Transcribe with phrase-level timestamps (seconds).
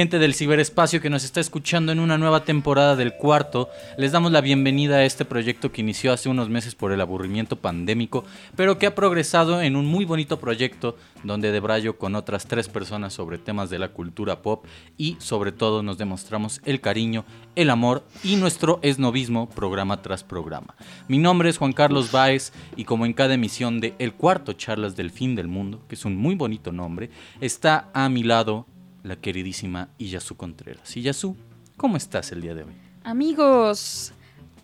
[0.00, 3.68] Gente del ciberespacio que nos está escuchando en una nueva temporada del cuarto,
[3.98, 7.56] les damos la bienvenida a este proyecto que inició hace unos meses por el aburrimiento
[7.56, 8.24] pandémico,
[8.56, 13.12] pero que ha progresado en un muy bonito proyecto donde debrayo con otras tres personas
[13.12, 14.64] sobre temas de la cultura pop
[14.96, 20.76] y sobre todo nos demostramos el cariño, el amor y nuestro esnovismo programa tras programa.
[21.08, 24.96] Mi nombre es Juan Carlos Báez y como en cada emisión de El Cuarto Charlas
[24.96, 27.10] del Fin del Mundo, que es un muy bonito nombre,
[27.42, 28.66] está a mi lado
[29.02, 30.96] la queridísima Iyasu Contreras.
[30.96, 31.36] Iyasu,
[31.76, 32.72] ¿cómo estás el día de hoy?
[33.04, 34.12] Amigos,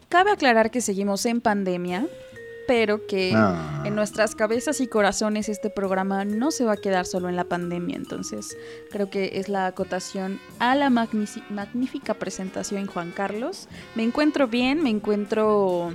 [0.09, 2.07] cabe aclarar que seguimos en pandemia,
[2.67, 3.83] pero que Ah.
[3.87, 7.45] en nuestras cabezas y corazones este programa no se va a quedar solo en la
[7.45, 7.97] pandemia.
[7.97, 8.57] Entonces,
[8.91, 13.69] creo que es la acotación a la magnífica presentación, Juan Carlos.
[13.95, 15.93] Me encuentro bien, me encuentro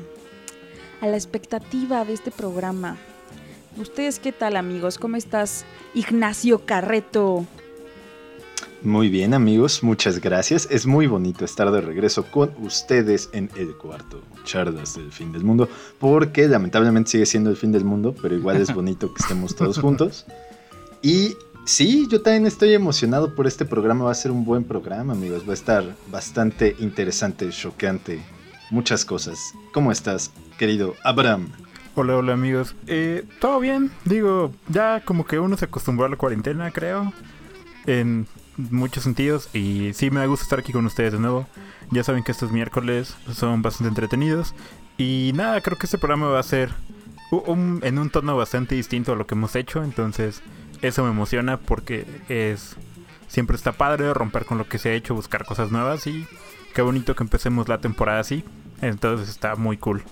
[1.01, 2.97] a la expectativa de este programa.
[3.77, 4.97] ¿Ustedes qué tal, amigos?
[4.97, 7.45] ¿Cómo estás, Ignacio Carreto?
[8.83, 10.67] Muy bien amigos, muchas gracias.
[10.71, 15.43] Es muy bonito estar de regreso con ustedes en el cuarto charlas del fin del
[15.43, 19.55] mundo, porque lamentablemente sigue siendo el fin del mundo, pero igual es bonito que estemos
[19.55, 20.25] todos juntos.
[21.03, 25.13] Y sí, yo también estoy emocionado por este programa, va a ser un buen programa
[25.13, 28.19] amigos, va a estar bastante interesante, choqueante,
[28.71, 29.53] muchas cosas.
[29.73, 31.51] ¿Cómo estás, querido Abraham?
[31.93, 32.73] Hola, hola amigos.
[32.87, 37.13] Eh, Todo bien, digo, ya como que uno se acostumbró a la cuarentena, creo,
[37.85, 38.25] en
[38.57, 39.49] muchos sentidos.
[39.53, 41.47] Y sí, me gusta estar aquí con ustedes de nuevo.
[41.91, 44.53] Ya saben que estos miércoles son bastante entretenidos.
[44.97, 46.71] Y nada, creo que este programa va a ser
[47.31, 49.83] un- en un tono bastante distinto a lo que hemos hecho.
[49.83, 50.41] Entonces,
[50.81, 52.75] eso me emociona porque es...
[53.27, 56.27] Siempre está padre romper con lo que se ha hecho, buscar cosas nuevas y
[56.73, 58.43] qué bonito que empecemos la temporada así.
[58.81, 60.03] Entonces está muy cool.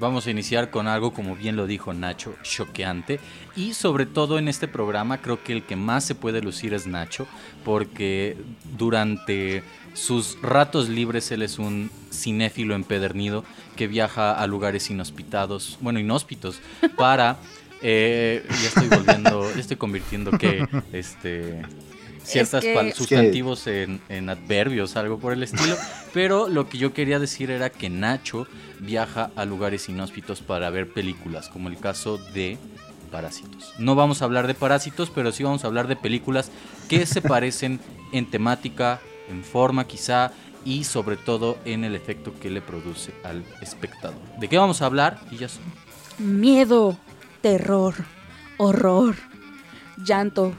[0.00, 3.20] Vamos a iniciar con algo, como bien lo dijo Nacho, choqueante.
[3.54, 6.86] Y sobre todo en este programa creo que el que más se puede lucir es
[6.86, 7.26] Nacho,
[7.64, 8.36] porque
[8.78, 13.44] durante sus ratos libres él es un cinéfilo empedernido
[13.76, 16.60] que viaja a lugares inhospitados, bueno, inhóspitos,
[16.96, 17.36] para...
[17.82, 21.62] eh, ya estoy volviendo, ya estoy convirtiendo que este
[22.38, 25.76] pal- Es que- sustantivos en, en adverbios, algo por el estilo.
[26.12, 28.46] Pero lo que yo quería decir era que Nacho
[28.80, 32.58] viaja a lugares inhóspitos para ver películas, como el caso de
[33.10, 33.72] Parásitos.
[33.78, 36.50] No vamos a hablar de Parásitos, pero sí vamos a hablar de películas
[36.88, 37.80] que se parecen
[38.12, 40.30] en temática, en forma quizá,
[40.64, 44.18] y sobre todo en el efecto que le produce al espectador.
[44.38, 45.20] ¿De qué vamos a hablar?
[45.30, 45.62] Y ya son.
[46.18, 46.98] Miedo,
[47.40, 47.94] terror,
[48.58, 49.16] horror,
[50.04, 50.52] llanto,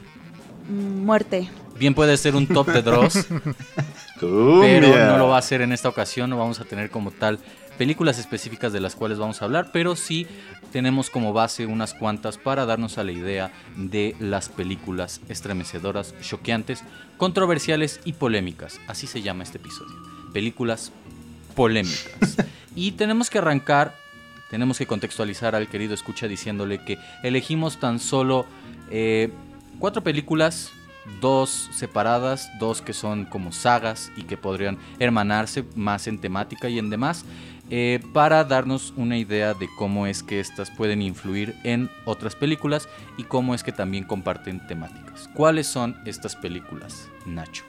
[0.68, 1.48] muerte.
[1.78, 3.26] Bien puede ser un top de Dross,
[4.20, 7.38] pero no lo va a hacer en esta ocasión, no vamos a tener como tal
[7.78, 10.26] películas específicas de las cuales vamos a hablar, pero sí
[10.72, 16.84] tenemos como base unas cuantas para darnos a la idea de las películas estremecedoras, choqueantes,
[17.16, 18.80] controversiales y polémicas.
[18.86, 19.94] Así se llama este episodio.
[20.32, 20.92] Películas
[21.54, 22.36] polémicas.
[22.76, 23.96] y tenemos que arrancar,
[24.50, 28.46] tenemos que contextualizar al querido escucha diciéndole que elegimos tan solo
[28.90, 29.30] eh,
[29.78, 30.70] cuatro películas
[31.20, 36.78] dos separadas, dos que son como sagas y que podrían hermanarse más en temática y
[36.78, 37.24] en demás,
[37.70, 42.88] eh, para darnos una idea de cómo es que estas pueden influir en otras películas
[43.16, 45.28] y cómo es que también comparten temáticas.
[45.34, 47.64] ¿Cuáles son estas películas, Nacho?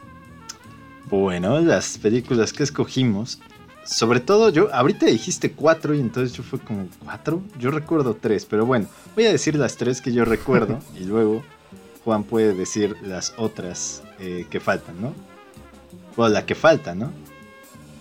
[1.09, 3.39] Bueno, las películas que escogimos,
[3.85, 8.45] sobre todo yo, ahorita dijiste cuatro y entonces yo fue como cuatro, yo recuerdo tres,
[8.45, 11.43] pero bueno, voy a decir las tres que yo recuerdo y luego
[12.03, 15.13] Juan puede decir las otras eh, que faltan, ¿no?
[16.15, 17.11] O la que falta, ¿no?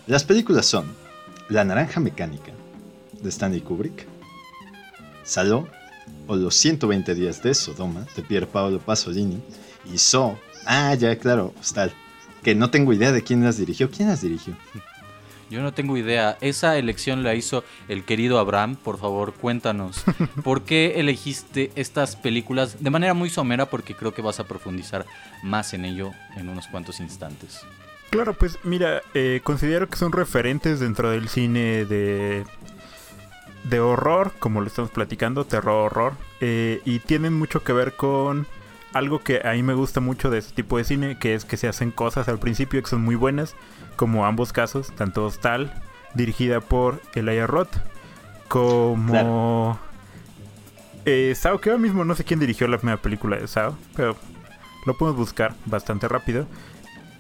[0.07, 0.87] Las películas son
[1.49, 2.53] La Naranja Mecánica,
[3.21, 4.07] de Stanley Kubrick,
[5.25, 5.69] Saló,
[6.27, 9.41] o Los 120 días de Sodoma, de Pier Paolo Pasolini,
[9.93, 11.93] y So, ah, ya, claro, Hostal,
[12.43, 13.91] que no tengo idea de quién las dirigió.
[13.91, 14.57] ¿Quién las dirigió?
[15.53, 16.39] Yo no tengo idea.
[16.41, 18.75] Esa elección la hizo el querido Abraham.
[18.75, 20.03] Por favor, cuéntanos.
[20.45, 23.67] ¿Por qué elegiste estas películas de manera muy somera?
[23.67, 25.05] Porque creo que vas a profundizar
[25.43, 27.61] más en ello en unos cuantos instantes.
[28.09, 32.47] Claro, pues mira, eh, considero que son referentes dentro del cine de,
[33.65, 38.47] de horror, como lo estamos platicando, terror, horror, eh, y tienen mucho que ver con
[38.95, 41.59] algo que a mí me gusta mucho de este tipo de cine, que es que
[41.59, 43.55] se hacen cosas al principio que son muy buenas,
[43.97, 45.73] como ambos casos, tanto Hostal,
[46.15, 47.77] dirigida por Elijah Roth,
[48.49, 49.13] como...
[49.13, 49.79] Claro.
[51.05, 54.17] Eh, Sao, que ahora mismo no sé quién dirigió la primera película de Sao, pero
[54.87, 56.47] lo podemos buscar bastante rápido.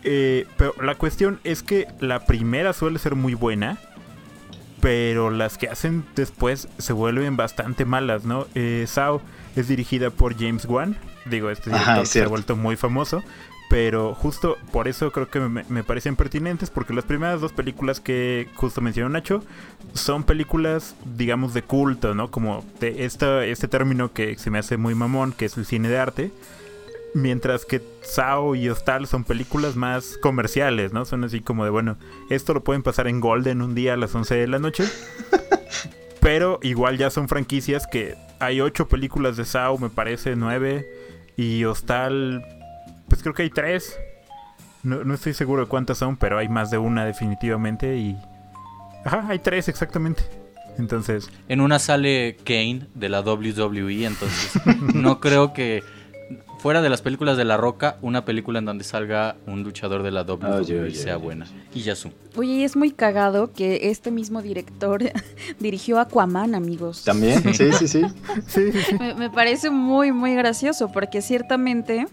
[0.04, 3.78] Eh, pero la cuestión es que la primera suele ser muy buena,
[4.80, 8.46] pero las que hacen después se vuelven bastante malas, ¿no?
[8.54, 9.22] Eh, Sao
[9.54, 13.22] es dirigida por James Wan, digo, este Ajá, director es se ha vuelto muy famoso,
[13.72, 18.00] Pero justo por eso creo que me, me, parecen pertinentes, porque las primeras dos películas
[18.00, 19.42] que justo mencionó Nacho
[19.94, 22.30] son películas, digamos, de culto, ¿no?
[22.30, 25.88] Como de esta, este término que se me hace muy mamón, que es el cine
[25.88, 26.30] de arte.
[27.14, 31.06] Mientras que Sao y Hostal son películas más comerciales, ¿no?
[31.06, 31.96] Son así como de, bueno,
[32.28, 34.84] esto lo pueden pasar en Golden un día a las 11 de la noche.
[36.20, 40.86] pero igual ya son franquicias que hay ocho películas de Sao, me parece, nueve.
[41.38, 42.44] Y Hostal
[43.12, 44.00] pues creo que hay tres.
[44.82, 48.17] No, estoy seguro de cuántas son, pero hay más de una definitivamente y...
[49.05, 50.23] Ajá, hay tres exactamente.
[50.79, 51.31] Entonces...
[51.47, 54.53] En una sale Kane de la WWE, entonces
[54.94, 55.82] no creo que
[56.62, 60.12] fuera de las películas de La Roca, una película en donde salga un luchador de
[60.12, 61.47] la WWE sea buena.
[61.75, 62.12] Y Yasu.
[62.37, 65.03] Oye, y es muy cagado que este mismo director
[65.59, 67.03] dirigió Aquaman, amigos.
[67.03, 68.03] También, sí, sí, sí.
[69.00, 72.06] Me, me, parece muy, muy gracioso porque ciertamente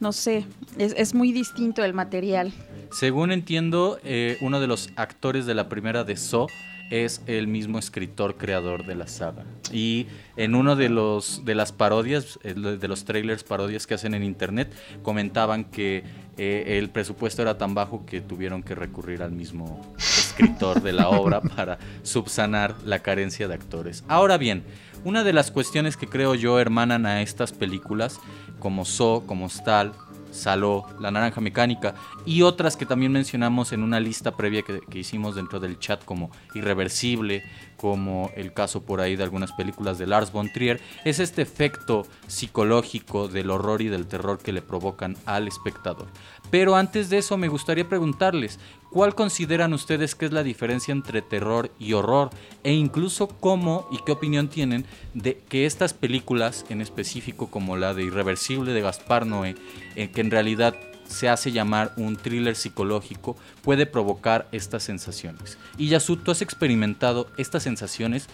[0.00, 0.44] no sé,
[0.76, 2.52] es, muy distinto el material.
[2.90, 6.48] Según entiendo, eh, uno de los actores de la primera de So
[6.90, 9.44] es el mismo escritor creador de la saga.
[9.72, 14.22] Y en uno de los de las parodias, de los trailers parodias que hacen en
[14.22, 14.72] internet,
[15.02, 16.04] comentaban que
[16.36, 21.08] eh, el presupuesto era tan bajo que tuvieron que recurrir al mismo escritor de la
[21.08, 24.04] obra para subsanar la carencia de actores.
[24.08, 24.64] Ahora bien,
[25.04, 28.20] una de las cuestiones que creo yo hermanan a estas películas
[28.58, 29.92] como So, como Stal,
[30.34, 31.94] Saló, La Naranja Mecánica
[32.26, 36.30] y otras que también mencionamos en una lista previa que, hicimos dentro del chat como
[36.54, 37.42] Irreversible,
[37.84, 42.06] como el caso por ahí de algunas películas de Lars von Trier, es este efecto
[42.28, 46.06] psicológico del horror y del terror que le provocan al espectador.
[46.50, 48.58] Pero antes de eso me gustaría preguntarles,
[48.90, 52.30] ¿cuál consideran ustedes que es la diferencia entre terror y horror?
[52.62, 57.92] E incluso cómo y qué opinión tienen de que estas películas, en específico como la
[57.92, 59.56] de Irreversible de Gaspar Noé,
[59.94, 60.74] eh, que en realidad
[61.14, 65.56] se hace llamar un thriller psicológico, puede provocar estas sensaciones.
[65.78, 68.26] Y Yasu, tú has experimentado estas sensaciones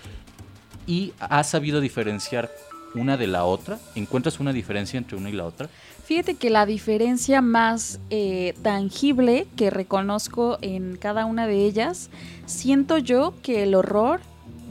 [0.86, 2.50] y has sabido diferenciar
[2.94, 3.78] una de la otra?
[3.94, 5.68] ¿Encuentras una diferencia entre una y la otra?
[6.04, 12.10] Fíjate que la diferencia más eh, tangible que reconozco en cada una de ellas,
[12.46, 14.20] siento yo que el horror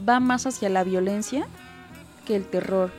[0.06, 1.46] va más hacia la violencia
[2.26, 2.90] que el terror.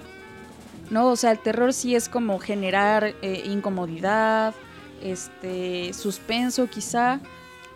[0.89, 1.07] ¿No?
[1.07, 4.53] O sea, el terror sí es como generar eh, incomodidad,
[5.03, 7.19] este, suspenso quizá,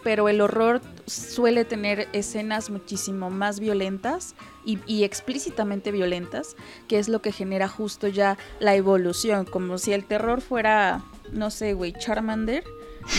[0.03, 6.55] pero el horror suele tener escenas muchísimo más violentas y, explícitamente violentas,
[6.87, 11.49] que es lo que genera justo ya la evolución, como si el terror fuera, no
[11.51, 12.63] sé, güey, Charmander.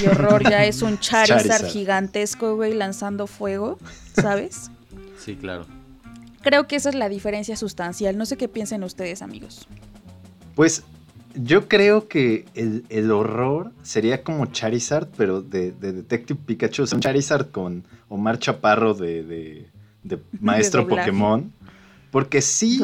[0.02, 3.78] Y horror ya es un Charizard, gigantesco, güey, lanzando fuego,
[4.14, 4.70] ¿sabes?
[5.18, 5.66] Sí, claro.
[6.42, 8.16] Creo que esa es la diferencia sustancial.
[8.16, 9.66] No sé qué piensen ustedes, amigos.
[10.54, 10.84] Pues
[11.36, 16.82] yo creo que el, horror sería como Charizard, pero de, Detective Pikachu.
[16.82, 19.66] O sea, un Charizard con Omar Chaparro de,
[20.40, 21.52] Maestro Pokémon.
[22.10, 22.80] Porque sí.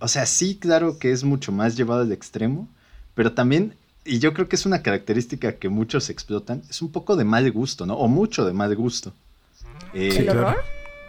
[0.00, 2.68] O sea, sí, claro que es mucho más llevado al extremo.
[3.14, 3.74] Pero también,
[4.04, 7.50] y yo creo que es una característica que muchos explotan, es un poco de mal
[7.52, 7.94] gusto, ¿no?
[7.94, 9.12] O mucho de mal gusto.
[9.94, 10.56] ¿El horror?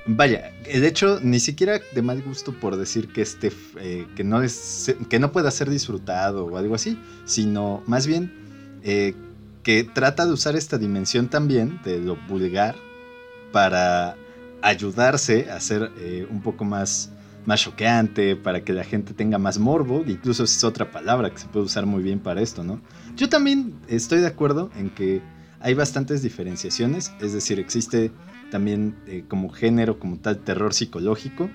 [0.09, 4.42] Vaya, de hecho, ni siquiera de mal gusto por decir que este eh, que no
[4.42, 8.31] es que no pueda ser disfrutado o algo así, sino más bien
[8.83, 9.16] eh,
[9.64, 12.76] que trata de usar esta dimensión también de lo vulgar
[13.52, 14.16] para
[14.61, 17.11] ayudarse a ser eh, un poco más
[17.45, 21.47] más choqueante, para que la gente tenga más morbo, incluso es otra palabra que se
[21.47, 22.81] puede usar muy bien para esto, ¿no?
[23.16, 25.21] Yo también estoy de acuerdo en que
[25.61, 28.11] hay bastantes diferenciaciones, es decir, existe
[28.51, 31.49] también eh, como género, como tal, terror psicológico,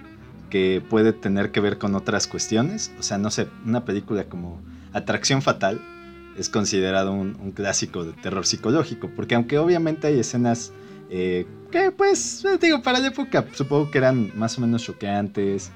[0.51, 2.93] que puede tener que ver con otras cuestiones.
[2.99, 4.61] O sea, no sé, una película como
[4.93, 5.81] Atracción Fatal
[6.37, 10.73] es considerado un, clásico de terror psicológico, porque aunque obviamente hay escenas
[11.11, 15.71] eh, que pues, eh, digo, para la época supongo que eran más o menos choqueantes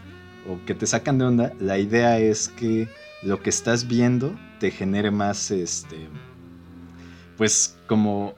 [0.49, 2.89] o que te sacan de onda, la idea es que
[3.23, 6.09] lo que estás viendo te genere más, este,
[7.37, 8.35] pues como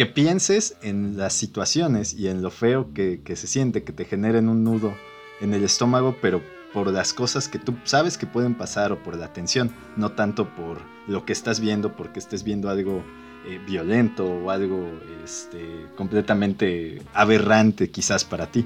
[0.00, 4.48] que pienses en las situaciones y en lo feo que, se siente, que te generen
[4.48, 4.94] un nudo
[5.42, 6.40] en el estómago, pero
[6.72, 10.48] por las cosas que tú sabes que pueden pasar o por la tensión, no tanto
[10.56, 13.04] por lo que estás viendo, porque estés viendo algo
[13.46, 14.88] eh, violento o algo
[15.22, 18.64] este, completamente aberrante quizás para ti.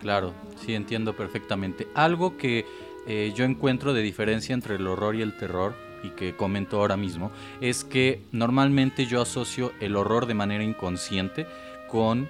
[0.00, 0.32] Claro,
[0.64, 1.88] sí entiendo perfectamente.
[1.94, 2.64] Algo que
[3.06, 6.96] eh, yo encuentro de diferencia entre el horror y el terror y que comento ahora
[6.96, 11.46] mismo, es que normalmente yo asocio el horror de manera inconsciente
[11.88, 12.28] con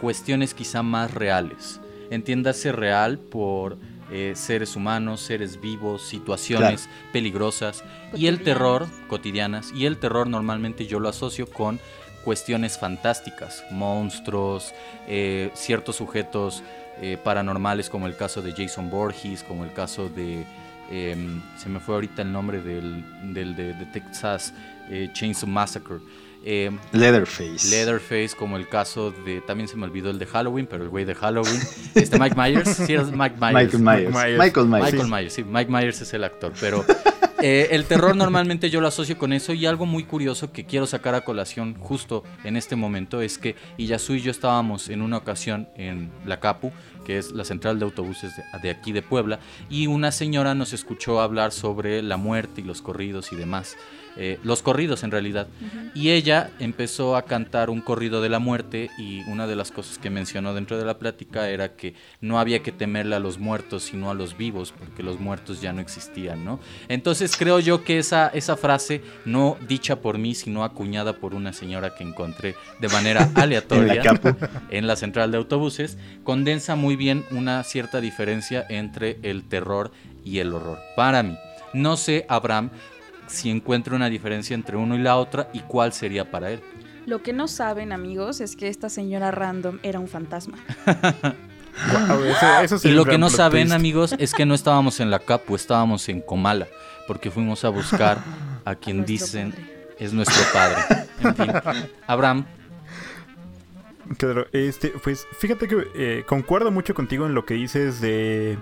[0.00, 1.80] cuestiones quizá más reales.
[2.10, 3.78] Entiéndase real por
[4.10, 7.82] eh, seres humanos, seres vivos, situaciones peligrosas
[8.14, 9.72] y el terror cotidianas.
[9.72, 11.80] Y el terror normalmente yo lo asocio con
[12.22, 14.74] cuestiones fantásticas, monstruos,
[15.08, 16.62] eh, ciertos sujetos
[17.00, 20.44] eh, paranormales como el caso de Jason Borges, como el caso de...
[20.92, 24.52] Em, se me fue ahorita el nombre del, del de, Texas
[25.14, 26.00] Chainsaw Massacre.
[26.44, 27.70] Em, Leatherface.
[27.70, 29.40] Leatherface, como el caso de.
[29.40, 31.60] También se me olvidó el de Halloween, pero el güey de Halloween.
[31.94, 32.68] Este Mike Myers.
[32.76, 33.78] Sí, es Mike Myers.
[33.78, 34.38] Michael Myers.
[34.38, 34.92] Michael Myers.
[34.92, 35.44] Michael Myers, sí.
[35.44, 36.52] Mike Myers es el actor.
[36.60, 36.84] Pero
[37.42, 39.52] eh, el terror normalmente yo lo asocio con eso.
[39.52, 43.56] Y algo muy curioso que quiero sacar a colación justo en este momento es que
[43.76, 46.72] Iyasu y yo estábamos en una ocasión en la Capu,
[47.04, 49.40] que es la central de autobuses de, de aquí de Puebla.
[49.68, 53.76] Y una señora nos escuchó hablar sobre la muerte y los corridos y demás.
[54.16, 55.46] Eh, los corridos en realidad.
[55.94, 59.98] Y ella empezó a cantar un corrido de la muerte y una de las cosas
[59.98, 63.84] que mencionó dentro de la plática era que no había que temerle a los muertos
[63.84, 66.60] sino a los vivos porque los muertos ya no existían, ¿no?
[66.88, 71.52] Entonces creo yo que esa, esa frase, no dicha por mí sino acuñada por una
[71.52, 74.02] señora que encontré de manera aleatoria
[74.70, 79.90] en la central de autobuses, condensa muy bien una cierta diferencia entre el terror
[80.24, 80.78] y el horror.
[80.96, 81.36] Para mí.
[81.72, 82.70] No sé, Abraham,
[83.32, 86.60] si encuentra una diferencia entre uno y la otra y cuál sería para él.
[87.06, 90.58] Lo que no saben, amigos, es que esta señora random era un fantasma.
[92.84, 96.20] y lo que no saben, amigos, es que no estábamos en la Capu, estábamos en
[96.20, 96.68] Comala,
[97.08, 98.18] porque fuimos a buscar
[98.64, 99.52] a quien dicen
[99.98, 101.06] es nuestro padre.
[101.22, 101.52] En fin,
[102.06, 102.46] Abraham.
[104.18, 108.58] Claro, este, pues fíjate que eh, concuerdo mucho contigo en lo que dices de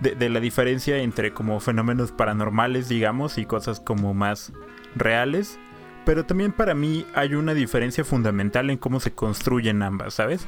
[0.00, 4.52] de, la diferencia entre como fenómenos paranormales, digamos, y cosas como más
[4.94, 5.58] reales.
[6.04, 10.46] Pero también para mí hay una diferencia fundamental en cómo se construyen ambas, ¿sabes?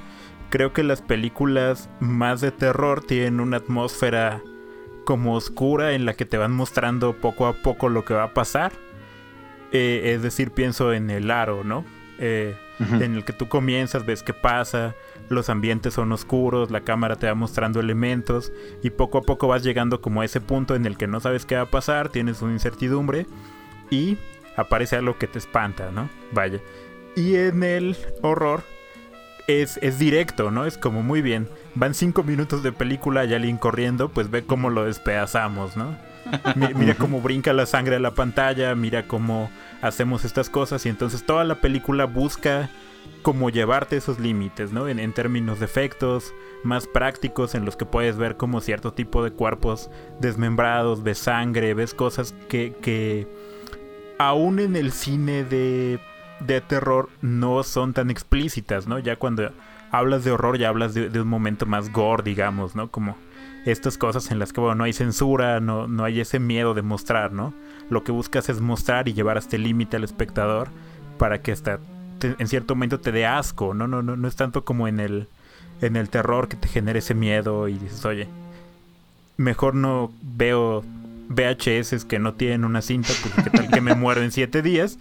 [0.51, 4.41] Creo que las películas más de terror tienen una atmósfera
[5.05, 8.35] como oscura en la que te van mostrando poco a poco lo que va a
[8.35, 8.73] pasar.
[9.73, 11.85] Eh, es decir, pienso en el aro, ¿no?
[12.19, 14.95] Eh, en el que tú comienzas, ves qué pasa,
[15.29, 19.63] los ambientes son oscuros, la cámara te va mostrando elementos y poco a poco vas
[19.63, 22.43] llegando como a ese punto en el que no sabes qué va a pasar, tienes
[22.43, 23.27] una incertidumbre
[23.91, 24.19] y
[24.57, 26.09] aparece algo que te espanta, ¿no?
[26.33, 26.61] Vaya.
[27.17, 28.63] Y en el horror
[29.47, 30.67] es, es directo, ¿no?
[30.67, 31.49] Es como muy bien.
[31.75, 35.97] Van cinco minutos de película y alguien corriendo, pues ve cómo lo despedazamos, ¿no?
[36.55, 41.25] mira cómo brinca la sangre a la pantalla, mira cómo hacemos estas cosas y entonces
[41.25, 42.69] toda la película busca
[43.23, 44.89] como llevarte esos límites, ¿no?
[44.89, 49.31] En, términos de efectos más prácticos en los que puedes ver como cierto tipo de
[49.31, 53.27] cuerpos desmembrados, ves sangre, ves cosas que, que
[54.19, 56.01] aún en el cine de,
[56.41, 58.99] de terror no son tan explícitas, ¿no?
[58.99, 59.51] Ya cuando
[59.91, 62.91] hablas de horror ya hablas de, un momento más gore, digamos, ¿no?
[62.91, 63.17] Como
[63.65, 66.83] estas cosas en las que, bueno, no hay censura, no, no hay ese miedo de
[66.83, 67.55] mostrar, ¿no?
[67.91, 70.69] Lo que buscas es mostrar y llevar hasta el límite al espectador
[71.19, 71.53] para que
[72.21, 73.87] en cierto momento te dé asco, ¿no?
[73.87, 75.29] No, no, no es tanto como en el,
[75.81, 78.29] en el terror que te genere ese miedo y dices, oye,
[79.37, 80.85] mejor no veo
[81.29, 84.99] VHS que no tienen una cinta porque qué tal que me muero en siete días.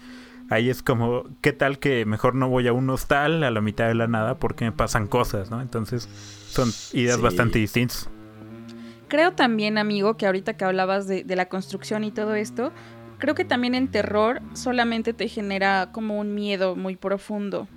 [0.49, 3.87] Ahí es como, ¿qué tal que mejor no voy a un hostal a la mitad
[3.87, 5.61] de la nada porque me pasan cosas, ¿no?
[5.61, 6.07] Entonces
[6.49, 8.09] son ideas bastante distintas.
[9.09, 12.71] Creo también, amigo, que ahorita que hablabas de, de la construcción y todo esto,
[13.17, 17.67] Creo que también en terror solamente te genera como un miedo muy profundo.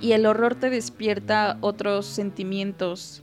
[0.00, 3.22] Y el horror te despierta otros sentimientos,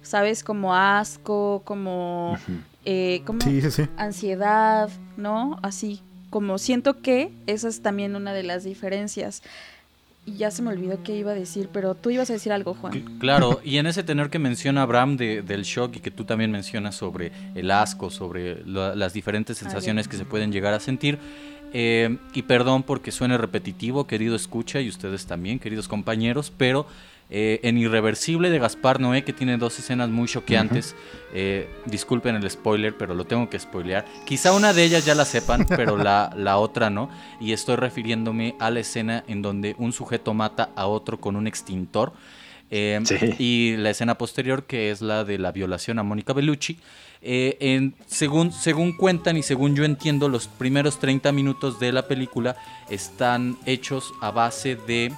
[0.00, 0.42] ¿sabes?
[0.42, 2.38] Como asco, como,
[2.86, 3.40] eh, como
[3.98, 4.88] ansiedad,
[5.18, 5.58] ¿no?
[5.62, 6.00] Así,
[6.30, 9.42] como siento que esa es también una de las diferencias.
[10.26, 12.74] Y ya se me olvidó qué iba a decir, pero tú ibas a decir algo,
[12.74, 13.18] Juan.
[13.20, 16.50] Claro, y en ese tener que menciona Abraham de, del shock y que tú también
[16.50, 21.18] mencionas sobre el asco, sobre las diferentes sensaciones que se pueden llegar a sentir.
[21.72, 26.86] Eh, y perdón porque suene repetitivo, querido escucha, y ustedes también, queridos compañeros, pero
[27.28, 30.94] eh, en Irreversible de Gaspar Noé, que tiene dos escenas muy choqueantes.
[31.34, 34.04] Eh, disculpen el spoiler, pero lo tengo que spoilear.
[34.24, 37.10] Quizá una de ellas ya la sepan, pero la, la otra no.
[37.40, 41.48] Y estoy refiriéndome a la escena en donde un sujeto mata a otro con un
[41.48, 42.12] extintor.
[42.70, 43.00] Eh,
[43.38, 46.78] y la escena posterior, que es la de la violación a Mónica Bellucci.
[47.22, 52.56] en, según, según cuentan y según yo entiendo, los primeros 30 minutos de la película
[52.88, 55.12] están hechos a base de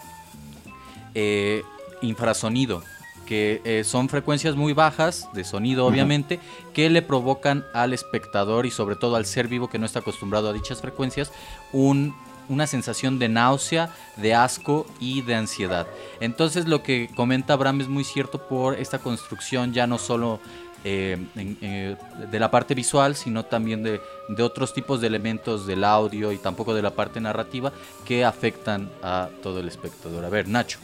[2.03, 2.83] infrasonido,
[3.27, 6.41] que eh, son frecuencias muy bajas de sonido obviamente,
[6.73, 10.49] que le provocan al espectador y sobre todo al ser vivo que no está acostumbrado
[10.49, 11.31] a dichas frecuencias
[11.73, 12.15] un,
[12.49, 15.87] una sensación de náusea, de asco y de ansiedad.
[16.21, 20.41] Entonces lo que comenta Abraham es muy cierto por esta construcción ya no solo
[20.85, 21.97] eh, eh,
[22.31, 26.39] de la parte visual, sino también de, de otros tipos de elementos del audio y
[26.39, 27.73] tampoco de la parte narrativa
[28.07, 30.25] que afectan a todo el espectador.
[30.25, 30.79] A ver, Nacho.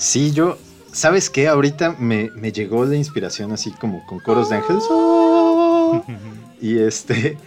[0.00, 0.56] Sí, yo,
[0.92, 1.46] ¿sabes qué?
[1.46, 4.82] Ahorita me, me llegó la inspiración así como con coros de ángeles.
[4.88, 6.02] ¡Oh!
[6.62, 7.38] Y este,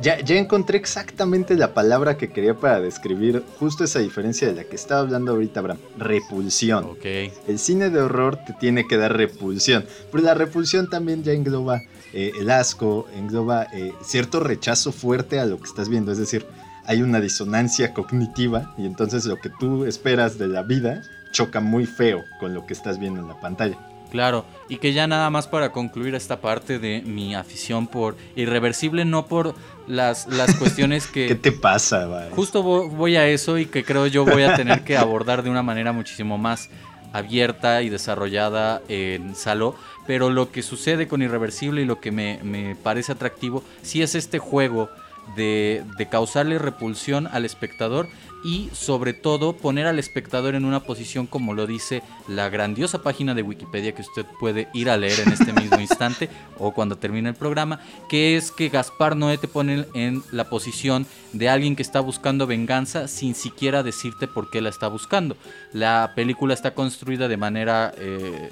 [0.00, 4.64] ya, ya encontré exactamente la palabra que quería para describir justo esa diferencia de la
[4.64, 5.80] que estaba hablando ahorita, Abraham.
[5.98, 6.84] Repulsión.
[6.84, 7.04] Ok.
[7.48, 11.82] El cine de horror te tiene que dar repulsión, pero la repulsión también ya engloba
[12.12, 16.46] eh, el asco, engloba eh, cierto rechazo fuerte a lo que estás viendo, es decir,
[16.86, 21.02] hay una disonancia cognitiva y entonces lo que tú esperas de la vida
[21.34, 23.76] choca muy feo con lo que estás viendo en la pantalla.
[24.10, 29.04] Claro, y que ya nada más para concluir esta parte de mi afición por irreversible,
[29.04, 29.56] no por
[29.88, 31.26] las, las cuestiones que...
[31.26, 32.32] ¿Qué te pasa, Baez?
[32.32, 35.50] Justo vo- voy a eso y que creo yo voy a tener que abordar de
[35.50, 36.70] una manera muchísimo más
[37.12, 39.74] abierta y desarrollada en Saló,
[40.06, 44.14] pero lo que sucede con Irreversible y lo que me, me parece atractivo sí es
[44.14, 44.90] este juego
[45.36, 48.08] de, de causarle repulsión al espectador
[48.44, 53.34] y sobre todo poner al espectador en una posición como lo dice la grandiosa página
[53.34, 57.30] de Wikipedia que usted puede ir a leer en este mismo instante o cuando termine
[57.30, 61.82] el programa, que es que Gaspar Noé te pone en la posición de alguien que
[61.82, 65.36] está buscando venganza sin siquiera decirte por qué la está buscando.
[65.72, 68.50] La película está construida de manera eh,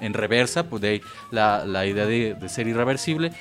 [0.00, 1.00] en reversa, pues de ahí
[1.30, 3.32] la, la idea de, de ser irreversible,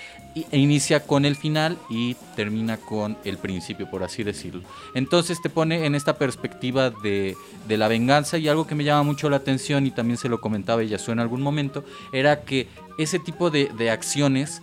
[0.51, 4.61] e inicia con el final y termina con el principio, por así decirlo.
[4.93, 7.35] Entonces te pone en esta perspectiva de,
[7.67, 10.41] de la venganza y algo que me llama mucho la atención y también se lo
[10.41, 12.67] comentaba Yasuo en algún momento, era que
[12.97, 14.61] ese tipo de, de acciones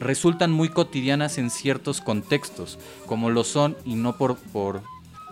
[0.00, 4.82] resultan muy cotidianas en ciertos contextos, como lo son, y no por, por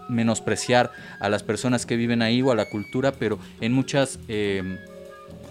[0.09, 4.79] menospreciar a las personas que viven ahí o a la cultura, pero en muchas eh,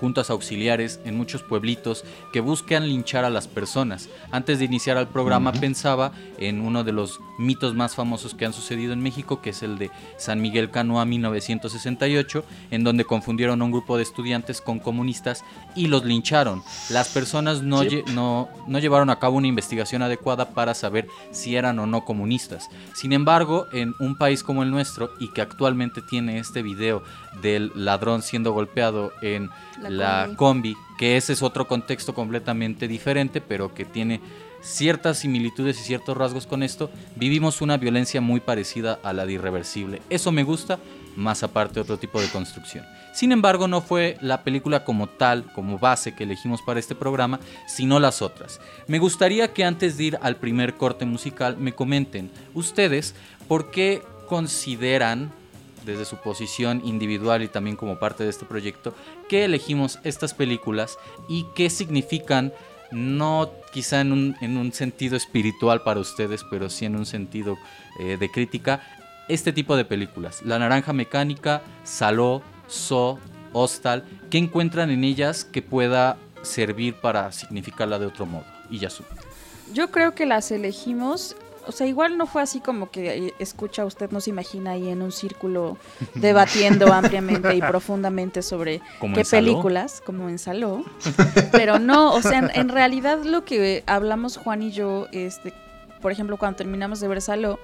[0.03, 4.09] juntas auxiliares, en muchos pueblitos que buscan linchar a las personas.
[4.31, 8.51] Antes de iniciar el programa pensaba en uno de los mitos más famosos que han
[8.51, 13.63] sucedido en México, que es el de San Miguel Canoa 1968, en donde confundieron a
[13.65, 16.61] un grupo de estudiantes con comunistas y los lincharon.
[16.89, 17.87] Las personas no, Sí.
[17.87, 22.03] lle- no, no llevaron a cabo una investigación adecuada para saber si eran o no
[22.03, 22.67] comunistas.
[22.93, 27.03] Sin embargo, en un país como el nuestro y que actualmente tiene este video
[27.41, 29.49] del ladrón siendo golpeado en
[29.81, 30.73] La la, combi.
[30.73, 34.21] combi, que ese es otro contexto completamente diferente, pero que tiene
[34.63, 39.33] ciertas similitudes y ciertos rasgos con esto, vivimos una violencia muy parecida a la de
[39.33, 40.01] irreversible.
[40.09, 40.79] Eso me gusta,
[41.15, 42.85] más aparte otro tipo de construcción.
[43.13, 47.39] Sin embargo, no fue la película como tal, como base que elegimos para este programa,
[47.67, 48.59] sino las otras.
[48.87, 53.13] Me gustaría que antes de ir al primer corte musical me comenten ustedes
[53.47, 55.31] por qué consideran
[55.85, 58.93] desde su posición individual y también como parte de este proyecto,
[59.29, 62.53] que elegimos estas películas y qué significan,
[62.91, 67.57] no quizá en un, en un sentido espiritual para ustedes, pero sí en un sentido
[67.99, 68.81] eh, de crítica,
[69.27, 70.41] este tipo de películas.
[70.43, 73.19] La Naranja Mecánica, Saló, So,
[73.51, 78.45] Hostal, ¿qué encuentran en ellas que pueda servir para significarla de otro modo?
[78.69, 79.03] Y ya su.
[79.73, 81.35] Yo creo que las elegimos.
[81.67, 84.89] O sea, igual no fue así como que eh, escucha, usted no se imagina ahí
[84.89, 85.77] en un círculo
[86.15, 88.81] debatiendo ampliamente y profundamente sobre
[89.13, 90.83] qué películas, como en Saló.
[91.51, 95.53] Pero no, o sea, en, en realidad lo que hablamos Juan y yo, este,
[96.01, 97.59] por ejemplo, cuando terminamos de ver Saló,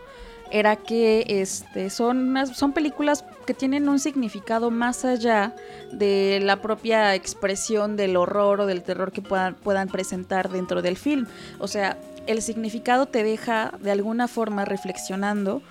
[0.52, 5.54] era que este, son, unas- son películas que tienen un significado más allá
[5.92, 10.98] de la propia expresión del horror o del terror que puedan, puedan presentar dentro del
[10.98, 11.28] film.
[11.60, 15.63] O sea, el significado te deja de alguna forma reflexionando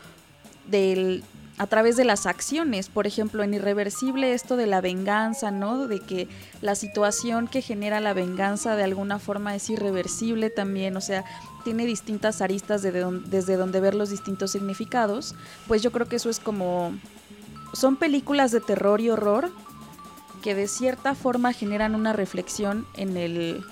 [0.67, 1.23] del,
[1.57, 2.89] a través de las acciones.
[2.89, 5.87] Por ejemplo, en Irreversible esto de la venganza, ¿no?
[5.87, 6.27] De que
[6.61, 11.25] la situación que genera la venganza de alguna forma es irreversible también, o sea,
[11.63, 15.37] tiene distintas aristas desde donde ver los distintos significados.
[15.69, 16.93] Pues yo creo que eso es como...
[17.73, 19.53] Son películas de terror y horror
[20.43, 23.63] que de cierta forma generan una reflexión en el,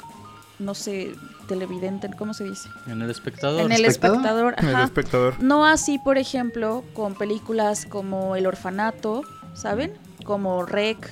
[0.59, 1.15] no sé,
[1.49, 2.69] televidente, ¿cómo se dice?
[2.87, 3.61] En el espectador.
[3.63, 4.17] En el ¿Espectador?
[4.17, 4.85] espectador, El ajá.
[4.85, 5.35] espectador.
[5.43, 9.23] No así, por ejemplo, con películas como El Orfanato,
[9.55, 9.93] ¿saben?
[10.25, 11.11] Como Rec,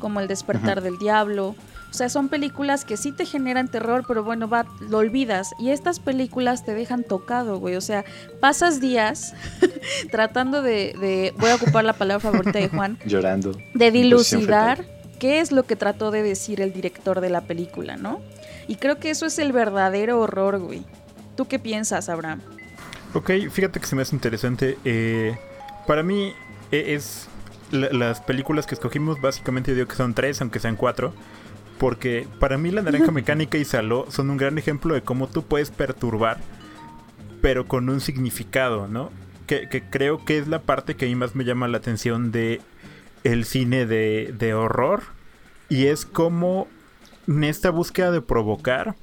[0.00, 1.54] como El Despertar del Diablo.
[1.90, 5.52] O sea, son películas que sí te generan terror, pero bueno, va, lo olvidas.
[5.60, 7.76] Y estas películas te dejan tocado, güey.
[7.76, 8.04] O sea,
[8.40, 9.32] pasas días
[10.10, 13.52] tratando de, de- voy a ocupar la palabra favorita de Juan, Llorando.
[13.74, 14.84] de dilucidar
[15.24, 18.20] qué es lo que trató de decir el director de la película, ¿no?
[18.68, 20.84] Y creo que eso es el verdadero horror, güey.
[21.34, 22.42] ¿Tú qué piensas, Abraham?
[23.14, 24.76] Ok, fíjate que se me hace interesante.
[24.84, 25.34] eh,
[25.86, 26.34] para mí
[26.72, 27.28] eh, es
[27.70, 31.14] la- las películas que escogimos, básicamente digo que son tres, aunque sean cuatro.
[31.78, 35.42] Porque para mí la naranja mecánica y Saló son un gran ejemplo de cómo tú
[35.42, 36.36] puedes perturbar,
[37.40, 39.10] pero con un significado, ¿no?
[39.46, 42.30] Que, que creo que es la parte que a mí más me llama la atención
[42.30, 42.60] de
[43.24, 45.13] el cine de, de horror.
[45.68, 46.68] Y es como
[47.26, 48.94] en esta búsqueda de provocar,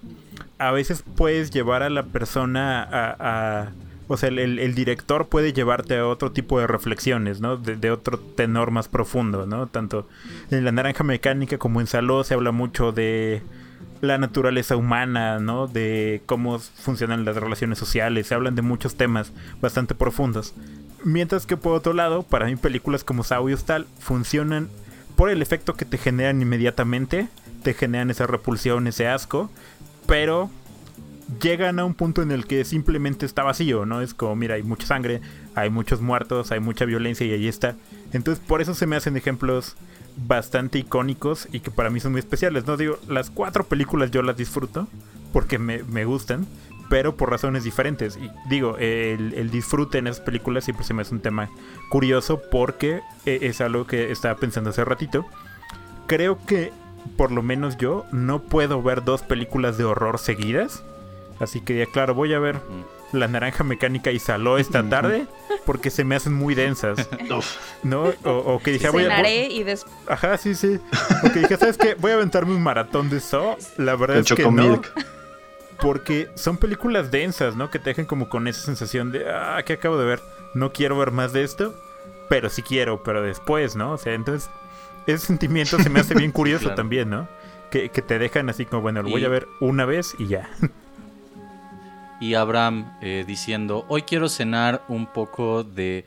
[0.57, 3.69] a veces puedes llevar a la persona a...
[4.07, 7.57] o sea, el, el, director puede llevarte a otro tipo de reflexiones, ¿no?
[7.57, 9.67] De, de, otro tenor más profundo, ¿no?
[9.67, 10.07] Tanto
[10.51, 13.41] en La Naranja Mecánica como en Saló se habla mucho de
[14.01, 15.67] la naturaleza humana, ¿no?
[15.67, 20.53] De cómo funcionan las relaciones sociales, se hablan de muchos temas bastante profundos.
[21.03, 24.69] Mientras que por otro lado, para mí películas como Sao y Hostal funcionan
[25.21, 27.27] por el efecto que te generan inmediatamente,
[27.61, 29.51] te generan esa repulsión, ese asco,
[30.07, 30.49] pero
[31.39, 34.01] llegan a un punto en el que simplemente está vacío, ¿no?
[34.01, 35.21] Es como, mira, hay mucha sangre,
[35.53, 37.75] hay muchos muertos, hay mucha violencia y ahí está.
[38.13, 39.75] Entonces, por eso se me hacen ejemplos
[40.17, 42.75] bastante icónicos y que para mí son muy especiales, ¿no?
[42.75, 44.87] Digo, las cuatro películas yo las disfruto
[45.31, 46.47] porque me, me gustan,
[46.91, 48.17] pero por razones diferentes.
[48.17, 51.49] Y digo, el, el, disfrute en esas películas siempre se me hace un tema
[51.89, 55.25] curioso porque es algo que estaba pensando hace ratito.
[56.05, 56.71] Creo que,
[57.17, 60.83] por lo menos yo, no puedo ver dos películas de horror seguidas
[61.41, 62.61] Así que ya claro, voy a ver
[63.11, 65.25] La Naranja Mecánica y Saló esta tarde
[65.65, 67.09] porque se me hacen muy densas.
[67.83, 68.13] ¿No?
[68.23, 69.27] O, o que dije, voy a...
[69.27, 69.87] Y des...
[70.07, 70.79] Ajá, sí, sí.
[71.23, 71.95] O que dije, ¿sabes qué?
[71.95, 73.57] Voy a aventarme un maratón de Saw.
[73.77, 74.81] La verdad El es que no.
[75.81, 77.69] Porque son películas densas, ¿no?
[77.69, 80.21] Que te dejan como con esa sensación de, ah, ¿qué acabo de ver?
[80.53, 81.75] No quiero ver más de esto,
[82.29, 83.93] pero sí quiero, pero después, ¿no?
[83.93, 84.49] O sea, entonces,
[85.07, 86.75] ese sentimiento se me hace bien curioso claro.
[86.75, 87.27] también, ¿no?
[87.71, 90.49] Que, que, te dejan así como, bueno, lo voy a ver una vez y ya
[92.21, 96.05] y Abraham eh, diciendo, hoy quiero cenar un poco de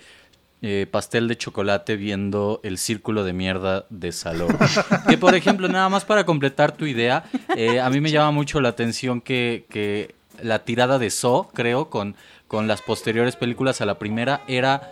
[0.66, 4.48] eh, pastel de chocolate viendo el círculo de mierda de Saló.
[5.10, 7.24] que por ejemplo, nada más para completar tu idea,
[7.54, 11.90] eh, a mí me llama mucho la atención que, que la tirada de So, creo,
[11.90, 12.16] con,
[12.48, 14.90] con las posteriores películas a la primera, era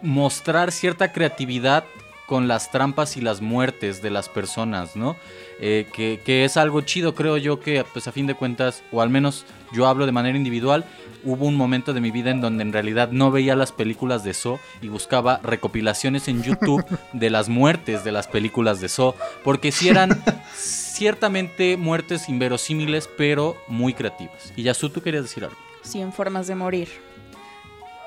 [0.00, 1.82] mostrar cierta creatividad
[2.28, 5.16] con las trampas y las muertes de las personas, ¿no?
[5.60, 9.02] Eh, que, que, es algo chido, creo yo que pues a fin de cuentas, o
[9.02, 10.84] al menos yo hablo de manera individual,
[11.24, 14.34] hubo un momento de mi vida en donde en realidad no veía las películas de
[14.34, 19.72] So y buscaba recopilaciones en YouTube de las muertes de las películas de So, porque
[19.72, 20.22] si sí eran
[20.54, 24.52] ciertamente muertes inverosímiles, pero muy creativas.
[24.56, 25.56] Y Yasu, tú querías decir algo.
[25.82, 26.88] Sí, en formas de morir.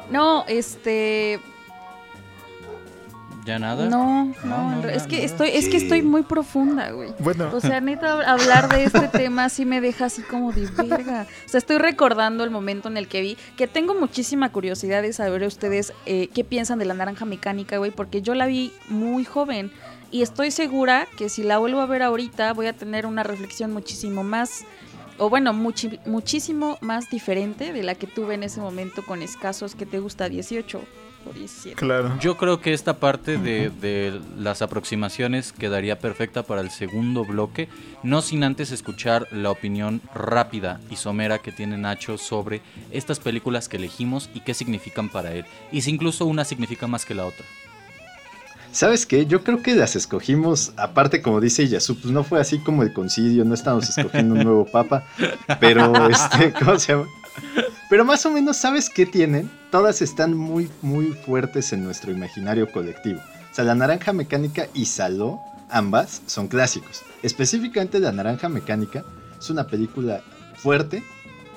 [0.09, 1.39] No, este,
[3.45, 3.89] ¿Ya nada?
[3.89, 7.11] No, no, no, no es que estoy, es que estoy muy profunda, güey.
[7.19, 7.49] Bueno.
[7.53, 11.25] O sea, neta, hablar de este tema sí me deja así como de verga.
[11.45, 15.11] O sea, estoy recordando el momento en el que vi, que tengo muchísima curiosidad de
[15.11, 19.25] saber ustedes eh, qué piensan de la naranja mecánica, güey, porque yo la vi muy
[19.25, 19.71] joven.
[20.11, 23.71] Y estoy segura que si la vuelvo a ver ahorita voy a tener una reflexión
[23.71, 24.65] muchísimo más
[25.17, 29.75] o bueno, muchi muchísimo más diferente de la que tuve en ese momento con escasos
[29.75, 30.81] que te gusta 18
[31.33, 31.75] 17.
[31.75, 32.17] Claro.
[32.19, 37.69] Yo creo que esta parte de, de, las aproximaciones quedaría perfecta para el segundo bloque,
[38.03, 43.69] no sin antes escuchar la opinión rápida y somera que tiene Nacho sobre estas películas
[43.69, 47.25] que elegimos y qué significan para él, y si incluso una significa más que la
[47.25, 47.45] otra.
[48.71, 49.25] ¿Sabes qué?
[49.25, 52.93] Yo creo que las escogimos, aparte como dice Yasu, pues no fue así como el
[52.93, 55.03] concilio, no estamos escogiendo un nuevo papa,
[55.59, 57.05] pero este, ¿cómo se llama?
[57.89, 59.49] Pero más o menos, ¿sabes qué tienen?
[59.71, 63.19] Todas están muy, muy fuertes en nuestro imaginario colectivo.
[63.51, 67.01] O sea, la naranja mecánica y Saló, ambas son clásicos.
[67.23, 69.03] Específicamente la naranja mecánica
[69.39, 70.21] es una película
[70.55, 71.03] fuerte,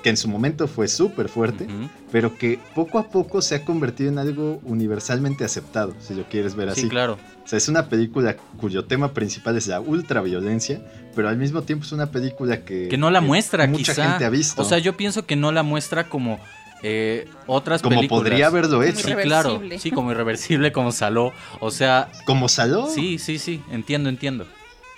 [0.05, 1.89] que en su momento fue súper fuerte, uh -huh.
[2.11, 6.53] pero que poco a poco se ha convertido en algo universalmente aceptado, si lo quieres
[6.53, 6.81] ver así.
[6.81, 7.17] Sí, claro.
[7.43, 10.79] O sea, es una película cuyo tema principal es la ultraviolencia,
[11.15, 12.87] pero al mismo tiempo es una película que...
[12.87, 14.09] Que no la que muestra, mucha quizá.
[14.09, 14.61] gente ha visto.
[14.61, 16.39] O sea, yo pienso que no la muestra como...
[16.83, 18.21] Eh, otras como películas.
[18.21, 19.07] podría haberlo hecho.
[19.07, 19.59] Sí, claro.
[19.79, 21.33] Sí, como irreversible, como Saló.
[21.59, 22.09] O sea.
[22.27, 22.87] ¿Como Saló?
[22.93, 23.59] Sí, sí, sí.
[23.71, 24.45] Entiendo, entiendo.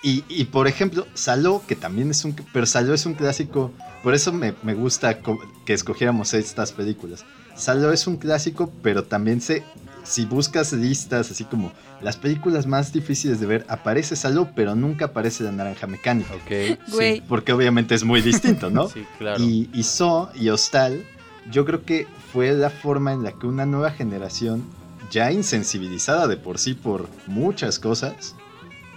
[0.02, 2.34] Y, y, por ejemplo, Saló, que también es un.
[2.52, 3.72] Pero Saló es un clásico.
[4.02, 5.18] Por eso me, me gusta
[5.64, 7.24] que escogiéramos estas películas.
[7.56, 9.64] Saló es un clásico, pero también se.
[10.04, 15.06] Si buscas listas así como las películas más difíciles de ver, aparece Saló, pero nunca
[15.06, 16.32] aparece la naranja mecánica.
[16.34, 16.78] Ok.
[16.92, 17.20] Güey.
[17.22, 18.88] Porque obviamente es muy distinto, ¿no?
[18.94, 19.42] sí, claro.
[19.42, 21.04] Y, y So y Hostal,
[21.50, 24.64] yo creo que fue la forma en la que una nueva generación,
[25.10, 28.34] ya insensibilizada de por sí por muchas cosas,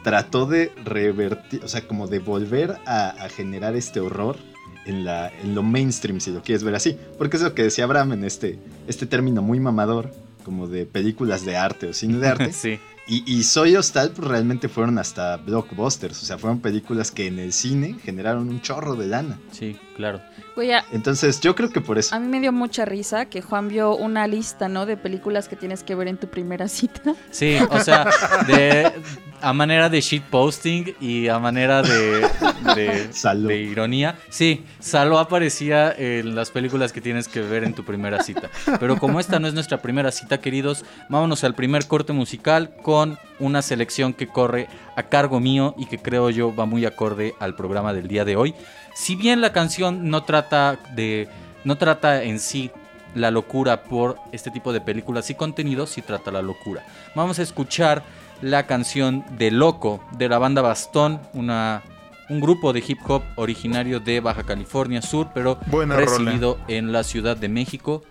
[0.04, 4.38] trató de revertir, o sea, como de volver a, a generar este horror
[4.86, 6.98] en, la, en, lo mainstream, si lo quieres ver así.
[7.18, 10.12] Porque es lo que decía Abraham en este, este término muy mamador,
[10.44, 12.54] como de películas de arte o cine de arte.
[12.54, 12.80] sí.
[13.08, 17.40] Y, y Soy Hostal pues, realmente fueron hasta blockbusters, o sea, fueron películas que en
[17.40, 19.40] el cine generaron un chorro de lana.
[19.52, 20.20] Sí, claro.
[20.56, 22.16] Güey, a, Entonces yo creo que por eso.
[22.16, 24.88] a mí me dio mucha risa que Juan vio una lista, ¿no?
[24.88, 27.14] De películas que tienes que ver en tu primera cita.
[27.30, 28.08] Sí, o sea,
[28.48, 28.92] de,
[29.42, 32.28] a manera de shitposting y a manera de,
[32.76, 33.48] de, Salud.
[33.48, 34.16] de ironía.
[34.30, 38.50] Sí, Salo aparecía en las películas que tienes que ver en tu primera cita.
[38.80, 43.20] Pero como esta no es nuestra primera cita, queridos, vámonos al primer corte musical con
[43.40, 47.56] una selección que corre a cargo mío y que creo yo va muy acorde al
[47.56, 48.54] programa del día de hoy.
[48.93, 51.30] Si bien la canción no trata de
[51.63, 52.71] no trata en sí
[53.15, 56.86] la locura por este tipo de películas y contenidos, sí trata la locura.
[57.15, 58.04] Vamos a escuchar
[58.41, 61.84] la canción de Loco de la banda Bastón, una,
[62.30, 67.04] un grupo de hip hop originario de Baja California Sur, pero Buena residido en la
[67.04, 68.04] Ciudad de México.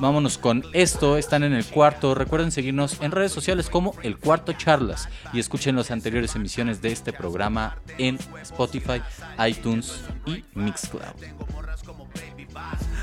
[0.00, 2.14] Vámonos con esto, están en el cuarto.
[2.14, 6.90] Recuerden seguirnos en redes sociales como El Cuarto Charlas y escuchen las anteriores emisiones de
[6.90, 9.02] este programa en Spotify,
[9.46, 11.02] iTunes y Mixcloud.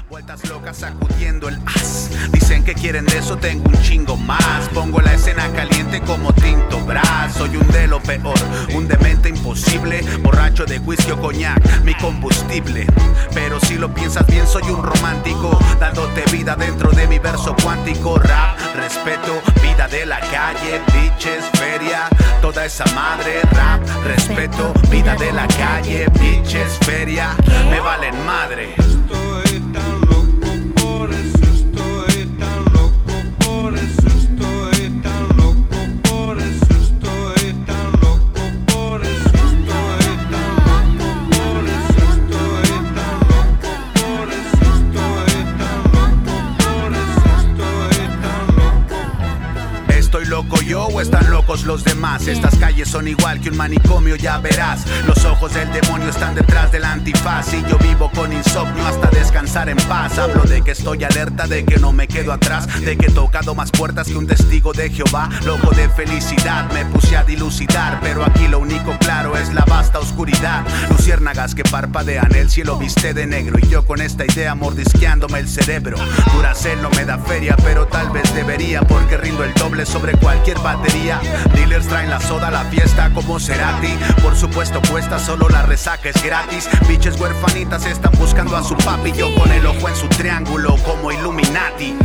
[0.09, 2.09] Vueltas locas sacudiendo el as.
[2.31, 4.69] Dicen que quieren de eso, tengo un chingo más.
[4.73, 7.33] Pongo la escena caliente como tinto bras.
[7.33, 8.37] Soy un de lo peor,
[8.73, 10.01] un demente imposible.
[10.21, 12.87] Borracho de whisky o coñac, mi combustible.
[13.33, 15.59] Pero si lo piensas bien, soy un romántico.
[15.77, 18.17] Dándote vida dentro de mi verso cuántico.
[18.17, 22.07] Rap, respeto, vida de la calle, bitches, feria.
[22.41, 27.35] Toda esa madre, rap, respeto, vida de la calle, bitches, feria.
[27.69, 28.73] Me valen madre.
[29.43, 30.06] Estoy tan
[50.97, 52.27] o están locos los demás.
[52.27, 54.83] Estas calles son igual que un manicomio, ya verás.
[55.05, 57.53] Los ojos del demonio están detrás del antifaz.
[57.53, 60.17] Y yo vivo con insomnio hasta descansar en paz.
[60.17, 62.67] Hablo de que estoy alerta, de que no me quedo atrás.
[62.81, 65.29] De que he tocado más puertas que un testigo de Jehová.
[65.45, 67.99] Loco de felicidad, me puse a dilucidar.
[68.01, 70.65] Pero aquí lo único claro es la vasta oscuridad.
[70.89, 73.59] Luciérnagas que parpadean, el cielo viste de negro.
[73.61, 75.97] Y yo con esta idea mordisqueándome el cerebro.
[76.33, 78.81] Duracel no me da feria, pero tal vez debería.
[78.81, 80.86] Porque rindo el doble sobre cualquier batería.
[81.53, 83.95] Dealers traen la soda a la fiesta como Cerati.
[84.21, 86.69] Por supuesto, cuesta solo la resaca es gratis.
[86.87, 89.11] Biches huerfanitas están buscando a su papi.
[89.11, 91.95] Yo con el ojo en su triángulo como Illuminati.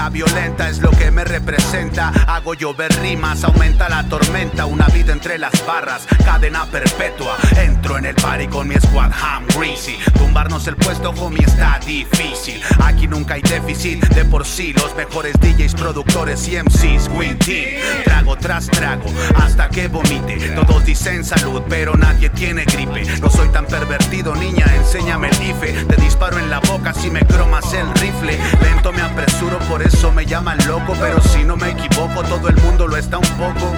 [0.00, 2.08] Música violenta es lo que me representa.
[2.26, 7.36] Hago llover rimas, aumenta la tormenta, una vida entre las barras, cadena perpetua.
[7.56, 9.98] Entro en el party con mi squad, ham greasy.
[10.16, 12.62] Tumbarnos el puesto, homie, está difícil.
[12.82, 17.82] Aquí nunca hay déficit, de por sí, los mejores DJs, productores y MCs, Win Team.
[18.04, 20.36] Trago tras trago, hasta que vomite.
[20.54, 23.04] Todos dicen salud, pero nadie tiene gripe.
[23.20, 25.84] No soy tan pervertido, niña, enséñame el IFE.
[25.84, 28.38] Te disparo en la boca si me cromas el rifle.
[28.62, 30.94] Lento me apresuro, por eso me llaman loco.
[30.98, 33.72] Pero si no me equivoco, todo el mundo lo está un poco.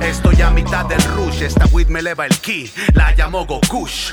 [0.00, 4.12] Estoy a mitad del rush, esta weed me eleva el ki, la llamo Gokush.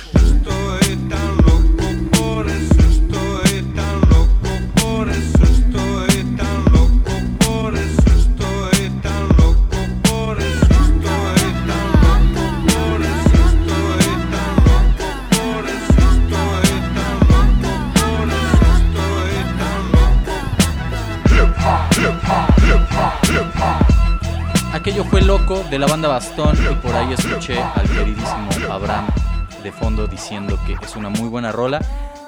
[25.00, 29.08] Aquello fue loco de la banda Bastón y por ahí escuché al queridísimo Abraham
[29.64, 31.80] de fondo diciendo que es una muy buena rola.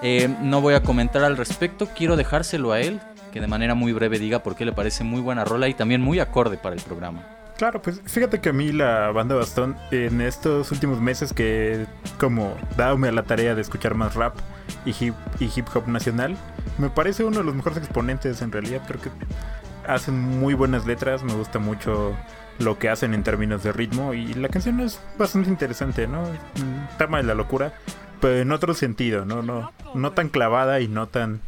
[0.01, 3.01] Eh, no voy a comentar al respecto, quiero dejárselo a él,
[3.33, 5.99] que de manera muy breve diga por qué le parece muy buena rola y también
[5.99, 7.27] muy acorde para el programa.
[7.57, 11.87] Claro, pues fíjate que a mí la banda Bastón en estos últimos meses que
[12.21, 14.37] como dame a la tarea de escuchar más rap
[14.85, 16.37] y hip, y hip hop nacional,
[16.77, 18.81] me parece uno de los mejores exponentes en realidad.
[18.87, 19.09] Creo que
[19.87, 22.15] hacen muy buenas letras, me gusta mucho
[22.59, 26.21] lo que hacen en términos de ritmo y la canción es bastante interesante, ¿no?
[26.23, 27.73] Un tema de la locura,
[28.19, 29.41] pero en otro sentido, ¿no?
[29.41, 31.41] No, no tan clavada y no tan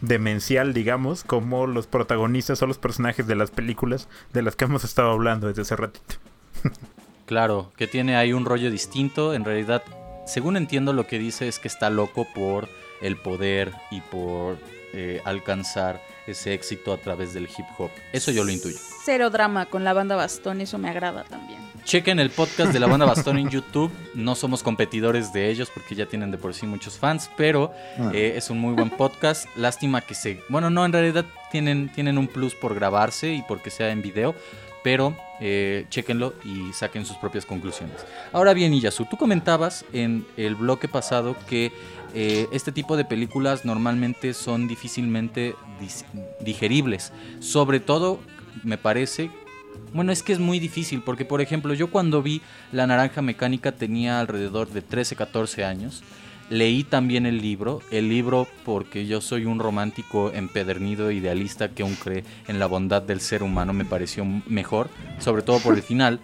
[0.00, 4.84] demencial, digamos, como los protagonistas o los personajes de las películas de las que hemos
[4.84, 6.16] estado hablando desde hace ratito.
[7.26, 9.34] Claro, que tiene ahí un rollo distinto.
[9.34, 9.82] En realidad,
[10.26, 12.68] según entiendo, lo que dice es que está loco por
[13.02, 14.58] el poder y por
[14.92, 17.90] eh, alcanzar ese éxito a través del hip hop.
[18.12, 18.76] Eso yo lo intuyo.
[19.04, 21.60] Cero drama con la banda Bastón, eso me agrada también.
[21.84, 23.92] Chequen el podcast de la banda Bastón en YouTube.
[24.14, 28.10] No somos competidores de ellos porque ya tienen de por sí muchos fans, pero Ah.
[28.12, 29.46] eh, es un muy buen podcast.
[29.56, 30.40] Lástima que se...
[30.48, 34.34] Bueno, no, en realidad tienen, tienen un plus por grabarse y porque sea en video,
[34.82, 38.04] pero eh, chequenlo y saquen sus propias conclusiones.
[38.32, 41.70] Ahora bien, Iyasu, tú comentabas en el bloque pasado que
[42.18, 45.54] eh, este tipo de películas normalmente son difícilmente
[46.40, 47.12] digeribles.
[47.40, 48.20] Sobre todo,
[48.64, 49.30] me parece,
[49.92, 52.40] bueno, es que es muy difícil porque, por ejemplo, yo cuando vi
[52.72, 56.02] La Naranja Mecánica tenía alrededor de 13, 14 años.
[56.48, 61.96] Leí también el libro, el libro porque yo soy un romántico empedernido, idealista que aún
[61.96, 66.18] cree en la bondad del ser humano, me pareció mejor, sobre todo por el final.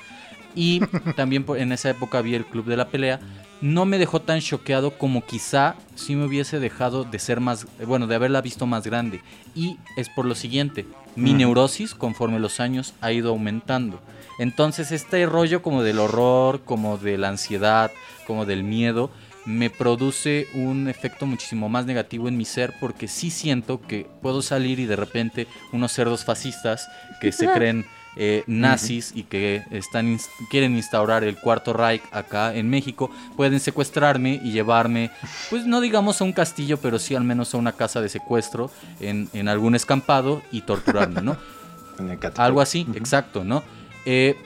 [0.55, 0.81] Y
[1.17, 3.21] también en esa época vi el Club de la Pelea.
[3.63, 8.09] No me dejó tan choqueado como quizá si me hubiese dejado de ser más, bueno,
[8.09, 9.23] de haberla visto más grande.
[9.55, 14.01] Y es por lo siguiente, mi neurosis conforme los años ha ido aumentando.
[14.39, 17.93] Entonces este rollo como del horror, como de la ansiedad,
[18.27, 19.11] como del miedo,
[19.45, 24.43] me produce un efecto muchísimo más negativo en mi ser porque sí siento que puedo
[24.43, 26.89] salir y de repente unos cerdos fascistas
[27.21, 30.19] que se creen eh, nazis y que están
[30.51, 35.11] quieren instaurar el cuarto Reich acá en México pueden secuestrarme y llevarme
[35.49, 38.71] pues no digamos a un castillo pero sí al menos a una casa de secuestro
[39.01, 41.37] en, en algún escampado y torturarme, ¿no?
[42.37, 43.63] Algo así, exacto, ¿no?
[44.05, 44.37] Eh,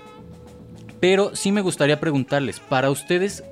[1.00, 3.44] pero sí me gustaría preguntarles, para ustedes,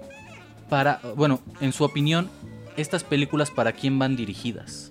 [0.68, 2.31] para, bueno, en su opinión,
[2.77, 4.90] estas películas para quién van dirigidas?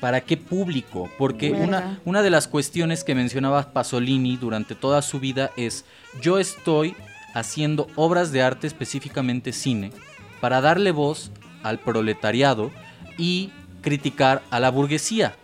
[0.00, 1.10] ¿Para qué público?
[1.18, 5.84] Porque una, una de las cuestiones que mencionaba Pasolini durante toda su vida es,
[6.22, 6.96] yo estoy
[7.34, 9.92] haciendo obras de arte, específicamente cine,
[10.40, 11.30] para darle voz
[11.62, 12.70] al proletariado
[13.18, 13.50] y
[13.82, 15.34] criticar a la burguesía.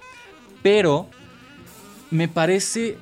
[0.62, 1.08] Pero
[2.10, 2.96] me parece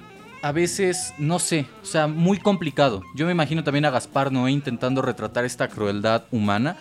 [0.45, 3.03] a veces, no sé, o sea, muy complicado.
[3.15, 6.77] Yo me imagino también a Gaspar Noé intentando retratar esta crueldad humana.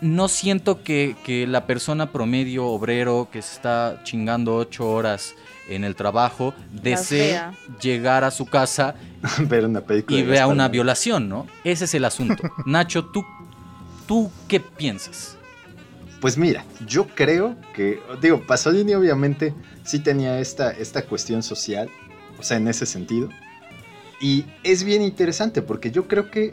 [0.00, 5.34] No siento que, que la persona promedio obrero que se está chingando ocho horas
[5.68, 7.40] en el trabajo desee
[7.80, 8.94] llegar a su casa
[9.48, 11.46] Ver una película y vea una violación, ¿no?
[11.64, 12.42] Ese es el asunto.
[12.66, 13.24] Nacho, ¿tú,
[14.06, 15.36] ¿tú qué piensas?
[16.20, 21.88] Pues mira, yo creo que, digo, Pasolini obviamente sí tenía esta, esta cuestión social,
[22.38, 23.28] o sea, en ese sentido.
[24.20, 26.52] Y es bien interesante porque yo creo que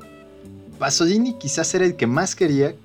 [0.77, 2.75] Pasolini quizás era el que más quería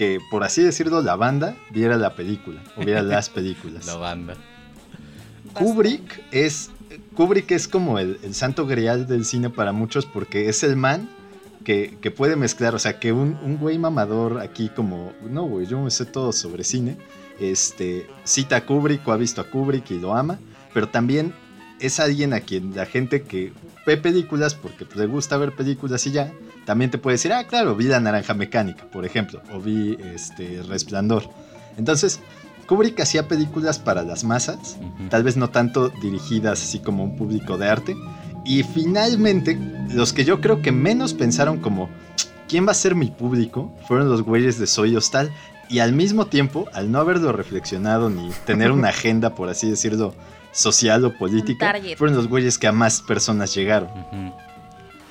[0.00, 3.84] que, por así decirlo, la banda viera la película, o viera las películas.
[3.84, 4.34] La banda.
[5.52, 6.70] Kubrick es,
[7.14, 11.06] Kubrick es como el, el santo grial del cine para muchos porque es el man
[11.64, 15.66] que, que puede mezclar, o sea, que un, un güey mamador aquí como, no güey,
[15.66, 16.96] yo me sé todo sobre cine,
[17.38, 20.38] este, cita a Kubrick o ha visto a Kubrick y lo ama,
[20.72, 21.34] pero también
[21.78, 23.52] es alguien a quien la gente que
[23.86, 26.32] ve películas porque le gusta ver películas y ya,
[26.70, 30.62] también te puede decir, ah, claro, vi La Naranja Mecánica, por ejemplo, o vi este,
[30.62, 31.24] Resplandor.
[31.76, 32.20] Entonces,
[32.68, 35.08] Kubrick hacía películas para las masas, Ujú.
[35.08, 37.96] tal vez no tanto dirigidas así como a un público de arte.
[38.44, 39.58] Y finalmente,
[39.92, 41.90] los que yo creo que menos pensaron como,
[42.48, 43.74] ¿quién va a ser mi público?
[43.88, 45.32] Fueron los güeyes de Soy Hostal.
[45.68, 50.14] Y al mismo tiempo, al no haberlo reflexionado ni tener una agenda, por así decirlo,
[50.52, 53.88] social o política, fueron los güeyes que a más personas llegaron.
[53.90, 54.32] Ujú.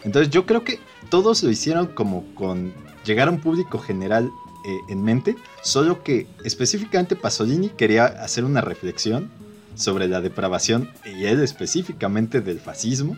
[0.03, 2.73] Entonces yo creo que todos lo hicieron como con
[3.05, 4.31] llegar a un público general
[4.65, 9.29] eh, en mente, solo que específicamente Pasolini quería hacer una reflexión
[9.75, 13.17] sobre la depravación y él específicamente del fascismo.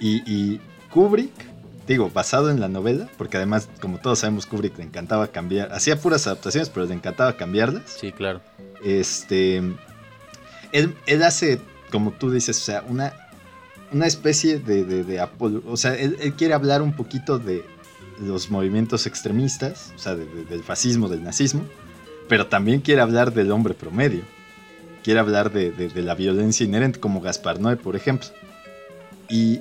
[0.00, 0.60] Y, y
[0.90, 1.32] Kubrick,
[1.86, 6.00] digo, basado en la novela, porque además, como todos sabemos, Kubrick le encantaba cambiar, hacía
[6.00, 7.84] puras adaptaciones, pero le encantaba cambiarlas.
[7.86, 8.40] Sí, claro.
[8.84, 9.58] Este.
[10.72, 11.60] Él, él hace,
[11.90, 13.12] como tú dices, o sea, una,
[13.92, 17.64] una especie de, de, de apolo- O sea, él, él quiere hablar un poquito de
[18.20, 21.62] los movimientos extremistas, o sea, de- de- del fascismo, del nazismo,
[22.28, 24.22] pero también quiere hablar del hombre promedio.
[25.02, 28.28] Quiere hablar de, la violencia inherente, como Gaspar Noé, por ejemplo.
[29.28, 29.60] Y.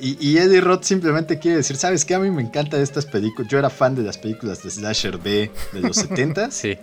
[0.00, 2.14] Y, y Eddie Roth simplemente quiere decir, ¿sabes qué?
[2.14, 3.50] A mí me encantan estas películas.
[3.50, 6.76] Yo era fan de las películas de Slasher B de los 70s Sí.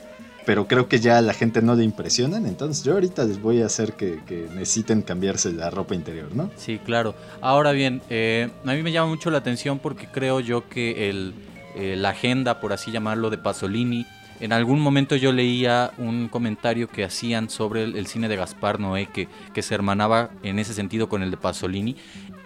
[0.46, 3.62] Pero creo que ya a la gente no le impresionan, entonces yo ahorita les voy
[3.62, 4.20] a hacer que,
[4.54, 6.50] necesiten cambiarse la ropa interior, ¿no?
[6.56, 7.16] Sí, claro.
[7.42, 11.34] Ahora bien, eh, a mí me llama mucho la atención porque creo yo que el,
[11.76, 14.06] eh, la agenda, por así llamarlo, de Pasolini
[14.40, 18.80] En algún momento yo leía un comentario que hacían sobre el, el cine de Gaspar
[18.80, 21.96] Noé, que, que se hermanaba en ese sentido con el de Pasolini.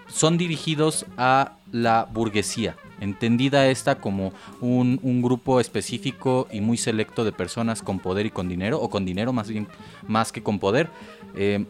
[0.07, 7.23] Son dirigidos a la burguesía, entendida esta como un, un grupo específico y muy selecto
[7.23, 9.67] de personas con poder y con dinero, o con dinero más bien,
[10.07, 10.89] más que con poder.
[11.35, 11.65] Eh,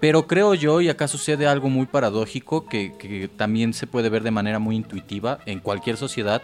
[0.00, 4.22] pero creo yo, y acá sucede algo muy paradójico, que, que también se puede ver
[4.22, 6.42] de manera muy intuitiva en cualquier sociedad,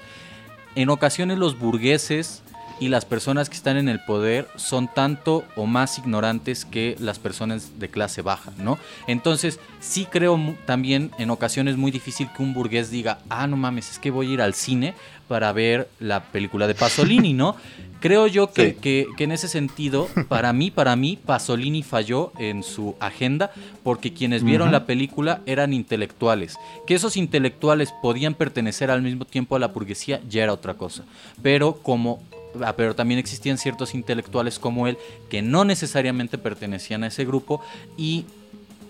[0.75, 2.43] en ocasiones los burgueses
[2.81, 7.19] y las personas que están en el poder son tanto o más ignorantes que las
[7.19, 8.79] personas de clase baja, ¿no?
[9.07, 13.91] Entonces, sí creo también en ocasiones muy difícil que un burgués diga, ah, no mames,
[13.93, 14.95] es que voy a ir al cine
[15.29, 17.57] para ver la película de Pasolini, ¿no?
[17.99, 18.77] Creo yo que, Sí.
[18.81, 23.51] que- que en ese sentido, para mí, para mí, Pasolini falló en su agenda
[23.83, 26.57] porque quienes vieron la película eran intelectuales.
[26.87, 31.05] Que esos intelectuales podían pertenecer al mismo tiempo a la burguesía ya era otra cosa.
[31.43, 32.23] Pero como
[32.77, 34.99] pero también existían ciertos intelectuales como él
[35.29, 37.61] que no necesariamente pertenecían a ese grupo
[37.97, 38.25] y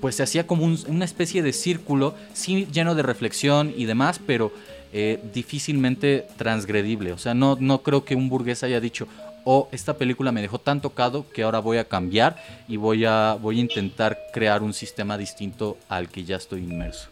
[0.01, 4.21] pues se hacía como un- una especie de círculo, sí lleno de reflexión y demás,
[4.27, 4.53] pero
[4.93, 7.13] eh, difícilmente transgredible.
[7.13, 9.09] O sea, no, no creo que un burgués haya dicho,
[9.45, 12.37] oh, esta película me dejó tan tocado que ahora voy a cambiar
[12.69, 17.09] y voy a, voy a intentar crear un sistema distinto al que ya estoy inmerso.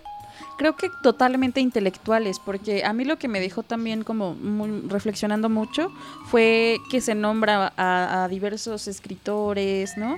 [0.57, 5.49] Creo que totalmente intelectuales, porque a mí lo que me dejó también como muy- reflexionando
[5.49, 5.91] mucho
[6.27, 10.17] fue que se nombra a, a diversos escritores, ¿no?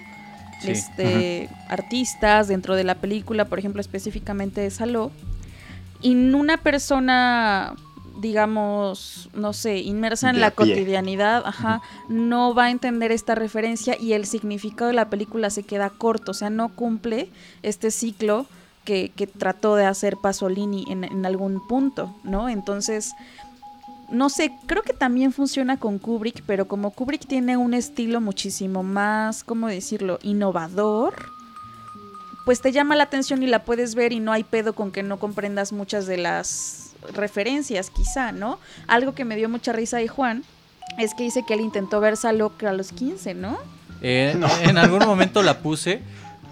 [0.61, 0.70] Sí.
[0.70, 5.11] Este, artistas dentro de la película, por ejemplo, específicamente de Saló.
[6.03, 7.74] Y una persona,
[8.20, 14.12] digamos, no sé, inmersa en la cotidianidad, ajá, no va a entender esta referencia y
[14.12, 17.30] el significado de la película se queda corto, o sea, no cumple
[17.62, 18.47] este ciclo
[18.87, 22.49] que, que trató de hacer Pasolini en, en algún punto, ¿no?
[22.49, 23.12] Entonces,
[24.09, 28.82] no sé, creo que también funciona con Kubrick, pero como Kubrick tiene un estilo muchísimo
[28.82, 31.14] más, ¿cómo decirlo?, innovador,
[32.47, 35.03] pues te llama la atención y la puedes ver y no hay pedo con que
[35.03, 38.61] no comprendas muchas de las referencias, quizá, ¿no?
[38.87, 40.45] Algo que me dio mucha risa de Juan
[40.99, 43.59] es que dice que él intentó ver Saló a los 15, ¿no?
[44.01, 44.47] Eh, No.
[44.62, 46.03] En algún momento la puse,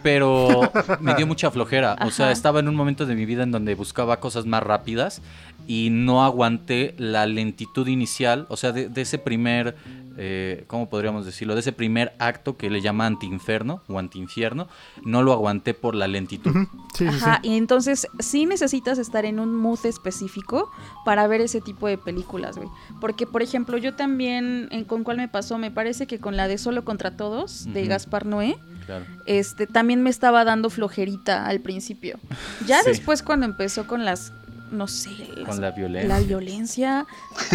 [0.05, 0.61] pero
[1.01, 1.97] me dio mucha flojera.
[2.07, 5.23] O sea, estaba en un momento de mi vida en donde buscaba cosas más rápidas
[5.67, 9.77] y no aguanté la lentitud inicial, o sea, de, de ese primer,
[10.19, 11.55] eh, ¿cómo podríamos decirlo?
[11.55, 14.69] De ese primer acto que le llama antiinferno o antiinfierno,
[15.07, 16.53] no lo aguanté por la lentitud.
[16.95, 17.49] Sí, Ajá, sí.
[17.49, 20.71] y entonces sí necesitas estar en un mood específico
[21.07, 22.69] para ver ese tipo de películas, güey.
[23.01, 25.57] Porque, por ejemplo, yo también, en- ¿con cuál me pasó?
[25.57, 27.87] Me parece que con la de Solo contra Todos, de.
[27.87, 28.57] Gaspar Noé,
[28.87, 29.05] Claro.
[29.27, 32.19] este, también me estaba dando flojerita al principio.
[32.67, 32.91] Ya Sí.
[32.91, 34.33] después cuando empezó con las,
[34.71, 36.09] no sé, las- Con la violencia.
[36.09, 37.07] la violencia,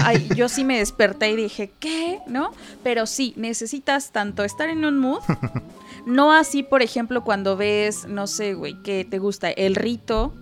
[0.04, 2.20] ay, yo sí me desperté y dije, ¿qué?
[2.28, 2.52] ¿No?
[2.84, 5.20] Pero sí, necesitas tanto estar en un mood,
[6.06, 10.34] no así, por ejemplo, cuando ves, no sé, güey, que te gusta el rito.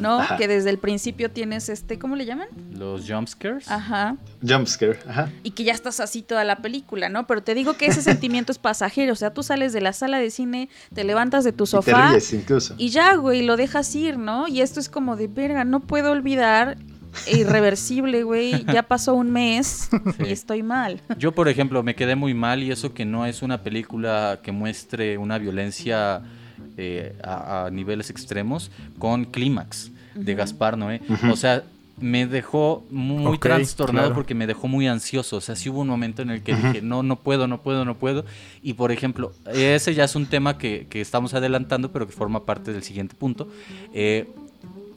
[0.00, 0.20] ¿No?
[0.20, 0.36] Ajá.
[0.36, 2.48] Que desde el principio tienes este, ¿cómo le llaman?
[2.72, 3.70] Los jumpscares.
[3.70, 4.16] Ajá.
[4.46, 5.30] Jumpscare, ajá.
[5.42, 7.26] Y que ya estás así toda la película, ¿no?
[7.26, 10.18] Pero te digo que ese sentimiento es pasajero, o sea, tú sales de la sala
[10.18, 12.74] de cine, te levantas de tu Y te sofá ríes incluso.
[12.78, 14.48] y ya, güey, lo dejas ir, ¿no?
[14.48, 16.76] Y esto es como de verga, no puedo olvidar,
[17.32, 20.22] irreversible, güey, ya pasó un mes Sí.
[20.28, 21.00] y estoy mal.
[21.18, 24.52] Yo, por ejemplo, me quedé muy mal y eso que no es una película que
[24.52, 26.22] muestre una violencia
[26.80, 30.34] eh, a, a niveles extremos con Clímax de.
[30.34, 31.00] Gaspar Noé.
[31.30, 31.64] O sea,
[31.98, 34.14] me dejó muy trastornado claro.
[34.14, 35.36] porque me dejó muy ansioso.
[35.36, 37.84] O sea, sí hubo un momento en el que dije, no, no puedo, no puedo,
[37.84, 38.24] no puedo.
[38.62, 42.44] Y, por ejemplo, ese ya es un tema que, que estamos adelantando, pero que forma
[42.44, 43.48] parte del siguiente punto.
[43.92, 44.28] Eh,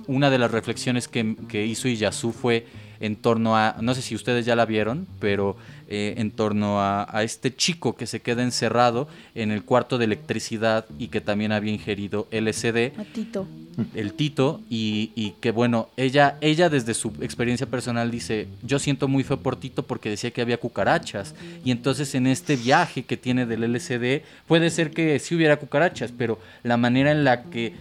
[0.07, 2.65] una de las reflexiones que, que hizo Iyasu fue
[3.03, 5.57] en torno a, no sé si ustedes ya la vieron, pero
[5.89, 10.05] eh, en torno a, a este chico que se queda encerrado en el cuarto de
[10.05, 13.45] electricidad y que también había ingerido LSD, A Tito.
[13.93, 19.09] el Tito, y, y que bueno, ella, ella desde su experiencia personal dice, yo siento
[19.09, 21.35] muy feo por Tito porque decía que había cucarachas,
[21.65, 26.13] y entonces en este viaje que tiene del LSD, puede ser que sí hubiera cucarachas,
[26.17, 27.73] pero la manera en la que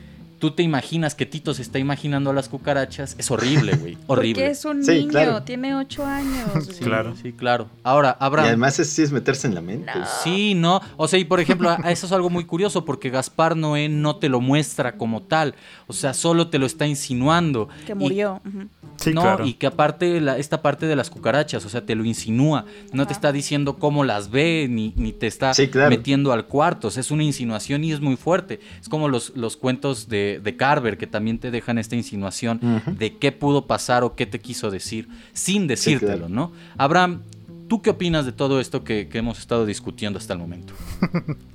[0.42, 4.42] tú te imaginas que Tito se está imaginando a las cucarachas es horrible, güey, horrible.
[4.42, 5.42] Porque es un Sí, niño, claro.
[5.44, 6.48] tiene ocho años.
[6.52, 6.78] güey.
[6.80, 7.14] Claro.
[7.22, 7.68] Sí, claro.
[7.84, 8.48] Ahora, Y Abraham.
[8.48, 9.92] además es, sí es meterse en la mente.
[10.24, 10.80] Sí, no.
[10.96, 14.28] O sea, y por ejemplo, eso es algo muy curioso porque Gaspar Noé no te
[14.28, 15.54] lo muestra como tal.
[15.86, 17.68] O sea, solo te lo está insinuando.
[17.86, 18.40] Que Y- murió.
[18.44, 18.66] ujú.
[18.96, 19.46] Sí, no, claro.
[19.46, 22.66] y que aparte la- esta parte de las cucarachas, o sea, te lo insinúa.
[22.92, 25.90] No te está diciendo cómo las ve, ni, ni te está Sí, claro.
[25.90, 26.88] metiendo al cuarto.
[26.88, 28.60] O sea, es una insinuación y es muy fuerte.
[28.80, 32.60] Es como los, los cuentos de, de Carver, que también te dejan esta insinuación
[32.98, 36.28] de qué pudo pasar o qué te quiso decir, sin decírtelo, claro.
[36.28, 36.52] ¿no?
[36.76, 37.22] Abraham,
[37.68, 40.74] ¿tú qué opinas de todo esto que, que hemos estado discutiendo hasta el momento?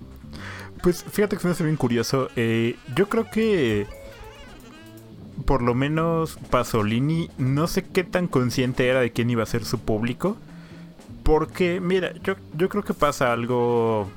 [0.82, 2.30] Pues fíjate que se me hace bien curioso.
[2.36, 3.88] Eh, yo creo que
[5.46, 9.66] por lo menos Pasolini no sé qué tan consciente era de quién iba a ser
[9.66, 10.38] su público.
[11.24, 14.08] Porque, mira, yo, yo creo que pasa algo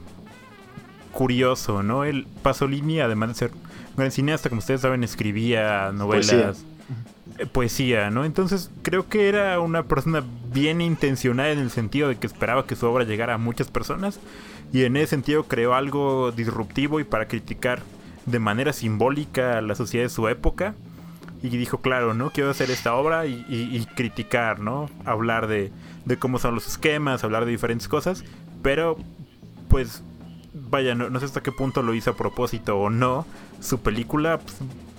[1.12, 2.04] curioso, ¿no?
[2.04, 3.50] El Pasolini, además de ser
[3.96, 6.64] gran cineasta, como ustedes saben, escribía novelas,
[7.38, 8.24] eh, poesía, ¿no?
[8.24, 10.22] Entonces creo que era una persona
[10.52, 14.20] bien intencionada en el sentido de que esperaba que su obra llegara a muchas personas
[14.72, 17.82] y en ese sentido creó algo disruptivo y para criticar
[18.26, 20.74] de manera simbólica a la sociedad de su época
[21.42, 22.30] y dijo, claro, ¿no?
[22.30, 24.90] Quiero hacer esta obra y, y- y criticar, ¿no?
[25.06, 25.72] Hablar de,
[26.04, 28.24] de cómo son los esquemas, hablar de diferentes cosas,
[28.62, 28.96] pero
[29.68, 30.02] pues
[30.52, 33.26] vaya, no, no sé hasta qué punto lo hizo a propósito o no.
[33.60, 34.56] Su película pues,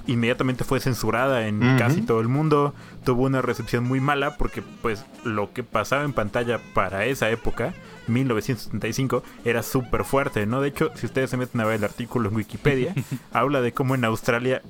[0.08, 2.74] inmediatamente fue censurada en casi todo el mundo,
[3.06, 7.74] tuvo una recepción muy mala porque pues lo que pasaba en pantalla para esa época,
[8.08, 10.62] 1975, era súper fuerte, ¿no?
[10.62, 12.96] De hecho, si ustedes se meten a ver el artículo en Wikipedia,
[13.32, 14.62] habla de cómo en Australia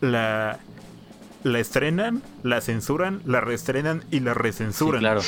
[0.00, 0.58] la,
[1.44, 5.20] la estrenan, la censuran, la reestrenan y la Sí, recensuran claro.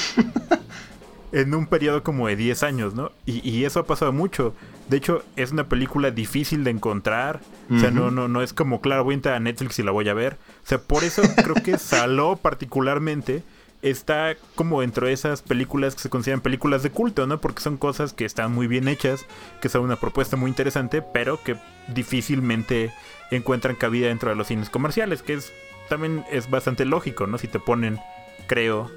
[1.32, 3.12] en un periodo como de 10 años, ¿no?
[3.26, 4.55] Y, y eso ha pasado mucho.
[4.93, 7.40] De hecho, es una película difícil de encontrar.
[7.74, 9.90] O sea, no, no, no es como, claro, voy a entrar a Netflix y la
[9.90, 10.34] voy a ver.
[10.62, 13.43] O sea, por eso creo que Saló particularmente
[13.80, 17.40] está como dentro de esas películas que se consideran películas de culto, ¿no?
[17.40, 19.24] Porque son cosas que están muy bien hechas,
[19.62, 21.57] que son una propuesta muy interesante, pero que
[21.88, 22.93] difícilmente
[23.30, 25.55] encuentran cabida dentro de los cines comerciales, que es
[25.88, 27.38] también es bastante lógico, ¿no?
[27.38, 27.99] Si te ponen,
[28.47, 28.90] creo,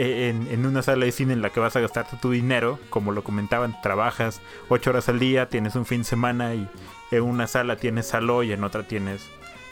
[0.00, 3.12] en, en una sala de cine en la que vas a gastarte tu dinero, como
[3.12, 6.68] lo comentaban, trabajas ocho horas al día, tienes un fin de semana y
[7.10, 9.22] en una sala tienes Saló y en otra tienes,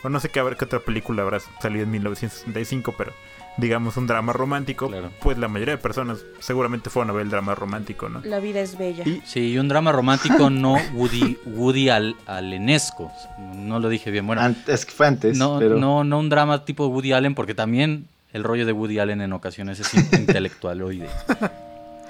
[0.03, 3.13] o no sé qué, a ver qué otra película habrá salido en 1965, pero
[3.57, 5.11] digamos un drama romántico, Claro.
[5.21, 8.21] pues la mayoría de personas seguramente fueron a ver el drama romántico, ¿no?
[8.25, 9.03] La vida es bella.
[9.05, 13.11] Y- Sí, y un drama romántico no Woody, Woody al, alenesco.
[13.55, 14.27] No lo dije bien.
[14.27, 17.35] Bueno, An- es que fue antes, no, pero no, no un drama tipo Woody Allen,
[17.35, 21.09] porque también el rollo de Woody Allen en ocasiones es in- intelectualoide.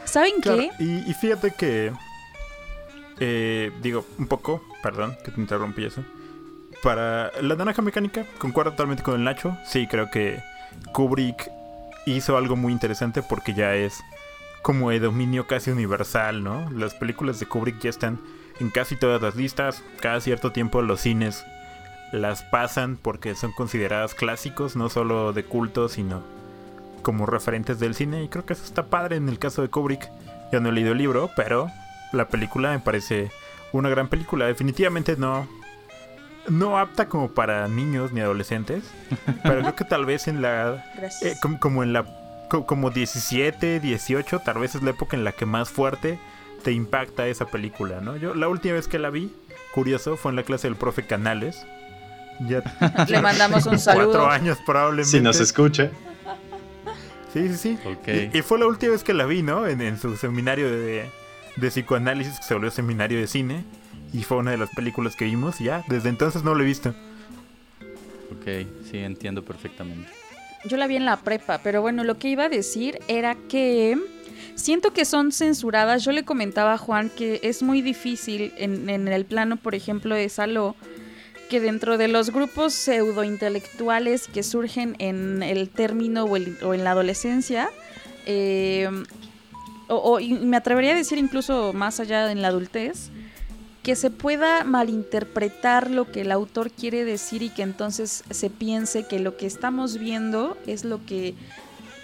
[0.05, 0.71] ¿Saben Claro, qué?
[0.85, 1.93] y, y fíjate que.
[3.21, 6.03] eh, digo, un poco, perdón que te interrumpí eso.
[6.83, 9.57] Para la naranja mecánica, concuerdo totalmente con el Nacho.
[9.67, 10.41] Sí, creo que
[10.93, 11.51] Kubrick
[12.07, 14.01] hizo algo muy interesante porque ya es
[14.63, 16.71] como de dominio casi universal, ¿no?
[16.71, 18.21] Las películas de Kubrick ya están
[18.61, 19.83] en casi todas las listas.
[20.01, 21.45] Cada cierto tiempo los cines
[22.13, 26.23] las pasan porque son consideradas clásicos, no solo de culto, sino
[27.03, 28.23] como referentes del cine.
[28.25, 30.09] Y creo que eso está padre en el caso de Kubrick.
[30.53, 31.69] Yo no he leído el libro, pero
[32.13, 33.31] la película me parece
[33.73, 34.47] una gran película.
[34.47, 35.47] Definitivamente no.
[36.49, 38.85] No apta como para niños ni adolescentes.
[39.43, 40.83] pero creo que tal vez en la.
[41.23, 42.07] Eh, como, como en la.
[42.49, 46.19] co- Como 17, 18, tal vez es la época en la que más fuerte
[46.65, 48.17] te impacta esa película, ¿no?
[48.17, 49.31] Yo la última vez que la vi,
[49.75, 51.67] curioso, fue en la clase del profe Canales.
[52.47, 52.63] Ya
[53.09, 54.29] Le mandamos un cuatro saludo.
[54.29, 55.11] años probablemente.
[55.11, 55.91] si nos escucha.
[57.33, 57.79] Sí, sí, sí.
[57.85, 58.09] Ok.
[58.35, 59.67] Y, y fue la última vez que la vi, ¿no?
[59.67, 61.11] En, en su seminario de,
[61.57, 63.65] de psicoanálisis, que se volvió seminario de cine.
[64.13, 65.61] Y fue una de las películas que vimos.
[65.61, 66.95] Y ya, desde entonces no lo he visto.
[68.33, 70.09] Ok, sí, entiendo perfectamente.
[70.65, 73.97] Yo la vi en la prepa, pero bueno, lo que iba a decir era que
[74.55, 76.05] siento que son censuradas.
[76.05, 80.15] Yo le comentaba a Juan que es muy difícil en, en el plano, por ejemplo,
[80.15, 80.75] de Saló,
[81.49, 86.85] que dentro de los grupos pseudointelectuales que surgen en el término o, el- o en
[86.85, 87.71] la adolescencia,
[88.27, 88.89] eh,
[89.89, 93.11] o, o- y me atrevería a decir incluso más allá en la adultez,
[93.83, 99.07] que se pueda malinterpretar lo que el autor quiere decir y que entonces se piense
[99.07, 101.35] que lo que estamos viendo es lo que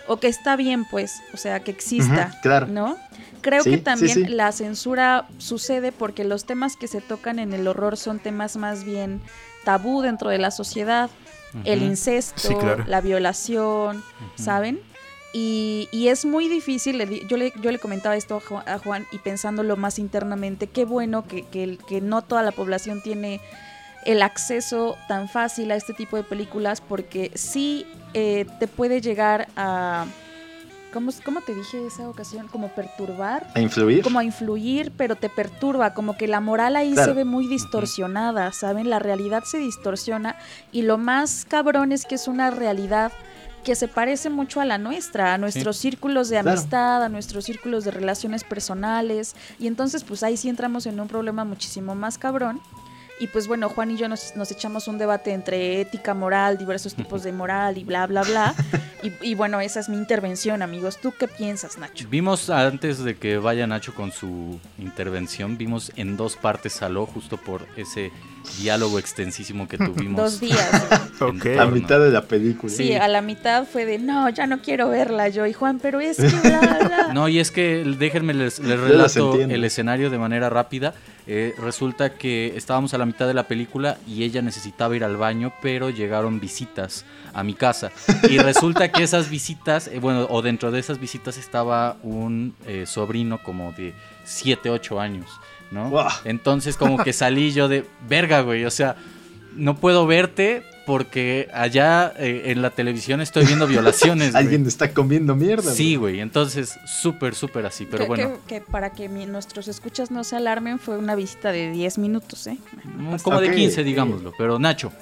[0.07, 2.66] o que está bien pues, o sea, que exista, claro.
[2.68, 2.97] ¿no?
[3.45, 4.24] Creo Sí, que también sí.
[4.26, 8.84] la censura sucede porque los temas que se tocan en el horror son temas más
[8.84, 9.20] bien
[9.64, 11.11] tabú dentro de la sociedad,
[11.64, 12.84] el incesto, Sí, claro.
[12.88, 14.03] la violación,
[14.34, 14.80] ¿saben?
[15.34, 18.62] Y, y es muy difícil, le di- yo le, yo le comentaba esto a Ju-
[18.66, 22.53] a Juan y pensándolo más internamente, qué bueno que, que, el- que no toda la
[22.53, 23.40] población tiene
[24.07, 27.84] el acceso tan fácil a este tipo de películas porque sí
[28.14, 30.07] eh, te puede llegar a...
[30.95, 32.49] ¿cómo, ¿Cómo te dije esa ocasión?
[32.49, 34.03] Como perturbar A influir.
[34.03, 37.12] como a influir, pero te perturba, como que la moral ahí Claro.
[37.12, 38.88] se ve muy distorsionada, ¿saben?
[38.88, 40.36] La realidad se distorsiona
[40.72, 43.12] y lo más cabrón es que es una realidad
[43.64, 46.51] que se parece mucho a la nuestra, a nuestros círculos de Claro.
[46.59, 51.09] amistad, a nuestros círculos de relaciones personales y entonces pues ahí sí entramos en un
[51.09, 52.61] problema muchísimo más cabrón
[53.21, 56.95] Y pues bueno, Juan y yo nos, nos echamos un debate entre ética, moral, diversos
[56.95, 58.55] tipos de moral y bla, bla, bla.
[59.21, 60.97] Y, bueno, esa es mi intervención, amigos.
[60.97, 62.09] ¿Tú qué piensas, Nacho?
[62.09, 67.37] Vimos antes de que vaya Nacho con su intervención, vimos en dos partes Saló justo
[67.37, 68.11] por ese
[68.59, 70.16] diálogo extensísimo que tuvimos.
[70.16, 70.88] Dos días.
[71.18, 71.42] torno.
[71.70, 72.72] mitad de la película.
[72.72, 75.47] Sí, a la mitad fue de, no, ya no quiero verla yo.
[75.47, 77.09] Y Juan, pero es que bla, bla.
[77.14, 80.95] No, y es que déjenme les, les relato el escenario de manera rápida.
[81.26, 85.16] Eh, resulta que estábamos a la mitad de la película y ella necesitaba ir al
[85.16, 87.90] baño, pero llegaron visitas a mi casa.
[88.28, 92.84] Y resulta que esas visitas, eh, bueno, o dentro de esas visitas estaba un eh,
[92.86, 95.30] sobrino como de 7, 8 años,
[96.25, 98.97] Entonces como que salí yo de, verga, güey, o sea,
[99.57, 104.31] no puedo verte porque allá eh, en la televisión estoy viendo violaciones.
[104.33, 104.43] güey.
[104.45, 105.72] Alguien está comiendo mierda.
[105.72, 109.66] Sí, güey, entonces súper, súper así, pero que, bueno, que- que para que mi- nuestros
[109.68, 112.59] escuchas no se alarmen, fue una visita de 10 minutos, ¿eh?
[112.97, 113.87] mm, como de Ok, 15, ok.
[113.87, 114.93] digámoslo, pero Nacho,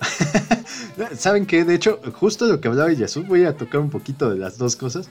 [1.16, 1.64] ¿Saben qué?
[1.64, 4.76] De hecho, justo lo que hablaba Yasu, voy a tocar un poquito de las dos
[4.76, 5.08] cosas.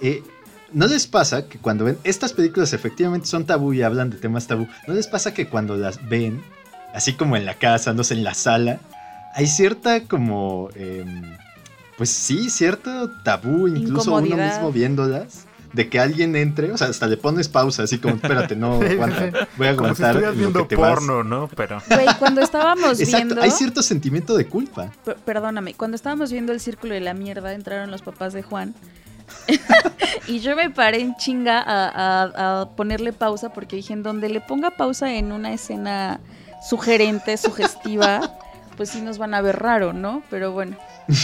[0.00, 0.22] Eh,
[0.72, 4.46] ¿No les pasa que cuando ven estas películas efectivamente son tabú y hablan de temas
[4.46, 4.68] tabú?
[4.86, 6.42] ¿No les pasa que cuando las ven,
[6.94, 8.78] así como en la casa, no sé, en la sala,
[9.34, 11.22] hay cierta como, em,
[11.96, 15.44] pues sí, cierto tabú, incluso uno mismo viéndolas?
[15.72, 19.48] De que alguien entre, o sea, hasta le pones pausa, así como, espérate, no, aguanta,
[19.58, 20.94] voy a Como si aguantar lo viendo que te vas.
[20.94, 21.48] porno, ¿no?
[21.54, 21.82] Pero.
[21.90, 23.42] Güey, cuando estábamos Exacto, viendo...
[23.42, 24.90] hay cierto sentimiento de culpa.
[25.04, 28.74] Per- perdóname, cuando estábamos viendo el círculo de la mierda, entraron los papás de Juan.
[30.26, 34.28] y yo me paré en chinga a, a- a ponerle pausa porque dije, en donde
[34.28, 36.20] le ponga pausa en una escena
[36.68, 38.38] sugerente, sugestiva,
[38.76, 40.22] pues sí nos van a ver raro, ¿no?
[40.30, 40.76] Pero bueno.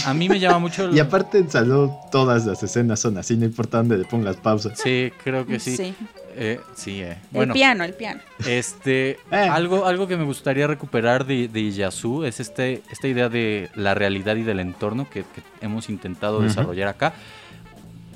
[0.05, 0.85] a mí me llama mucho...
[0.85, 4.37] el- Y aparte en Saló todas las escenas son así, no importa dónde le pongas
[4.37, 4.71] pausa.
[4.75, 5.75] Sí, creo que sí.
[5.77, 5.95] Sí.
[6.37, 7.11] Eh, sí, eh.
[7.13, 8.19] El Bueno, piano, el piano.
[8.45, 9.35] este, Eh.
[9.37, 13.93] algo, algo que me gustaría recuperar de, de Yasu es este, esta idea de la
[13.93, 17.13] realidad y del entorno que, que hemos intentado desarrollar acá.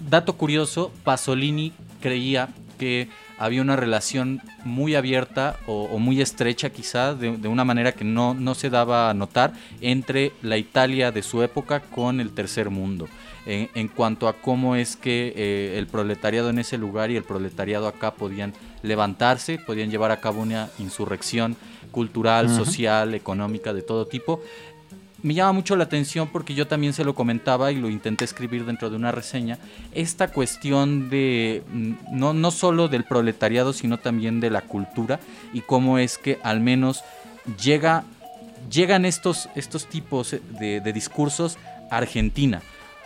[0.08, 7.14] Dato curioso, Pasolini creía que había una relación muy abierta o, o muy estrecha quizá,
[7.14, 11.22] de, de una manera que no, no se daba a notar, entre la Italia de
[11.22, 13.08] su época con el tercer mundo.
[13.46, 17.24] En, en cuanto a cómo es que eh, el proletariado en ese lugar y el
[17.24, 21.56] proletariado acá podían levantarse, podían llevar a cabo una insurrección
[21.92, 24.44] cultural, social, económica, de todo tipo.
[25.22, 28.66] Me llama mucho la atención porque yo también se lo comentaba y lo intenté escribir
[28.66, 29.58] dentro de una reseña,
[29.94, 35.20] esta cuestión de mm, no, no solo del proletariado, sino también de la cultura
[35.54, 37.04] y cómo es que al menos
[37.62, 38.04] llega,
[38.72, 41.58] llegan estos, estos tipos de, de discursos
[41.92, 42.62] a Argentina.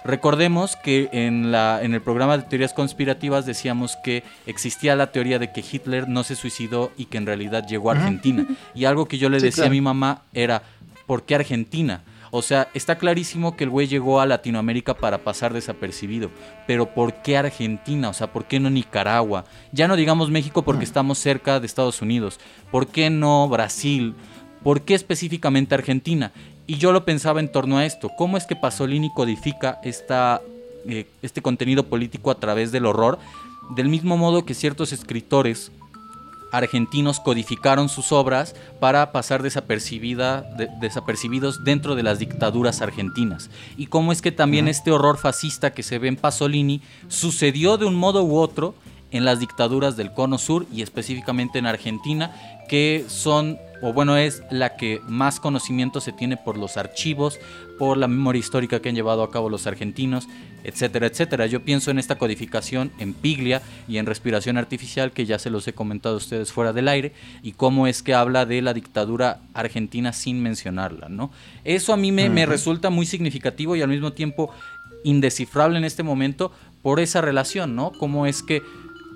[0.05, 5.39] Recordemos que en, la, en el programa de teorías conspirativas decíamos que existía la teoría
[5.39, 8.45] de que Hitler no se suicidó y que en realidad llegó a Argentina.
[8.75, 10.63] Y algo que yo le Sí, decía a mi mamá era,
[11.05, 12.03] ¿por qué Argentina?
[12.35, 16.31] O sea, está clarísimo que el güey llegó a Latinoamérica para pasar desapercibido,
[16.65, 18.09] pero ¿por qué Argentina?
[18.09, 19.45] O sea, ¿por qué no Nicaragua?
[19.71, 22.39] Ya no digamos México porque estamos cerca de Estados Unidos.
[22.71, 24.15] ¿Por qué no Brasil?
[24.63, 26.31] ¿Por qué específicamente Argentina?
[26.65, 28.09] Y yo lo pensaba en torno a esto.
[28.17, 30.41] ¿Cómo es que Pasolini codifica esta,
[30.87, 33.19] eh, este contenido político a través del horror?
[33.75, 35.71] Del mismo modo que ciertos escritores
[36.53, 43.49] argentinos codificaron sus obras para pasar desapercibida, de- desapercibidos dentro de las dictaduras argentinas.
[43.75, 47.85] Y cómo es que también este horror fascista que se ve en Pasolini sucedió de
[47.85, 48.75] un modo u otro
[49.11, 52.31] en las dictaduras del Cono Sur y específicamente en Argentina,
[52.69, 57.37] que son, o bueno, es la que más conocimiento se tiene por los archivos,
[57.77, 60.29] por la memoria histórica que han llevado a cabo los argentinos,
[60.63, 61.47] etcétera, etcétera.
[61.47, 65.67] Yo pienso en esta codificación en Piglia y en respiración artificial, que ya se los
[65.67, 67.11] he comentado a ustedes fuera del aire,
[67.41, 71.29] y cómo es que habla de la dictadura argentina sin mencionarla, ¿no?
[71.65, 74.49] Eso a mí me, me resulta muy significativo y al mismo tiempo
[75.03, 77.91] indescifrable en este momento por esa relación, ¿no?
[77.91, 78.61] Cómo es que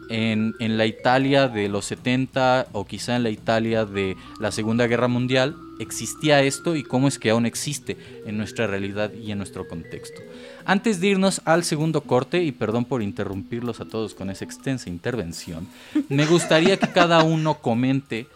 [0.10, 4.88] en, en la Italia de los 70 o quizá en la Italia de la Segunda
[4.88, 9.38] Guerra Mundial existía esto y cómo es que aún existe en nuestra realidad y en
[9.38, 10.22] nuestro contexto.
[10.66, 14.90] Antes de irnos al segundo corte, y perdón por interrumpirlos a todos con esa extensa
[14.90, 15.68] intervención,
[16.10, 18.28] me gustaría que cada uno comente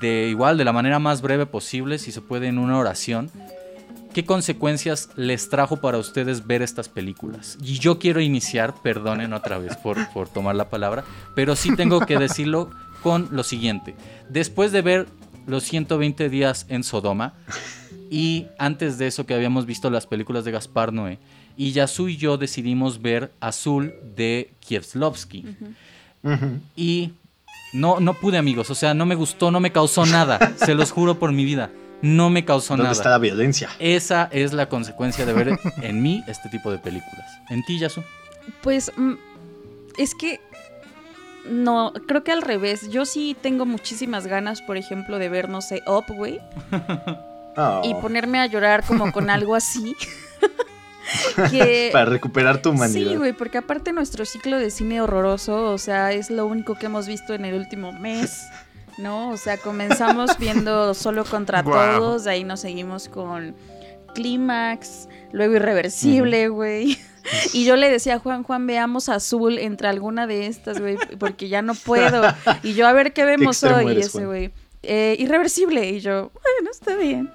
[0.00, 3.30] de igual, de la manera más breve posible, si se puede en una oración,
[4.12, 7.56] ¿Qué consecuencias les trajo para ustedes ver estas películas?
[7.62, 11.04] Y yo quiero iniciar, perdonen otra vez por, por tomar la palabra,
[11.36, 12.70] pero sí tengo que decirlo
[13.02, 13.94] con lo siguiente.
[14.28, 15.06] Después de ver
[15.46, 17.34] los 120 días en Sodoma,
[18.10, 21.18] y antes de eso que habíamos visto las películas de Gaspar Noé,
[21.56, 25.44] y Yasu y yo decidimos ver Azul de Kieslowski.
[26.76, 27.12] Y
[27.72, 28.68] No, no pude, amigos.
[28.70, 30.54] O sea, no me gustó, no me causó nada.
[30.56, 31.70] Se los juro por mi vida.
[32.02, 32.92] No me causó ¿Dónde nada.
[32.92, 33.68] está la violencia?
[33.78, 37.26] Esa es la consecuencia de ver en mí este tipo de películas.
[37.50, 38.02] En ti, Yasu.
[38.62, 39.14] Pues mm,
[39.98, 40.40] es que
[41.46, 42.90] no, creo que al revés.
[42.90, 46.40] Yo sí tengo muchísimas ganas, por ejemplo, de ver, no sé, Up, güey.
[47.56, 49.96] Oh, Y ponerme a llorar como con algo así.
[51.50, 51.90] que...
[51.92, 53.10] Para recuperar tu humanidad.
[53.10, 56.86] Sí, güey, porque aparte nuestro ciclo de cine horroroso, o sea, es lo único que
[56.86, 58.44] hemos visto en el último mes,
[59.00, 59.30] ¿no?
[59.30, 61.62] O sea, comenzamos viendo Solo contra.
[61.64, 63.54] Todos, de ahí nos seguimos con
[64.14, 66.98] Clímax, luego Irreversible, güey.
[67.52, 71.48] Y yo le decía a Juan, Juan, veamos Azul entre alguna de estas, güey, porque
[71.48, 72.22] ya no puedo.
[72.62, 74.52] Y yo, a ver qué vemos hoy, eres, ese, güey.
[74.82, 75.88] Eh, irreversible.
[75.90, 77.30] Y yo, bueno, está bien.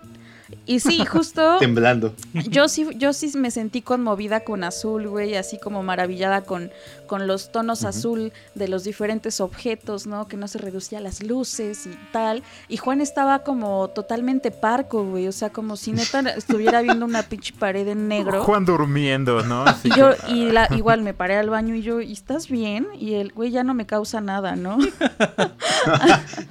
[0.65, 2.15] Y sí, justo Temblando.
[2.33, 6.71] yo sí, yo sí me sentí conmovida con azul, güey, así como maravillada con,
[7.05, 10.27] con los tonos azul de los diferentes objetos, ¿no?
[10.27, 12.43] Que no se reducía a las luces y tal.
[12.67, 17.23] Y Juan estaba como totalmente parco, güey, o sea, como si neta estuviera viendo una
[17.23, 18.43] pinche pared en negro.
[18.43, 19.63] Juan durmiendo, ¿no?
[19.65, 22.87] Así Y yo, y la, igual me paré al baño y yo, ¿y estás bien?
[22.99, 24.77] Y el güey ya no me causa nada, ¿no?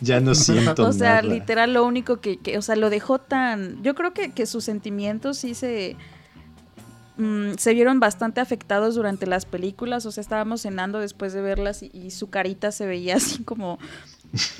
[0.00, 1.22] Ya no siento O sea, nada.
[1.22, 4.64] literal lo único que, que- o sea, lo dejó tan, yo creo que, que sus
[4.64, 5.96] sentimientos sí se,
[7.16, 11.82] mm, se vieron bastante afectados durante las películas, o sea, estábamos cenando después de verlas
[11.82, 13.78] y, y su carita se veía así como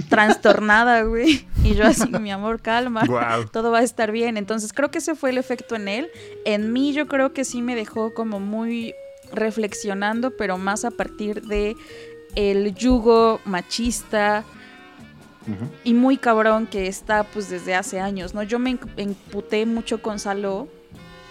[0.09, 3.05] trastornada, güey, y yo así, mi amor, calma.
[3.07, 3.47] Guau.
[3.47, 4.37] Todo va a estar bien.
[4.37, 6.09] Entonces creo que ese fue el efecto en él.
[6.45, 8.95] En mí yo creo que sí me dejó como muy
[9.33, 11.77] reflexionando, pero más a partir de
[12.37, 14.45] el yugo machista,
[15.83, 18.43] y muy cabrón que está pues desde hace años, ¿no?
[18.43, 20.69] Yo me emputé mucho con Saló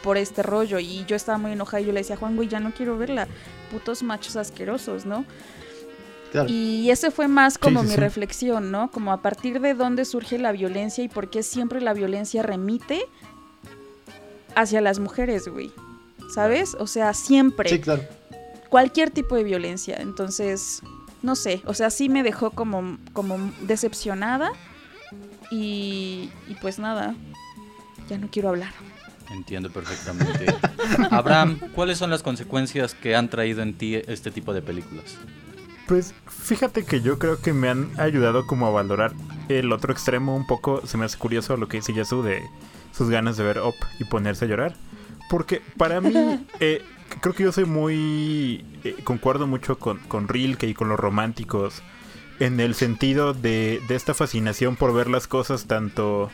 [0.03, 2.59] por este rollo y yo estaba muy enojada y yo le decía, Juan, güey, ya
[2.59, 3.27] no quiero verla,
[3.71, 5.25] putos machos asquerosos, ¿no?
[6.31, 6.49] Claro.
[6.49, 8.01] Y ese fue más como Sí, sí, mi sí.
[8.01, 8.91] reflexión, ¿no?
[8.91, 13.01] Como a partir de dónde surge la violencia y por qué siempre la violencia remite
[14.55, 15.71] hacia las mujeres, güey.
[16.33, 16.75] ¿Sabes?
[16.79, 18.03] O sea, siempre Sí, claro.
[18.69, 19.97] cualquier tipo de violencia.
[19.99, 20.81] Entonces,
[21.21, 24.51] no sé, o sea, sí me dejó como, como decepcionada
[25.51, 27.15] y, y pues nada,
[28.09, 28.73] ya no quiero hablar.
[29.31, 30.45] Entiendo perfectamente.
[31.11, 35.17] Abraham, ¿cuáles son las consecuencias que han traído en ti este tipo de películas?
[35.87, 39.13] Pues fíjate que yo creo que me han ayudado como a valorar
[39.49, 40.85] el otro extremo un poco.
[40.85, 42.41] Se me hace curioso lo que dice Yasu de
[42.91, 44.75] sus ganas de ver Up y ponerse a llorar.
[45.29, 46.13] Porque para mí,
[46.59, 46.81] eh,
[47.21, 48.65] creo que yo soy muy...
[48.83, 51.81] eh, concuerdo mucho con, con Rilke y con los románticos
[52.39, 56.29] en el sentido de, de esta fascinación por ver las cosas tanto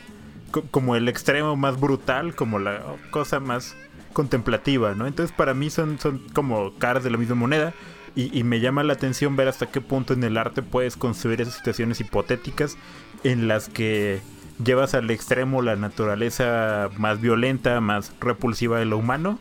[0.70, 3.76] como el extremo más brutal como la cosa más
[4.12, 5.06] contemplativa, ¿no?
[5.06, 7.72] Entonces para mí son, son como caras de la misma moneda
[8.16, 11.40] y, y me llama la atención ver hasta qué punto en el arte puedes construir
[11.40, 12.76] esas situaciones hipotéticas
[13.22, 14.20] en las que
[14.62, 19.38] llevas al extremo la naturaleza más violenta, más repulsiva de lo humano,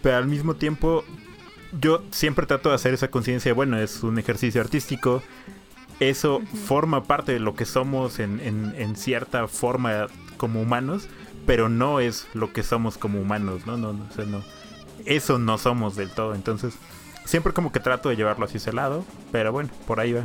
[0.00, 1.04] pero al mismo tiempo
[1.80, 5.22] yo siempre trato de hacer esa conciencia de, bueno, es un ejercicio artístico,
[6.00, 10.06] eso forma parte de lo que somos en, en- en cierta forma
[10.44, 11.08] como humanos,
[11.46, 13.78] pero no es lo que somos como humanos, ¿no?
[13.78, 14.42] No, no, o sea, no.
[15.06, 16.74] Eso no somos del todo, entonces
[17.24, 20.24] siempre como que trato de llevarlo hacia ese lado, pero bueno, por ahí va.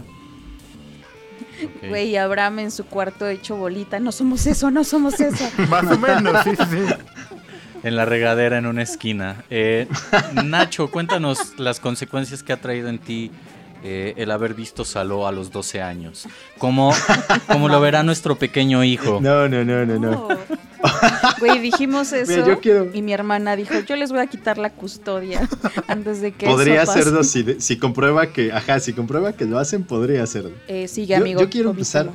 [1.88, 5.50] Güey, Abraham en su cuarto hecho bolita, no somos eso, no somos eso.
[5.70, 6.94] Más o menos, sí, sí, sí.
[7.84, 9.46] En la regadera en una esquina.
[9.50, 9.88] Eh,
[10.44, 13.32] Nacho, cuéntanos las consecuencias que ha traído en ti
[13.84, 16.28] eh, el haber visto Saló a los 12 años.
[16.58, 16.94] ¿Cómo,
[17.48, 19.20] cómo lo verá nuestro pequeño hijo?
[19.22, 20.28] No, no, no, no, no.
[21.40, 24.58] Güey, dijimos eso Mira, yo quiero- y mi hermana dijo, yo les voy a quitar
[24.58, 25.48] la custodia
[25.88, 27.00] antes de que Podría eso pase.
[27.02, 30.52] hacerlo si, si comprueba que, ajá, si comprueba que lo hacen, podría hacerlo.
[30.68, 31.42] Eh, sigue, Yo- amigo.
[31.42, 32.10] yo quiero empezar-.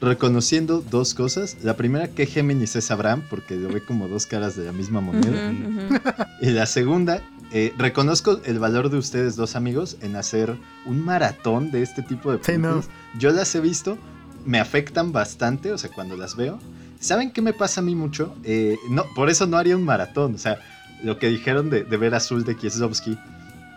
[0.00, 1.56] Reconociendo dos cosas.
[1.64, 5.00] La primera, que Géminis es Abraham, porque lo ve como dos caras de la misma
[5.00, 5.50] moneda.
[5.50, 6.00] Ujú, ujú.
[6.40, 7.20] Y la segunda,
[7.52, 12.30] eh, reconozco el valor de ustedes dos amigos en hacer un maratón de este tipo
[12.32, 12.68] de Sí, no.
[12.70, 12.88] películas.
[13.18, 13.96] Yo las he visto,
[14.44, 16.58] me afectan bastante, o sea, cuando las veo.
[17.00, 18.34] ¿Saben qué me pasa a mí mucho?
[18.44, 20.58] Eh, no, por eso no haría un maratón, o sea,
[21.02, 23.16] lo que dijeron de, de ver Azul de Kieslowski,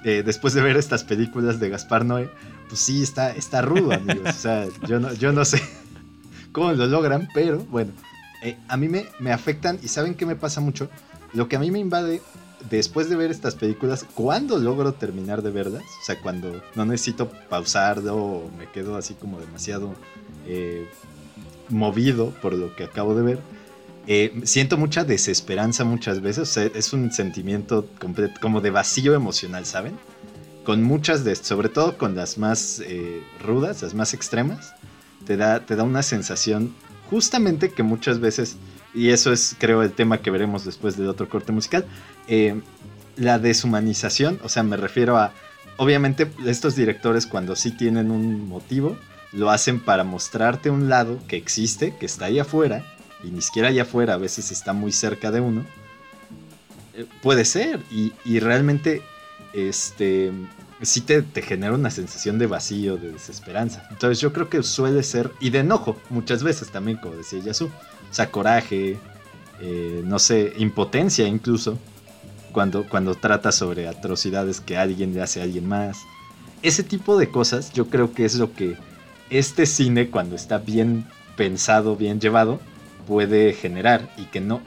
[0.03, 2.29] eh, después de ver estas películas de Gaspar Noé,
[2.67, 4.27] pues sí, está, está rudo, amigos.
[4.27, 5.61] O sea, yo no, yo no sé
[6.51, 7.91] cómo lo logran, pero bueno,
[8.43, 10.89] eh, a mí me, me afectan y ¿saben qué me pasa mucho?
[11.33, 12.21] Lo que a mí me invade
[12.69, 17.29] después de ver estas películas, cuando logro terminar de verlas, o sea, cuando no necesito
[17.49, 19.93] pausarlo o me quedo así como demasiado
[20.47, 20.87] eh,
[21.69, 23.39] movido por lo que acabo de ver,
[24.07, 27.87] eh, siento mucha desesperanza muchas veces, es un sentimiento
[28.41, 29.93] como de vacío emocional, ¿saben?
[30.63, 34.73] con muchas de, sobre todo con las más eh, rudas, las más extremas,
[35.25, 36.73] te da, te da una sensación
[37.09, 38.57] justamente que muchas veces,
[38.93, 41.85] y eso es creo el tema que veremos después del otro corte musical,
[42.27, 42.59] eh,
[43.15, 45.31] la deshumanización, o sea, me refiero a,
[45.77, 48.97] obviamente estos directores cuando sí tienen un motivo,
[49.33, 52.83] lo hacen para mostrarte un lado que existe, que está ahí afuera,
[53.23, 55.65] y ni siquiera allá afuera, a veces está muy cerca de uno.
[56.95, 59.03] Eh, puede ser, y, y realmente
[59.53, 60.31] este
[60.81, 63.87] sí te, te genera una sensación de vacío, de desesperanza.
[63.91, 67.69] Entonces yo creo que suele ser, y de enojo muchas veces también, como decía Yasu.
[68.11, 68.99] O sea, coraje,
[69.61, 71.79] eh, no sé, impotencia incluso,
[72.51, 75.97] cuando, cuando trata sobre atrocidades que alguien le hace a alguien más.
[76.61, 78.75] Ese tipo de cosas yo creo que es lo que
[79.29, 81.05] este cine, cuando está bien
[81.37, 82.59] pensado, bien llevado,
[83.07, 84.61] puede generar y que no...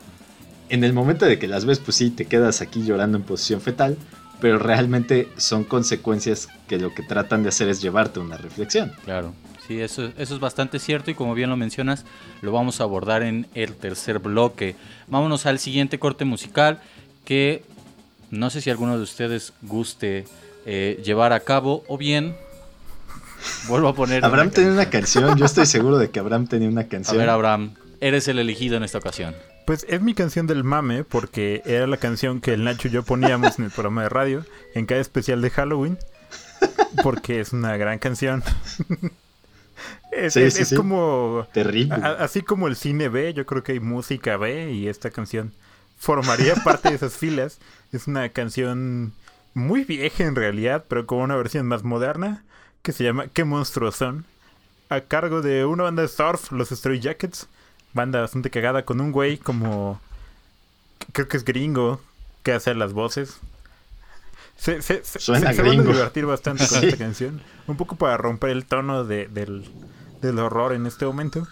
[0.70, 3.60] En el momento de que las ves, pues sí, te quedas aquí llorando en posición
[3.60, 3.98] fetal,
[4.40, 8.92] pero realmente son consecuencias que lo que tratan de hacer es llevarte a una reflexión.
[9.04, 9.34] Claro,
[9.66, 12.04] sí, eso, eso es bastante cierto y como bien lo mencionas,
[12.42, 14.76] lo vamos a abordar en el tercer bloque.
[15.08, 16.80] Vámonos al siguiente corte musical
[17.24, 17.62] que
[18.30, 20.26] no sé si alguno de ustedes guste
[20.66, 22.34] eh, llevar a cabo o bien
[23.68, 24.24] vuelvo a poner...
[24.24, 27.18] Abraham una tenía una canción, yo estoy seguro de que Abraham tenía una A canción.
[27.18, 29.34] ver, Abraham, eres el elegido en esta ocasión.
[29.66, 33.02] Pues es mi canción del mame porque era la canción que el Nacho y yo
[33.02, 34.44] poníamos en el programa de radio
[34.74, 35.98] en cada especial de Halloween
[37.02, 38.42] porque es una gran canción.
[40.12, 40.76] Es Sí, es- sí, es sí.
[40.76, 41.94] como Terrible.
[41.94, 45.52] a- así como el cine B, yo creo que hay música B y esta canción
[45.98, 47.58] formaría parte de esas filas.
[47.92, 49.12] Es una canción
[49.54, 52.42] muy vieja en realidad, pero con una versión más moderna
[52.82, 54.24] que se llama ¿Qué monstruos son?
[54.90, 57.46] A cargo de una banda de surf, los Stray Jackets.
[57.94, 60.00] Banda bastante cagada con un güey como...
[61.12, 62.00] Creo que es gringo
[62.42, 63.38] que hace las voces.
[64.56, 66.86] Se, se, se- Suena se- se van a divertir bastante con Sí.
[66.86, 67.40] esta canción.
[67.66, 69.64] Un poco para romper el tono de- del,
[70.22, 71.46] del horror en este momento.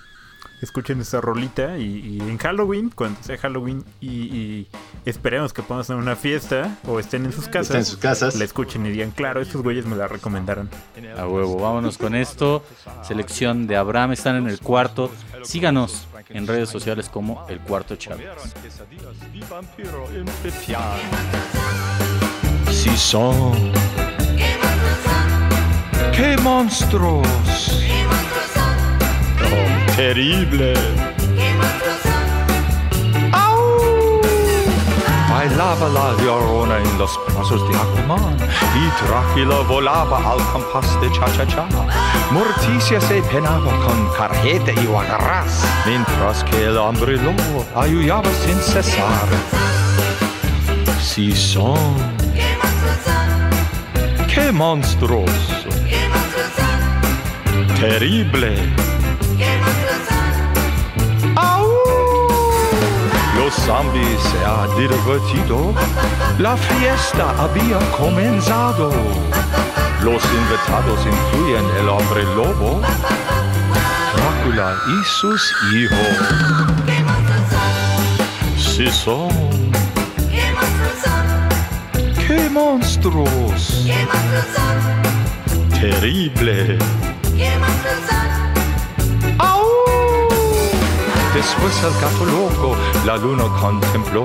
[0.61, 4.69] Escuchen esta rolita y, y en Halloween, cuando sea Halloween y, y
[5.05, 8.37] esperemos que podamos tener una fiesta o estén en sus casas, en sus casas.
[8.37, 10.71] la escuchen y digan, claro, estos güeyes me la recomendaron.
[11.19, 12.65] A huevo, vámonos con esto.
[13.03, 15.11] Selección de Abraham, están en el cuarto.
[15.43, 18.29] Síganos en redes sociales como El Cuarto Chávez.
[22.83, 23.73] si son.
[26.11, 27.87] Che monstruos.
[29.41, 30.75] Oh, terrible.
[35.31, 38.37] Bailaba la llorona en los brazos de Aquaman.
[38.75, 41.67] Y Drácula volaba al compás de cha-cha-cha.
[42.33, 49.29] Morticia se penaba con carjeta y guagarras, mientras que el hombre lobo ayudaba sin cesar.
[51.01, 52.22] Si son.
[54.53, 56.11] ¡Qué!
[57.81, 58.55] ¡Terrible!
[61.37, 61.67] ¡Au!
[63.39, 65.73] Los zombies se ha divertido.
[66.39, 68.91] La fiesta había comenzado.
[70.03, 72.83] Los invitados incluyen el hombre lobo,
[74.15, 75.99] Drácula y sus hijos.
[78.59, 79.52] Si son.
[82.53, 83.87] ¡Qué monstruos!
[85.81, 86.79] Terrible.
[89.39, 89.65] ¡Au!
[91.33, 92.77] Después el gato loco
[93.07, 94.25] la luna contempló,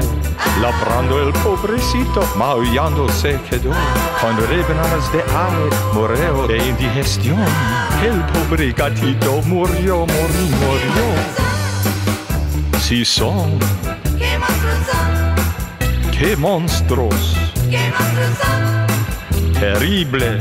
[0.62, 3.72] labrando el pobrecito, maullando se quedó.
[4.20, 7.46] Con rebanadas de aire murió de indigestión.
[8.04, 11.06] El pobre gatito murió, murió, murió.
[12.78, 13.58] Si son,
[16.12, 17.47] qué monstruos,
[19.60, 20.40] terrible.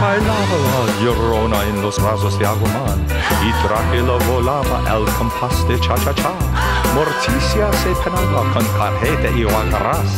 [0.00, 3.06] Bailaba la llorona en los brazos de Aquaman
[3.42, 6.32] y Drácula volaba al compás de cha-cha-cha.
[6.94, 10.10] Morticia se penaba con carjeta y guacarás,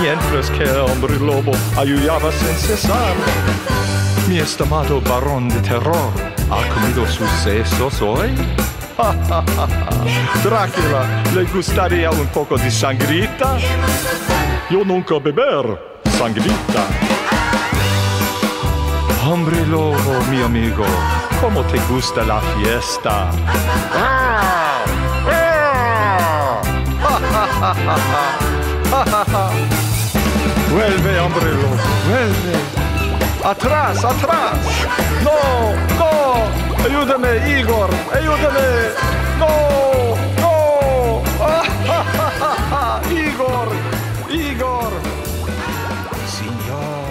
[0.00, 3.14] mientras que el hombre lobo ayudaba sin cesar.
[4.28, 6.12] Mi estimado varón de terror,
[6.50, 8.30] ¿ha comido sus sesos hoy?
[10.44, 13.56] Drácula, ¿le gustaría un poco de sangrita?
[14.70, 15.80] Yo nunca beber
[16.18, 16.86] sangrita.
[19.26, 20.84] Hombre lobo, mi amigo,
[21.40, 23.30] ¿cómo te gusta la fiesta?
[30.70, 31.76] Vuelve, hombre lobo,
[32.08, 32.56] vuelve.
[33.44, 34.58] Atrás, atrás.
[35.22, 36.61] No, no.
[36.84, 37.90] Ayúdame, Igor.
[38.12, 38.66] Ayúdame.
[39.38, 41.22] No, no.
[41.40, 43.68] Ah, Igor,
[44.30, 44.92] Igor.
[46.26, 47.08] Señor,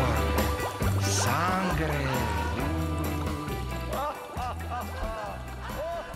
[1.02, 1.88] sangre.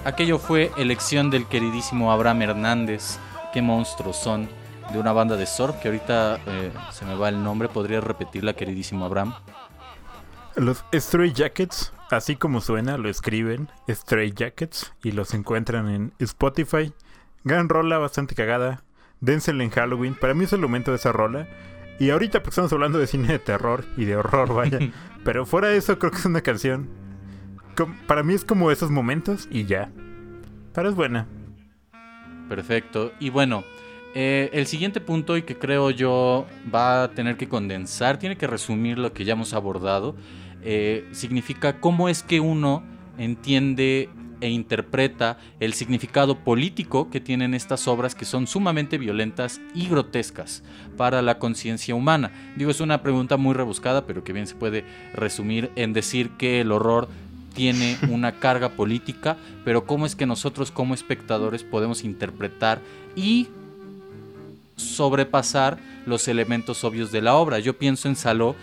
[0.03, 3.18] Aquello fue elección del queridísimo Abraham Hernández.
[3.53, 4.49] Qué monstruos son.
[4.91, 7.70] De una banda de surf que ahorita eh, se me va el nombre.
[7.70, 9.34] Podría repetirla, queridísimo Abraham.
[10.56, 16.93] Los Stray Jackets, así como suena, lo escriben Stray Jackets y los encuentran en Spotify.
[17.43, 18.84] Gran rola, bastante cagada.
[19.20, 20.16] Dénsela en Halloween.
[20.16, 21.47] Para mí es el momento de esa rola.
[21.99, 24.80] Y ahorita pues estamos hablando de cine de terror y de horror, vaya.
[25.24, 26.89] Pero fuera de eso creo que es una canción.
[28.08, 29.91] Para mí es como esos momentos y ya.
[30.74, 31.28] Pero es buena.
[32.47, 33.12] Perfecto.
[33.20, 33.64] Y bueno,
[34.14, 38.47] eh, el siguiente punto y que creo yo va a tener que condensar, tiene que
[38.47, 40.16] resumir lo que ya hemos abordado,
[40.66, 42.84] eh, significa cómo es que uno
[43.18, 44.09] entiende
[44.41, 50.63] e interpreta el significado político que tienen estas obras que son sumamente violentas y grotescas
[50.97, 52.32] para la conciencia humana.
[52.55, 56.61] Digo, es una pregunta muy rebuscada, pero que bien se puede resumir en decir que
[56.61, 57.07] el horror
[57.53, 62.82] tiene una carga política, pero cómo es que nosotros como espectadores podemos interpretar
[63.16, 63.47] y
[64.76, 67.59] sobrepasar los elementos obvios de la obra.
[67.59, 68.55] Yo pienso en Saló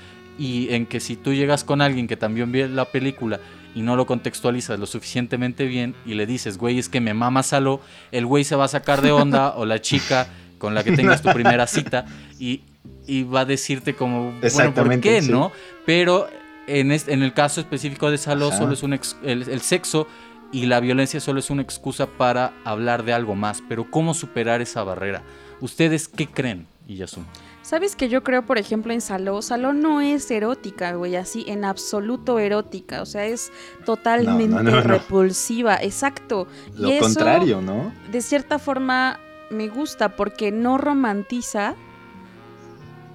[0.43, 3.39] y en que si tú llegas con alguien que también vio la película
[3.75, 7.43] y no lo contextualizas lo suficientemente bien y le dices, güey, es que me mama
[7.43, 7.81] Saló,
[8.11, 10.27] el güey se va a sacar de onda o la chica
[10.59, 12.07] con la que tengas tu primera cita
[12.41, 12.63] y,
[13.07, 15.31] y va a decirte como, bueno, ¿por qué, sí.
[15.31, 15.53] no?
[15.87, 16.29] Pero
[16.67, 18.59] en, este- en el caso específico de Saló, Ajá.
[18.59, 20.07] solo es un ex- el, el sexo
[20.53, 23.63] y la violencia solo es una excusa para hablar de algo más.
[23.69, 25.23] Pero ¿cómo superar esa barrera?
[25.61, 27.25] ¿Ustedes qué creen, Iyasun?
[27.63, 29.41] ¿Sabes que yo creo, por ejemplo, en Saló?
[29.41, 33.03] Saló no es erótica, güey, así en absoluto erótica.
[33.03, 33.53] O sea, es
[33.85, 34.89] totalmente No, no, no, no.
[34.89, 35.77] repulsiva.
[35.77, 36.49] Exacto.
[36.77, 37.93] Lo y eso, contrario, ¿no?
[38.11, 41.77] de cierta forma, me gusta porque no romantiza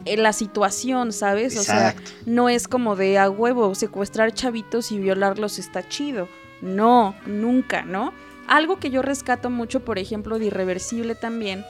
[0.05, 1.57] eh, la situación, ¿sabes?
[1.57, 2.11] O sea, Exacto.
[2.25, 6.29] no es como de a huevo secuestrar chavitos y violarlos está chido.
[6.61, 8.13] No, nunca, ¿no?
[8.47, 11.65] Algo que yo rescato mucho, por ejemplo, de Irreversible también,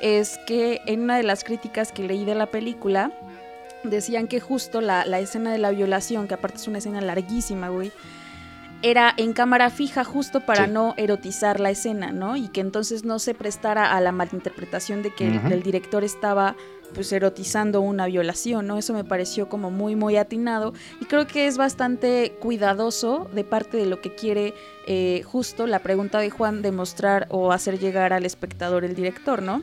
[0.00, 3.12] es que en una de las críticas que leí de la película,
[3.84, 7.68] decían que justo la, la escena de la violación, que aparte es una escena larguísima,
[7.68, 7.92] güey,
[8.82, 10.70] era en cámara fija justo para Sí.
[10.72, 12.36] no erotizar la escena, ¿no?
[12.36, 16.56] Y que entonces no se prestara a la malinterpretación de que el director estaba
[16.94, 18.78] pues erotizando una violación, ¿no?
[18.78, 23.76] Eso me pareció como muy, muy atinado y creo que es bastante cuidadoso de parte
[23.76, 24.54] de lo que quiere
[24.86, 29.62] eh, justo la pregunta de Juan demostrar o hacer llegar al espectador el director, ¿no?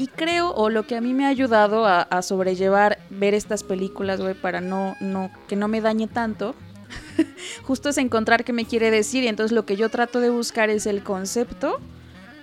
[0.00, 3.62] Y creo, o lo que a mí me ha ayudado a, a sobrellevar ver estas
[3.62, 6.54] películas, güey, para no, no, que no me dañe tanto,
[7.64, 10.70] justo es encontrar qué me quiere decir y entonces lo que yo trato de buscar
[10.70, 11.78] es el concepto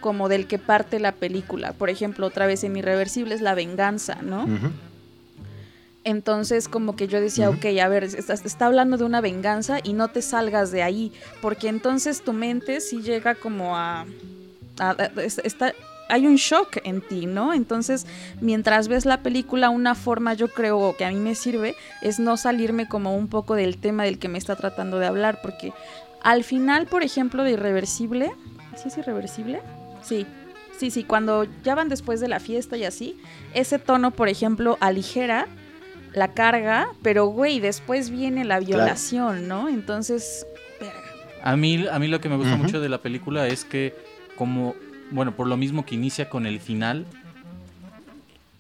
[0.02, 1.74] como del que parte la película.
[1.74, 4.46] Por ejemplo, otra vez en Irreversible es la venganza, ¿no?
[6.04, 7.58] Entonces como que yo decía, Ujú.
[7.58, 11.12] ok, a ver, está, está hablando de una venganza y no te salgas de ahí,
[11.42, 14.06] porque entonces tu mente sí llega como a...
[14.80, 15.74] a- a- es- está,
[16.10, 17.54] hay un shock en ti, ¿no?
[17.54, 18.06] Entonces,
[18.42, 22.38] mientras ves la película, una forma yo creo que a mí me sirve es no
[22.38, 25.74] salirme como un poco del tema del que me está tratando de hablar, porque
[26.22, 28.32] al final, por ejemplo, de Irreversible,
[28.76, 29.62] ¿sí es Irreversible?
[30.02, 30.26] Sí,
[30.78, 33.20] sí, sí, cuando ya van después de la fiesta y así,
[33.54, 35.48] ese tono, por ejemplo, aligera
[36.14, 39.70] la carga, pero güey, después viene la violación, ¿no?
[39.70, 40.48] Entonces,
[40.80, 40.96] verga.
[41.44, 43.94] A mí, a mí lo que me gusta mucho de la película es que
[44.36, 44.76] como,
[45.12, 47.06] bueno, por lo mismo que inicia con el final,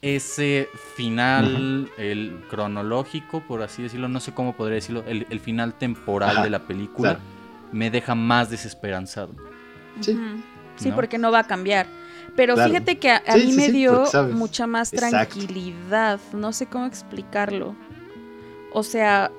[0.01, 5.73] ese final, el cronológico, por así decirlo, no sé cómo podría decirlo, el, el final
[5.73, 7.25] temporal Ajá, de la película claro.
[7.71, 9.31] me deja más desesperanzado.
[10.01, 10.17] Sí.
[10.75, 10.95] Sí, ¿No?
[10.95, 11.87] porque no va a cambiar.
[12.35, 12.69] Pero Claro.
[12.69, 15.33] fíjate que a, a Sí, mí sí, me dio mucha más Exacto.
[15.39, 16.19] tranquilidad.
[16.33, 17.75] No sé cómo explicarlo.
[18.71, 19.31] O sea,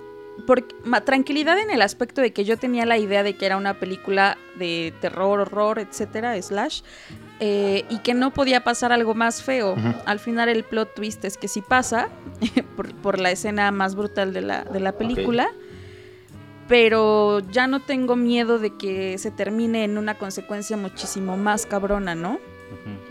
[0.84, 3.74] ma- tranquilidad en el aspecto de que yo tenía la idea de que era una
[3.74, 6.82] película de terror, horror, etcétera, slash,
[7.40, 9.76] eh, y que no podía pasar algo más feo.
[10.06, 12.08] Al final el plot twist es que sí pasa,
[12.76, 15.48] por, por la escena más brutal de la, de la película.
[16.68, 22.14] Pero ya no tengo miedo de que se termine en una consecuencia muchísimo más cabrona,
[22.14, 22.38] ¿no?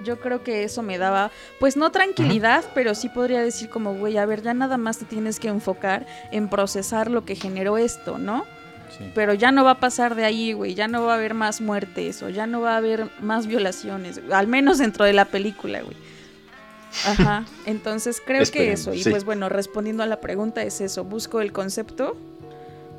[0.03, 4.17] Yo creo que eso me daba, pues no tranquilidad, pero sí podría decir como, güey,
[4.17, 8.17] a ver, ya nada más te tienes que enfocar en procesar lo que generó esto,
[8.17, 8.45] ¿no?
[8.97, 9.11] Sí.
[9.13, 11.59] Pero ya no va a pasar de ahí, güey, ya no va a haber más
[11.59, 15.81] muertes o ya no va a haber más violaciones, al menos dentro de la película,
[15.81, 15.97] güey.
[17.05, 19.09] Ajá, entonces creo que eso, y sí.
[19.09, 22.15] pues bueno, respondiendo a la pregunta es eso, busco el concepto,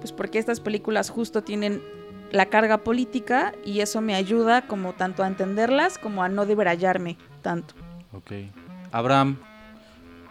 [0.01, 1.83] pues porque estas películas justo tienen
[2.31, 7.16] la carga política y eso me ayuda como tanto a entenderlas como a no debrayarme
[7.43, 7.74] tanto.
[8.12, 8.33] Ok.
[8.93, 9.39] Abraham,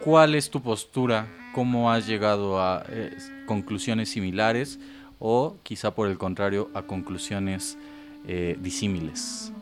[0.00, 1.26] ¿cuál es tu postura?
[1.54, 4.78] ¿Cómo has llegado a eh, conclusiones similares
[5.18, 7.76] o quizá por el contrario a conclusiones
[8.26, 9.52] eh, disímiles.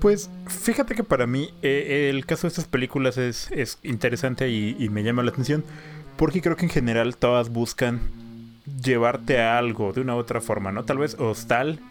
[0.00, 4.76] Pues fíjate que para mí eh, el caso de estas películas es, es interesante y,
[4.78, 5.64] y me llama la atención
[6.16, 8.00] porque creo que en general todas buscan
[8.64, 10.84] llevarte a algo de una u otra forma, ¿no?
[10.84, 11.84] Tal vez Hostal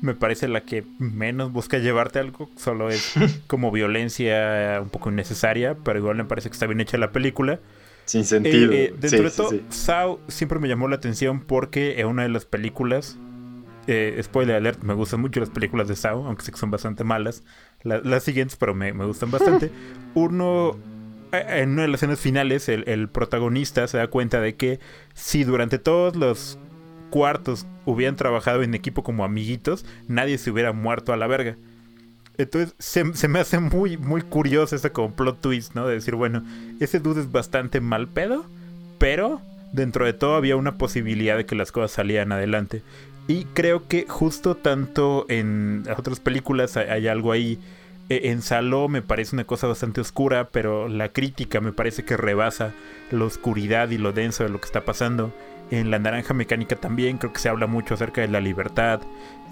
[0.00, 3.14] me parece la que menos busca llevarte a algo, solo es
[3.46, 7.60] como violencia un poco innecesaria, pero igual me parece que está bien hecha la película.
[8.04, 8.72] Sin sentido.
[8.72, 9.66] Eh, eh, dentro Sí, de sí, todo, sí.
[9.70, 13.20] Saw siempre me llamó la atención porque en una de las películas,
[13.86, 17.04] eh, spoiler alert, me gustan mucho las películas de Saw, aunque sé que son bastante
[17.04, 17.44] malas,
[17.82, 19.72] la- las siguientes, pero me, me gustan bastante.
[20.14, 20.82] Uno,
[21.32, 24.80] en una de las escenas finales, el, el protagonista se da cuenta de que
[25.14, 26.58] si durante todos los
[27.10, 31.56] cuartos hubieran trabajado en equipo como amiguitos, nadie se hubiera muerto a la verga.
[32.38, 35.86] Entonces se, se me hace muy, muy curioso ese como plot twist, ¿no?
[35.86, 36.44] De decir, bueno,
[36.80, 38.44] ese dude es bastante mal pedo,
[38.98, 39.40] pero
[39.72, 42.82] dentro de todo había una posibilidad de que las cosas salieran adelante.
[43.28, 47.58] Y creo que justo tanto en las otras películas hay algo ahí.
[48.08, 52.16] Eh, En Saló me parece una cosa bastante oscura, pero la crítica me parece que
[52.16, 52.72] rebasa
[53.10, 55.32] la oscuridad y lo denso de lo que está pasando.
[55.70, 59.00] En La Naranja Mecánica también creo que se habla mucho acerca de la libertad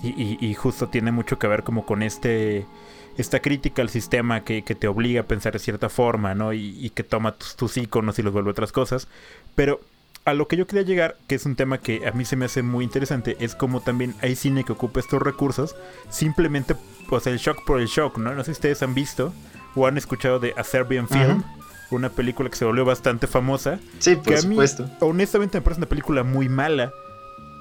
[0.02, 2.66] y, justo tiene mucho que ver como con este
[3.16, 6.52] esta crítica al sistema que, que te obliga a pensar de cierta forma, ¿no?
[6.52, 9.08] Y, y que toma tus, tus iconos y los vuelve otras cosas.
[9.54, 9.80] Pero
[10.24, 12.46] a lo que yo quería llegar, que es un tema que a mí se me
[12.46, 15.76] hace muy interesante, es como también hay cine que ocupa estos recursos,
[16.08, 16.74] simplemente,
[17.08, 18.32] pues el shock por el shock, ¿no?
[18.34, 19.32] No sé si ustedes han visto
[19.74, 21.42] o han escuchado de A Serbian Film,
[21.90, 24.88] una película que se volvió bastante famosa, Sí, por que a mí, supuesto.
[25.00, 26.92] honestamente, me parece una película muy mala.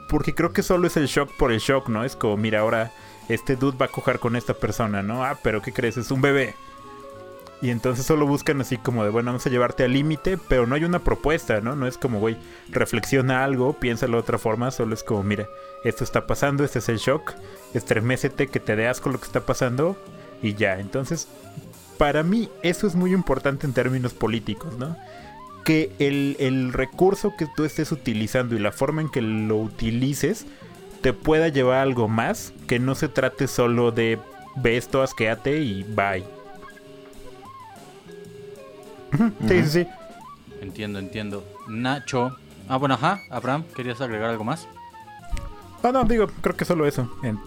[0.10, 2.04] Porque creo que solo es el shock por el shock, ¿no?
[2.04, 2.92] Es como, mira, ahora
[3.30, 5.24] este dude va a coger con esta persona, ¿no?
[5.24, 5.98] Ah, pero ¿qué crees?
[5.98, 6.56] Es un bebé.
[7.64, 10.76] Y entonces solo buscan así como de, bueno, vamos a llevarte al límite, pero no
[10.76, 11.78] hay una propuesta, ¿no?
[11.78, 12.36] No es como, güey,
[12.68, 15.48] reflexiona algo, piénsalo de otra forma, solo es como, mira,
[15.86, 17.32] esto está pasando, este es el shock,
[17.74, 19.96] estremecete, que te dé asco lo que está pasando,
[20.42, 20.78] y ya.
[20.78, 21.30] Entonces,
[21.98, 24.98] para mí, eso es muy importante en términos políticos, ¿no?
[25.64, 30.46] que el, el recurso que tú estés utilizando y la forma en que lo utilices
[31.00, 34.20] te pueda llevar a algo más, que no se trate solo de
[34.58, 36.43] ve esto, asqueate y bye.
[39.48, 39.88] Sí, sí, sí.
[40.62, 41.44] Entiendo, entiendo.
[41.68, 42.36] Nacho.
[42.68, 43.22] Ah, bueno, ajá.
[43.30, 44.68] Abraham, ¿querías agregar algo más?
[45.84, 47.10] Ah, no, digo, creo que solo eso.
[47.24, 47.40] En-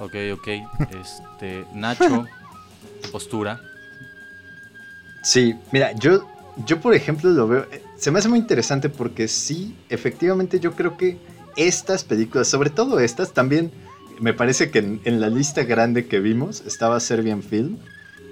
[0.00, 0.48] Ok, ok.
[1.00, 2.26] Este, Nacho,
[3.02, 3.60] tu postura.
[5.22, 6.28] Sí, mira, yo,
[6.66, 10.72] yo por ejemplo lo veo, eh, se me hace muy interesante porque sí, efectivamente yo
[10.72, 11.16] creo que
[11.56, 13.70] estas películas, sobre todo estas, también
[14.20, 17.76] me parece que en, en la lista grande que vimos estaba Serbian Film,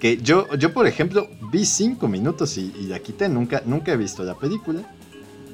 [0.00, 4.24] que yo, yo por ejemplo vi cinco minutos y, la quité, nunca, nunca he visto
[4.24, 4.82] la película,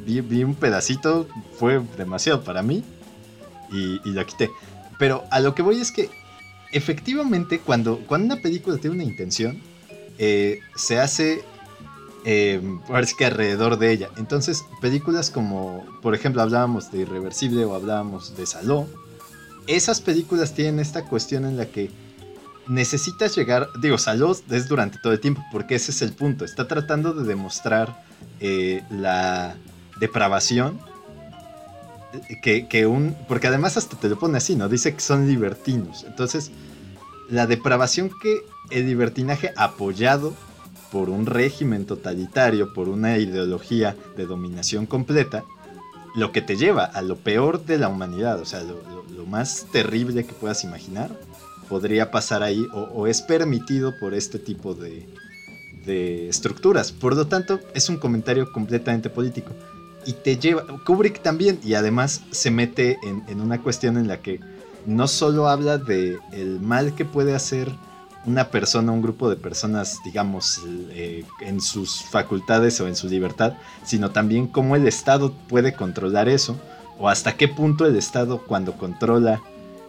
[0.07, 1.27] vi, vi un pedacito,
[1.59, 2.85] fue demasiado para mí
[3.73, 4.51] y, la quité.
[4.99, 6.09] Pero a lo que voy es que
[6.73, 9.61] efectivamente cuando, cuando una película tiene una intención,
[10.19, 11.45] eh, se hace
[12.25, 12.61] eh,
[13.07, 14.11] sí que alrededor de ella.
[14.17, 18.87] Entonces, películas como, por ejemplo, hablábamos de Irreversible o hablábamos de Saló,
[19.67, 21.91] esas películas tienen esta cuestión en la que
[22.69, 26.67] necesitas llegar, digo, Saló es durante todo el tiempo, porque ese es el punto, está
[26.69, 28.03] tratando de demostrar
[28.41, 29.57] eh, la
[29.99, 30.79] depravación.
[32.43, 33.15] Que, que un.
[33.29, 34.71] Porque además hasta te lo pone así, ¿no?
[34.71, 36.05] Dice que son libertinos.
[36.05, 36.51] Entonces,
[37.29, 38.39] la depravación que
[38.71, 40.35] el libertinaje apoyado
[40.91, 45.45] por un régimen totalitario, por una ideología de dominación completa,
[46.15, 50.25] lo que te lleva a lo peor de la humanidad, o sea, lo más terrible
[50.25, 51.11] que puedas imaginar,
[51.69, 55.07] podría pasar ahí o, es permitido por este tipo de,
[56.29, 56.91] estructuras.
[56.91, 59.53] Por lo tanto, es un comentario completamente político.
[60.05, 64.21] Y te lleva, Kubrick también, y además se mete en, en una cuestión en la
[64.21, 64.41] que
[64.85, 67.71] no solo habla de el mal que puede hacer
[68.27, 70.61] una persona, un grupo de personas, digamos,
[70.91, 76.29] eh, en sus facultades o en su libertad, sino también cómo el Estado puede controlar
[76.29, 76.57] eso,
[76.99, 79.41] o hasta qué punto el Estado cuando controla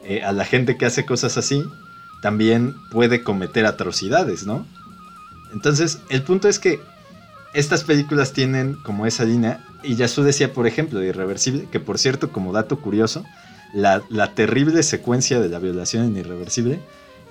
[0.04, 1.64] eh, a la gente que hace cosas así,
[2.22, 4.66] también puede cometer atrocidades, ¿no?
[5.54, 6.80] Entonces, el punto es que
[7.54, 11.98] estas películas tienen como esa línea, y Yasu decía, por ejemplo, de Irreversible, que por
[11.98, 13.24] cierto, como dato curioso,
[13.74, 16.80] la, la terrible secuencia de la violación en Irreversible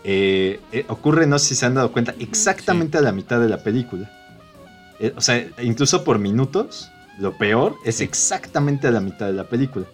[0.09, 3.49] eh, eh, ocurre, no sé si se han dado cuenta, exactamente a la mitad de
[3.49, 4.09] la película.
[5.01, 9.45] Eh, o sea, incluso por minutos, lo peor es exactamente a la mitad de la
[9.45, 9.85] película.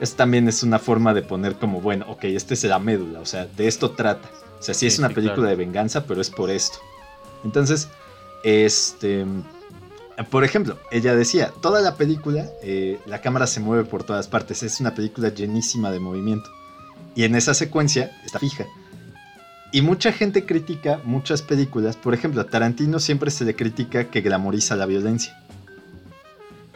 [0.00, 3.26] Eso también es una forma de poner como, bueno, ok, esta es la médula, o
[3.26, 4.28] sea, de esto trata.
[4.58, 5.50] O sea, sí, es una sí, película claro.
[5.50, 6.78] de venganza, pero es por esto.
[7.44, 7.88] Entonces,
[8.44, 9.26] este...
[10.30, 14.64] Por ejemplo, ella decía, toda la película, eh, la cámara se mueve por todas partes,
[14.64, 16.50] es una película llenísima de movimiento.
[17.14, 18.66] Y en esa secuencia está fija.
[19.70, 21.96] Y mucha gente critica muchas películas.
[21.96, 25.38] Por ejemplo, a Tarantino siempre se le critica que glamoriza la violencia.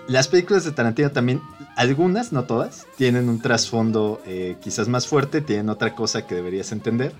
[0.08, 1.40] Las películas de Tarantino también,
[1.76, 6.72] algunas, no todas, tienen un trasfondo eh, quizás más fuerte, tienen otra cosa que deberías
[6.72, 7.12] entender.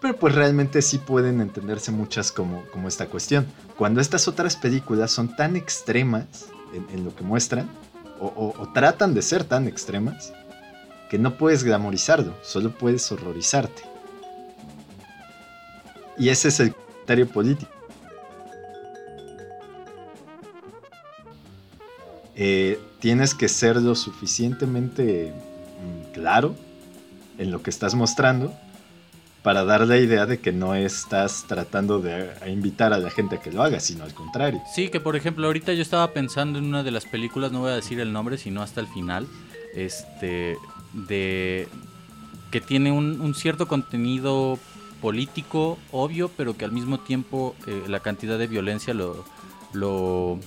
[0.00, 3.46] Pero pues realmente sí pueden entenderse muchas como, como esta cuestión.
[3.78, 6.48] Cuando estas otras películas son tan extremas
[6.92, 7.70] en, lo que muestran,
[8.20, 10.32] o, o- tratan de ser tan extremas,
[11.08, 13.82] que no puedes glamorizarlo, solo puedes horrorizarte.
[16.18, 17.70] Y ese es el criterio político.
[22.36, 26.56] Eh, tienes que ser lo suficientemente mm, claro
[27.36, 28.50] en lo que estás mostrando
[29.42, 33.40] para dar la idea de que no estás tratando de invitar a la gente a
[33.42, 34.62] que lo haga, sino al contrario.
[34.74, 37.72] Sí, que por ejemplo, ahorita yo estaba pensando en una de las películas, no voy
[37.72, 39.26] a decir el nombre, sino hasta el final,
[39.74, 40.56] este,
[40.94, 41.68] de
[42.50, 44.58] que tiene un, un cierto contenido
[45.02, 49.26] político obvio, pero que al mismo tiempo eh, la cantidad de violencia lo,
[49.74, 50.40] lo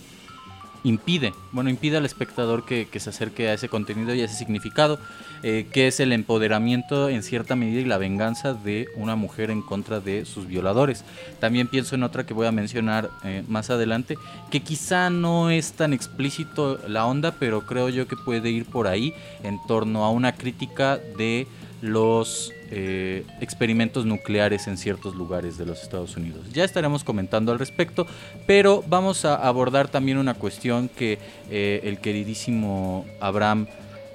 [0.87, 4.99] impide, bueno, impide al espectador que, se acerque a ese contenido y a ese significado,
[5.43, 9.61] eh, que es el empoderamiento en cierta medida y la venganza de una mujer en
[9.61, 11.03] contra de sus violadores.
[11.39, 14.17] También pienso en otra que voy a mencionar eh, más adelante,
[14.49, 18.87] que quizá no es tan explícito la onda, pero creo yo que puede ir por
[18.87, 21.47] ahí en torno a una crítica de
[21.81, 26.51] los eh, experimentos nucleares en ciertos lugares de los Estados Unidos.
[26.53, 28.07] Ya estaremos comentando al respecto,
[28.45, 31.19] pero vamos a abordar también una cuestión que
[31.49, 33.67] eh, el queridísimo Abraham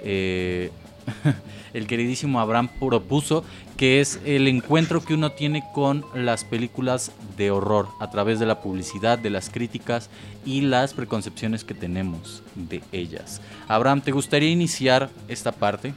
[0.03, 0.71] eh,
[1.73, 3.43] el queridísimo Abraham propuso,
[3.77, 8.45] que es el encuentro que uno tiene con las películas de horror a través de
[8.45, 10.09] la publicidad, de las críticas
[10.45, 13.41] y las preconcepciones que tenemos de ellas.
[13.67, 15.93] Abraham, ¿te gustaría iniciar esta parte?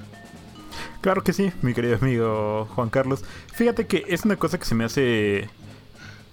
[1.01, 3.25] Claro que sí, mi querido amigo Juan Carlos.
[3.55, 5.49] Fíjate que es una cosa que se me hace...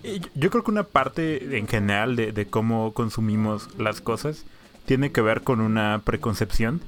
[0.03, 4.45] eh, Yo creo que una parte en general de, de cómo consumimos las cosas
[4.85, 6.81] tiene que ver con una preconcepción.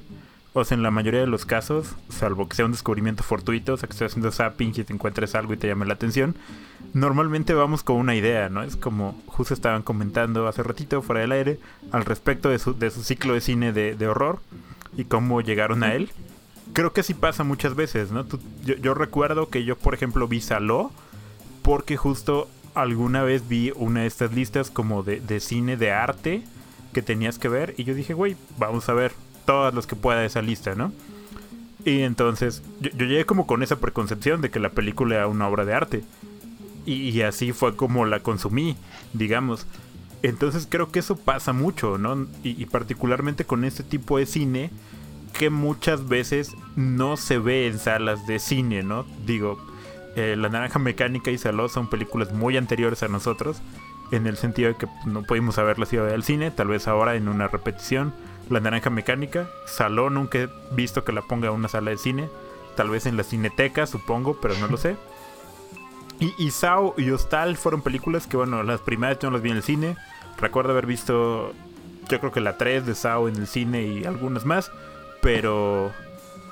[0.58, 3.76] O sea, en la mayoría de los casos, salvo que sea un descubrimiento fortuito, o
[3.76, 6.34] sea, que estés haciendo zapping y te encuentres algo y te llame la atención,
[6.94, 8.62] normalmente vamos con una idea, ¿no?
[8.62, 11.60] Es como justo estaban comentando hace ratito fuera del aire
[11.92, 14.40] al respecto de su, de su ciclo de cine de, de horror
[14.96, 16.10] y cómo llegaron a él
[16.72, 18.24] creo que así pasa muchas veces, ¿no?
[18.64, 20.90] Yo, recuerdo que yo, por ejemplo, vi Saló
[21.62, 26.42] porque justo alguna vez vi una de estas listas como de, de cine de arte
[26.92, 29.12] que tenías que ver y yo dije, güey, vamos a ver
[29.44, 30.92] todas las que pueda de esa lista, ¿no?
[31.86, 35.64] Y entonces yo, llegué como con esa preconcepción de que la película era una obra
[35.64, 36.04] de arte.
[36.84, 38.76] Y, así fue como la consumí,
[39.12, 39.66] digamos.
[40.22, 42.26] Entonces creo que eso pasa mucho, ¿no?
[42.44, 44.70] Y particularmente con este tipo de cine
[45.38, 49.04] que muchas veces no se ve en salas de cine, ¿no?
[49.24, 49.58] Digo,
[50.16, 53.60] eh, La Naranja Mecánica y Saló son películas muy anteriores a nosotros,
[54.12, 57.28] en el sentido de que no pudimos haberlas ido al cine, tal vez ahora en
[57.28, 58.14] una repetición.
[58.48, 62.28] La Naranja Mecánica, Saló nunca he visto que la ponga en una sala de cine,
[62.76, 64.96] tal vez en la cineteca, supongo, pero no lo sé.
[66.18, 69.50] Y, y Sao y Hostal fueron películas que, bueno, las primeras yo no las vi
[69.50, 69.96] en el cine.
[70.38, 71.52] Recuerdo haber visto,
[72.08, 74.70] yo creo que la 3 de Sao en el cine y algunas más.
[75.26, 75.92] Pero,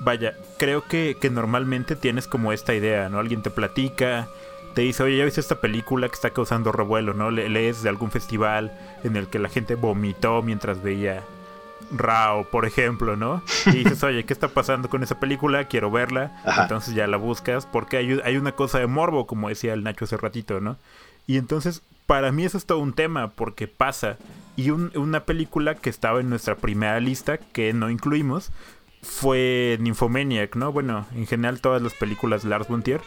[0.00, 3.18] vaya, creo que, que normalmente tienes como esta idea, ¿no?
[3.20, 4.28] Alguien te platica,
[4.74, 7.30] te dice, oye, ya viste esta película que está causando revuelo, ¿no?
[7.30, 8.72] Le- lees de algún festival
[9.04, 11.22] en el que la gente vomitó mientras veía
[11.96, 13.42] Rao, por ejemplo, ¿no?
[13.66, 15.64] Y dices, oye, ¿qué está pasando con esa película?
[15.68, 16.32] Quiero verla.
[16.44, 16.62] Ajá.
[16.62, 20.06] Entonces ya la buscas porque hay, hay una cosa de morbo, como decía el Nacho
[20.06, 20.76] hace ratito, ¿no?
[21.26, 24.16] Y entonces, para mí eso es todo un tema porque pasa.
[24.56, 28.52] Y un- una película que estaba en nuestra primera lista, que no incluimos,
[29.02, 30.72] fue Nymphomaniac, ¿no?
[30.72, 33.00] Bueno, en general todas las películas de Lars von Trier.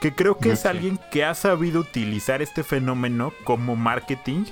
[0.00, 4.44] Que creo que es alguien que ha sabido utilizar este fenómeno como marketing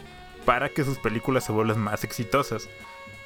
[0.45, 2.69] para que sus películas se vuelvan más exitosas.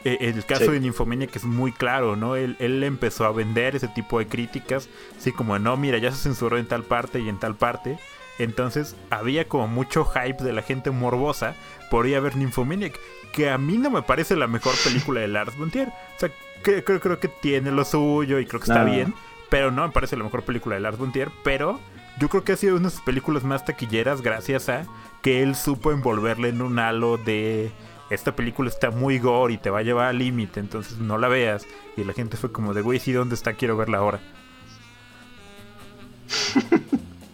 [0.04, 0.70] Eh, el caso Sí.
[0.72, 2.36] de Nymphomaniac es muy claro, ¿no?
[2.36, 4.88] Él, él empezó a vender ese tipo de críticas,
[5.18, 7.98] así como, no, mira, ya se censuró en tal parte y en tal parte.
[8.42, 11.54] Entonces había como mucho hype de la gente morbosa
[11.90, 12.98] por ir a ver Nymphomaniac,
[13.32, 15.88] que a mí no me parece la mejor película de Lars von Trier.
[15.88, 16.30] O sea,
[16.62, 18.90] creo, creo, creo que tiene lo suyo y creo que está No.
[18.90, 19.14] bien,
[19.50, 21.80] pero no me parece la mejor película de Lars von Trier, pero
[22.18, 24.84] yo creo que ha sido una de sus películas más taquilleras gracias a
[25.22, 27.70] que él supo envolverle en un halo de
[28.10, 31.28] esta película está muy gore y te va a llevar al límite, entonces no la
[31.28, 31.66] veas.
[31.96, 33.54] Y la gente fue como de, güey, sí, ¿dónde está?
[33.54, 34.20] Quiero verla ahora.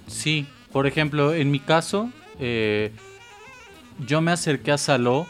[0.07, 2.93] Sí, por ejemplo, en mi caso, eh,
[4.07, 5.27] yo me acerqué a Saló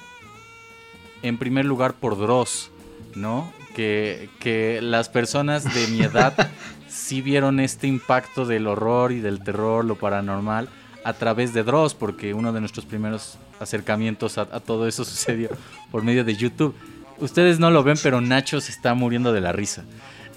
[1.22, 2.70] en primer lugar por Dross,
[3.14, 3.52] ¿no?
[3.74, 6.50] Que, que las personas de mi edad
[6.88, 10.68] sí vieron este impacto del horror y del terror, lo paranormal,
[11.04, 15.50] a través de Dross, porque uno de nuestros primeros acercamientos a, a todo eso sucedió
[15.90, 16.74] por medio de YouTube.
[17.18, 19.84] Ustedes no lo ven, pero Nacho se está muriendo de la risa.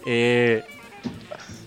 [0.05, 0.63] Eh,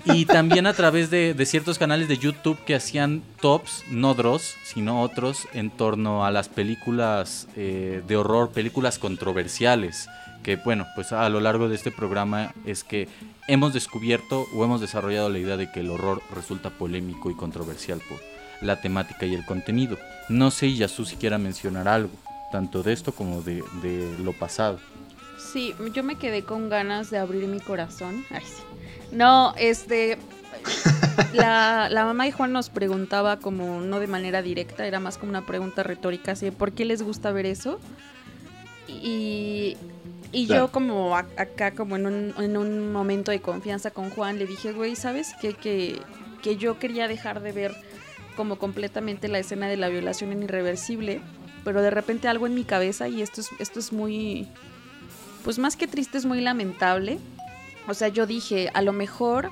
[0.05, 5.03] y también a través de, ciertos canales de YouTube que hacían tops, no Dross, sino
[5.03, 10.09] otros, en torno a las películas eh, de horror, películas controversiales.
[10.43, 13.09] Que bueno, pues a lo largo de este programa es que
[13.49, 18.01] hemos descubierto o hemos desarrollado la idea de que el horror resulta polémico y controversial
[18.07, 18.19] por
[18.61, 19.99] la temática y el contenido.
[20.29, 22.11] No sé, Yasu, si quiera mencionar algo,
[22.53, 23.63] tanto de esto como de,
[24.23, 24.79] lo pasado.
[25.39, 28.25] Sí, yo me quedé con ganas de abrir mi corazón.
[29.13, 30.19] No, este.
[31.33, 35.31] La, la mamá y Juan nos preguntaba como no de manera directa, era más como
[35.31, 37.81] una pregunta retórica, así de ¿por qué les gusta ver eso?
[38.89, 39.77] Y,
[40.33, 40.67] y Claro.
[40.67, 44.47] yo como a- acá, como en un, en un momento de confianza con Juan, le
[44.47, 45.55] dije, güey, ¿sabes qué?
[45.55, 46.01] Que,
[46.43, 47.75] que yo quería dejar de ver
[48.37, 51.21] como completamente la escena de la violación en irreversible,
[51.65, 54.49] pero de repente algo en mi cabeza, y esto es, esto es muy,
[55.45, 57.19] pues más que triste, es muy lamentable.
[57.89, 59.51] O sea, yo dije, a lo mejor,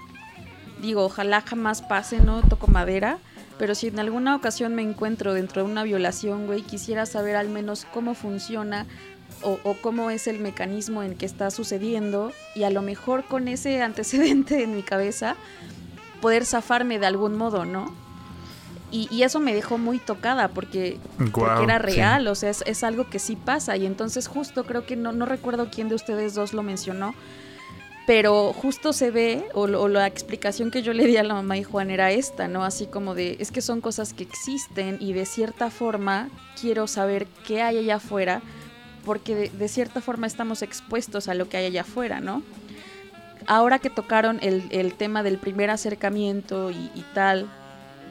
[0.81, 2.43] digo, ojalá jamás pase, ¿no?
[2.43, 3.19] Toco madera.
[3.59, 7.49] Pero si en alguna ocasión me encuentro dentro de una violación, güey, quisiera saber al
[7.49, 8.87] menos cómo funciona
[9.43, 13.49] o, o cómo es el mecanismo en que está sucediendo y a lo mejor con
[13.49, 15.37] ese antecedente en mi cabeza
[16.21, 17.93] poder zafarme de algún modo, ¿no?
[18.91, 21.83] Y, y eso me dejó muy tocada porque, porque Guau, era sí.
[21.83, 23.77] real, o sea, es, es algo que sí pasa.
[23.77, 27.15] Y entonces justo creo que no, no recuerdo quién de ustedes dos lo mencionó,
[28.07, 31.63] pero justo se ve, o, la explicación que yo le di a la mamá y
[31.63, 32.65] Juan era esta, ¿no?
[32.65, 36.29] Así como de, es que son cosas que existen y de cierta forma
[36.61, 38.43] quiero saber qué hay allá afuera,
[39.05, 42.43] porque de, cierta forma estamos expuestos a lo que hay allá afuera, ¿no?
[43.47, 47.49] Ahora que tocaron el, el tema del primer acercamiento y, y tal,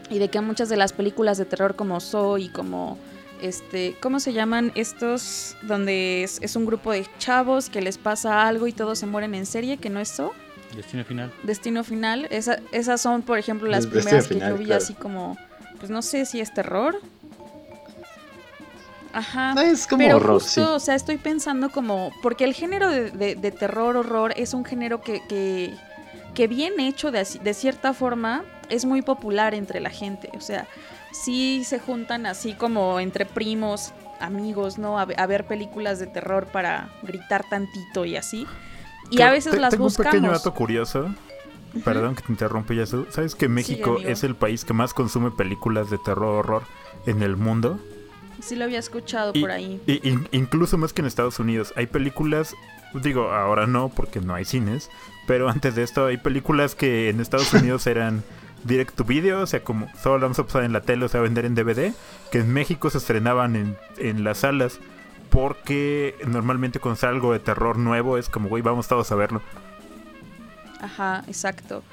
[0.09, 2.97] y de que muchas de las películas de terror como Soy y como
[3.41, 8.47] este, ¿cómo se llaman estos donde es, es un grupo de chavos que les pasa
[8.47, 10.31] algo y todos se mueren en serie, que no es So?
[10.75, 11.33] Destino final.
[11.43, 14.81] Destino Final, esa- esas son, por ejemplo, las Destino primeras que yo vi claro.
[14.81, 15.37] así como,
[15.79, 16.95] pues no sé si es terror.
[19.13, 19.53] Ajá.
[19.53, 20.71] No, es como Pero horror, justo, sí.
[20.73, 24.63] o sea, estoy pensando como, porque el género de, de- de terror, horror, es un
[24.63, 25.73] género que, que,
[26.33, 30.29] que bien hecho de, así- de cierta forma es muy popular entre la gente.
[30.37, 30.65] O sea,
[31.11, 34.99] sí se juntan así como entre primos, amigos, ¿no?
[34.99, 38.45] A, ve- a ver películas de terror para gritar tantito y así.
[39.09, 40.43] Y a veces te- las tengo un pequeño buscamos.
[40.43, 41.13] dato curioso.
[41.85, 43.07] Perdón que te interrumpa, Yasu.
[43.11, 46.63] ¿Sabes que México es el país que más consume películas de terror horror
[47.05, 47.79] en el mundo?
[48.41, 49.81] Sí lo había escuchado Y- por ahí.
[49.87, 51.73] y- in- incluso más que en Estados Unidos.
[51.77, 52.55] Hay películas,
[52.93, 54.89] digo, ahora no porque no hay cines,
[55.27, 58.21] pero antes de esto hay películas que en Estados Unidos eran
[58.63, 61.09] direct to video, o sea, como solo la vamos a pasar en la tele, o
[61.09, 61.93] sea, vender en DVD,
[62.31, 64.79] que en México se estrenaban en, en las salas.
[65.29, 69.41] Porque normalmente cuando algo de terror nuevo es como, güey, vamos todos a verlo.
[70.81, 71.83] Ajá, exacto.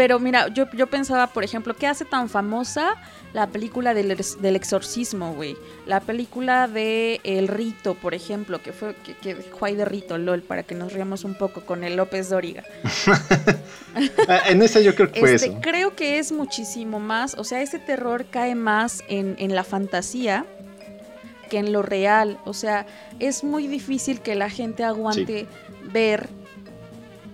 [0.00, 2.94] Pero mira, yo, yo pensaba, por ejemplo, ¿qué hace tan famosa
[3.34, 5.58] la película del, del exorcismo, güey?
[5.84, 10.40] La película de El Rito, por ejemplo, que fue que, que Juay de Rito, LOL,
[10.40, 12.64] para que nos riamos un poco con el López Dóriga.
[14.28, 15.58] Ah, en esa yo creo que fue Este, eso.
[15.60, 20.46] creo que es muchísimo más, o sea, ese terror cae más en, en la fantasía
[21.50, 22.38] que en lo real.
[22.44, 22.86] O sea,
[23.18, 25.46] es muy difícil que la gente aguante
[25.92, 26.28] ver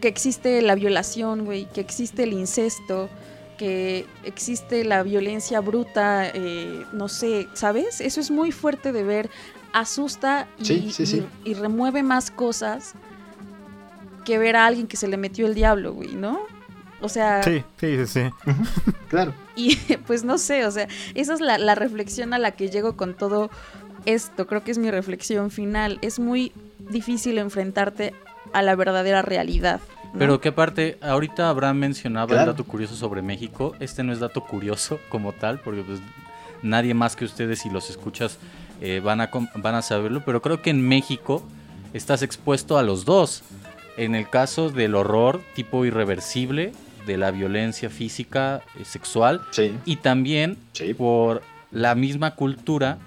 [0.00, 3.08] que existe la violación, güey, que existe el incesto,
[3.58, 8.00] que existe la violencia bruta, eh, no sé, ¿sabes?
[8.00, 9.30] Eso es muy fuerte de ver,
[9.72, 11.26] asusta y, Sí, sí, sí.
[11.44, 12.92] y- y remueve más cosas
[14.24, 16.40] que ver a alguien que se le metió el diablo, güey, ¿no?
[17.00, 18.30] O sea, Sí, sí, sí, sí.
[19.08, 19.32] Claro.
[19.56, 22.96] y pues no sé, o sea, esa es la, la reflexión a la que llego
[22.96, 23.50] con todo
[24.06, 24.46] esto.
[24.46, 25.98] Creo que es mi reflexión final.
[26.02, 28.14] Es muy difícil enfrentarte
[28.58, 29.80] a la verdadera realidad.
[30.12, 30.18] ¿no?
[30.18, 32.42] Pero que aparte, ahorita Abraham mencionaba Claro.
[32.42, 33.74] el dato curioso sobre México.
[33.80, 36.00] Este no es dato curioso como tal, porque pues
[36.62, 38.38] nadie más que ustedes y los escuchas
[38.80, 40.22] eh, van, a, com- van a saberlo.
[40.24, 41.42] Pero creo que en México
[41.92, 43.42] estás expuesto a los dos.
[43.96, 46.72] En el caso del horror tipo irreversible,
[47.06, 49.72] de la violencia física, eh, sexual, Sí.
[49.86, 50.92] y también Sí.
[50.92, 52.98] por la misma cultura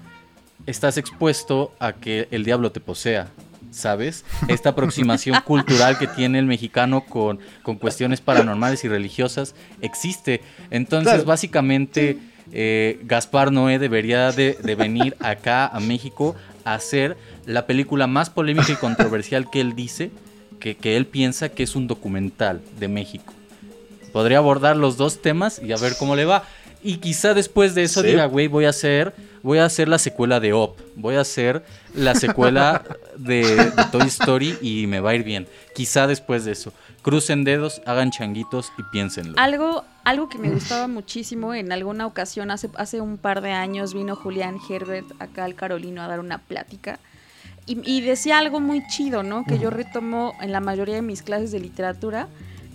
[0.65, 3.27] estás expuesto a que el diablo te posea,
[3.71, 4.25] ¿sabes?
[4.47, 10.41] Esta aproximación cultural que tiene el mexicano con, con cuestiones paranormales y religiosas existe.
[10.71, 11.25] Entonces, Claro.
[11.25, 12.17] básicamente,
[12.51, 16.35] eh, Gaspar Noé debería de, de venir acá a México
[16.65, 17.15] a hacer
[17.45, 20.11] la película más polémica y controversial que él dice,
[20.59, 23.33] que, que él piensa que es un documental de México.
[24.11, 26.43] Podría abordar los dos temas y a ver cómo le va.
[26.83, 28.07] Y quizá después de eso Sí.
[28.07, 29.13] diga, güey, voy a hacer,
[29.43, 31.63] voy a hacer la secuela de Op, voy a hacer
[31.93, 32.83] la secuela
[33.17, 35.47] de, de Toy Story y me va a ir bien.
[35.75, 36.73] Quizá después de eso.
[37.01, 39.33] Crucen dedos, hagan changuitos y piénsenlo.
[39.37, 43.93] Algo, algo que me gustaba muchísimo en alguna ocasión, hace, hace un par de años,
[43.93, 46.99] vino Julián Herbert acá al Carolino a dar una plática.
[47.65, 49.45] Y, y decía algo muy chido, ¿no?
[49.45, 52.27] Que yo retomo en la mayoría de mis clases de literatura,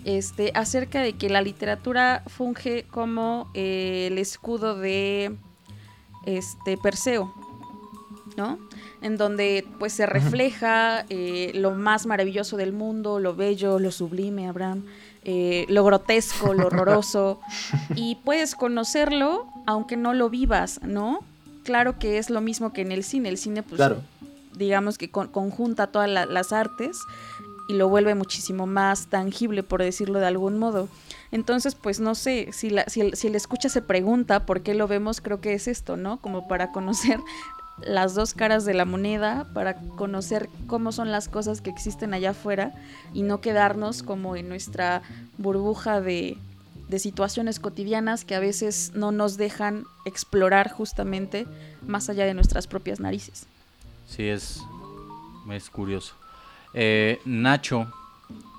[0.05, 5.35] este, acerca de que la literatura funge como eh, el escudo de
[6.25, 7.33] este Perseo,
[8.37, 8.57] ¿no?
[9.01, 14.47] En donde pues se refleja eh, lo más maravilloso del mundo, lo bello, lo sublime,
[14.47, 14.83] Abraham,
[15.23, 17.39] eh, lo grotesco, lo horroroso,
[17.95, 21.19] y puedes conocerlo aunque no lo vivas, ¿no?
[21.63, 23.97] Claro que es lo mismo que en el cine, el cine pues Claro.
[24.55, 26.97] digamos que con- conjunta todas la- las artes
[27.67, 30.87] y lo vuelve muchísimo más tangible, por decirlo de algún modo.
[31.35, 34.73] Entonces, pues no sé, si la, si el, si el escucha se pregunta por qué
[34.73, 36.15] lo vemos, creo que es esto, ¿no?
[36.21, 37.19] Como para conocer
[37.81, 42.29] las dos caras de la moneda, para conocer cómo son las cosas que existen allá
[42.29, 42.71] afuera
[43.13, 45.01] y no quedarnos como en nuestra
[45.37, 46.37] burbuja de,
[46.87, 51.47] de situaciones cotidianas que a veces no nos dejan explorar justamente
[51.85, 53.45] más allá de nuestras propias narices.
[54.07, 54.61] Sí, es,
[55.51, 56.13] es curioso.
[56.73, 57.91] Eh, Nacho,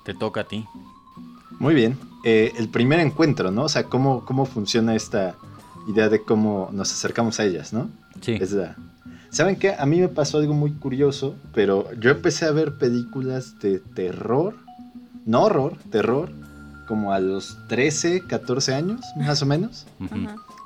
[0.05, 0.67] te toca a ti.
[1.59, 2.16] Muy bien.
[2.29, 3.63] Eh, el primer encuentro, ¿no?
[3.65, 5.37] O sea, cómo, cómo funciona esta
[5.87, 7.89] idea de cómo nos acercamos a ellas, ¿no?
[8.21, 8.33] Sí.
[8.41, 8.75] Es la-
[9.31, 9.75] ¿Saben qué?
[9.79, 14.55] A mí me pasó algo muy curioso, pero yo empecé a ver películas de terror,
[15.25, 16.31] no horror, terror,
[16.89, 19.87] como a los 13, 14 años, más o menos.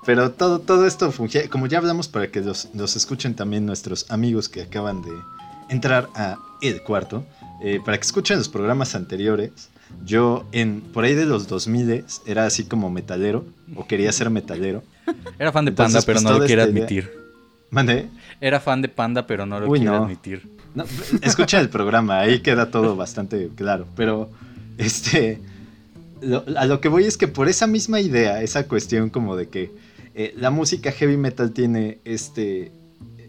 [0.07, 4.11] Pero todo, todo esto fungía, como ya hablamos, para que los, los escuchen también nuestros
[4.11, 5.11] amigos que acaban de
[5.69, 7.24] entrar a El Cuarto,
[7.62, 9.69] eh, para que escuchen los programas anteriores.
[10.04, 13.44] Yo, en por ahí de los 2000 era así como metalero,
[13.76, 14.82] o quería ser metalero.
[15.38, 17.10] Era fan de Entonces, Panda, pero pues, no lo esta idea- admitir.
[17.70, 18.08] ¿Mandé?
[18.40, 20.04] Era fan de Panda, pero no lo Uy, quiere no.
[20.04, 20.48] admitir.
[20.74, 20.84] No,
[21.22, 23.86] escuchen el programa, ahí queda todo bastante claro.
[23.96, 24.30] Pero,
[24.78, 25.38] este,
[26.22, 29.48] lo- a lo que voy es que por esa misma idea, esa cuestión como de
[29.48, 29.70] que
[30.14, 32.72] eh, la música heavy metal tiene este,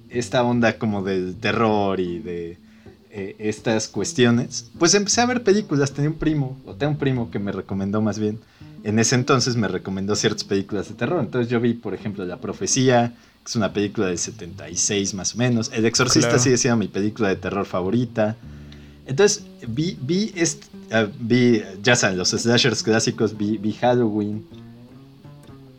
[0.10, 2.58] esta onda como del terror y de
[3.14, 5.92] eh, estas cuestiones, pues empecé a ver películas.
[5.92, 8.40] Tenía un primo, o tengo un primo que me recomendó más bien.
[8.84, 11.20] En ese entonces me recomendó ciertas películas de terror.
[11.20, 13.14] Entonces yo vi, por ejemplo, La Profecía,
[13.44, 15.72] que es una película del 76 más o menos.
[15.74, 16.42] El Exorcista Claro.
[16.44, 18.36] sigue siendo mi película de terror favorita.
[19.06, 20.34] Entonces vi, vi,
[20.92, 24.46] ah, vi ya saben, los slashers clásicos, vi, vi Halloween,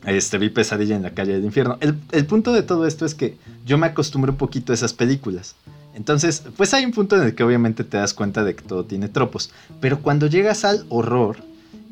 [0.06, 1.78] este, vi Pesadilla en la calle del infierno.
[1.80, 4.92] El, el punto de todo esto es que yo me acostumbré un poquito a esas
[4.92, 5.54] películas.
[5.94, 8.84] Entonces, pues hay un punto en el que obviamente te das cuenta de que todo
[8.84, 9.50] tiene tropos.
[9.80, 11.38] Pero cuando llegas al horror,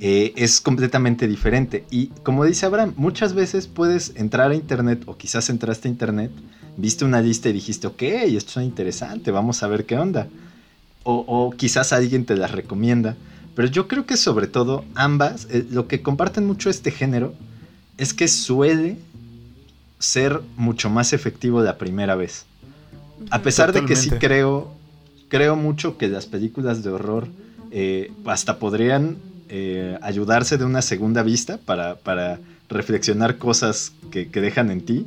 [0.02, 1.84] eh, es completamente diferente.
[1.90, 6.30] Y como dice Abraham, muchas veces puedes entrar a internet, o quizás entraste a internet,
[6.78, 10.28] viste una lista y dijiste, ok, esto es interesante, vamos a ver qué onda.
[11.02, 13.16] O, quizás alguien te las recomienda.
[13.54, 17.34] Pero yo creo que sobre todo ambas, eh, lo que comparten mucho este género
[17.98, 18.96] es que suele
[19.98, 22.46] ser mucho más efectivo la primera vez.
[23.30, 24.72] A pesar de que sí creo,
[25.28, 27.28] creo mucho que las películas de horror
[27.70, 29.16] eh, hasta podrían
[29.48, 32.38] eh, ayudarse de una segunda vista para, para
[32.68, 35.06] reflexionar cosas que, que dejan en ti.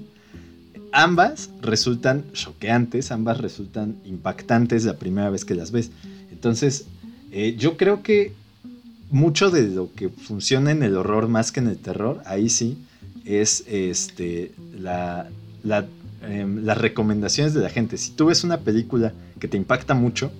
[0.91, 5.91] Ambas resultan choqueantes, ambas resultan impactantes la primera vez que las ves.
[6.31, 6.85] Entonces,
[7.31, 8.33] eh, yo creo que
[9.09, 12.77] mucho de lo que funciona en el horror más que en el terror, ahí sí,
[13.25, 15.29] es este, la,
[15.63, 15.85] la,
[16.23, 17.97] em, las recomendaciones de la gente.
[17.97, 20.31] Si tú ves una película que te impacta mucho,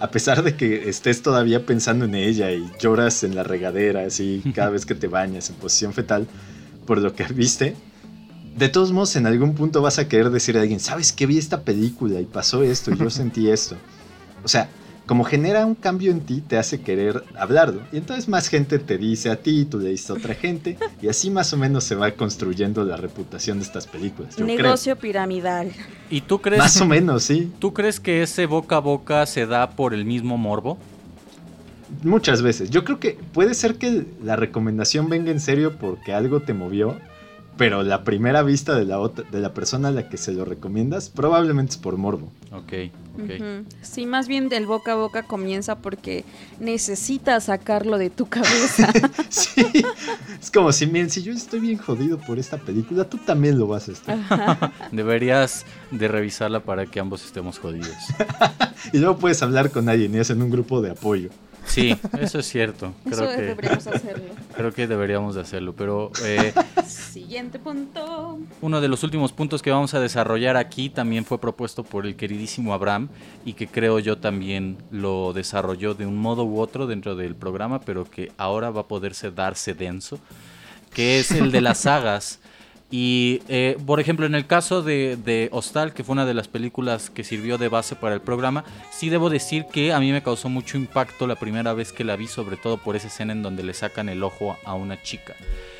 [0.00, 4.42] a pesar de que estés todavía pensando en ella y lloras en la regadera, así,
[4.54, 6.26] cada vez que te bañas en posición fetal,
[6.86, 7.76] por lo que viste,
[8.56, 11.38] de todos modos en algún punto vas a querer decir a alguien, ¿sabes qué vi
[11.38, 13.76] esta película y pasó esto y yo sentí esto?
[14.44, 14.68] O sea,
[15.06, 17.82] como genera un cambio en ti, te hace querer hablarlo.
[17.92, 21.08] Y entonces más gente te dice a ti, tú le dices a otra gente, y
[21.08, 24.36] así más o menos se va construyendo la reputación de estas películas.
[24.36, 25.72] Yo Negocio piramidal.
[26.10, 27.52] ¿Y tú crees, Más o menos, sí.
[27.58, 30.78] tú crees que ese boca a boca se da por el mismo morbo?
[32.02, 32.70] Muchas veces.
[32.70, 36.98] Yo creo que puede ser que la recomendación venga en serio porque algo te movió,
[37.56, 40.44] pero la primera vista de la, otra, de la persona a la que se lo
[40.44, 42.32] recomiendas probablemente es por morbo.
[42.52, 42.72] Ok,
[43.14, 43.66] ok.
[43.82, 46.24] Sí, más bien del boca a boca comienza porque
[46.58, 48.92] necesitas sacarlo de tu cabeza.
[49.28, 49.84] Sí,
[50.40, 53.66] es como si, miren, si yo estoy bien jodido por esta película, tú también lo
[53.66, 54.70] vas a estar.
[54.92, 57.96] Deberías de revisarla para que ambos estemos jodidos.
[58.92, 61.30] Y luego puedes hablar con alguien y hacen un grupo de apoyo.
[61.66, 62.92] Sí, eso es cierto.
[63.04, 64.24] Eso Creo que, deberíamos hacerlo.
[64.56, 65.74] creo que deberíamos de hacerlo.
[65.76, 66.52] Pero eh,
[66.86, 68.38] Siguiente punto.
[68.60, 72.16] uno de los últimos puntos que vamos a desarrollar aquí también fue propuesto por el
[72.16, 73.08] queridísimo Abraham
[73.44, 77.80] y que creo yo también lo desarrolló de un modo u otro dentro del programa,
[77.80, 80.18] pero que ahora va a poderse darse denso,
[80.92, 82.40] que es el de las sagas.
[82.96, 86.46] Y, eh, por ejemplo, en el caso de, de Hostal, que fue una de las
[86.46, 88.62] películas que sirvió de base para el programa,
[88.92, 92.14] sí debo decir que a mí me causó mucho impacto la primera vez que la
[92.14, 95.34] vi, sobre todo por esa escena en donde le sacan el ojo a una chica.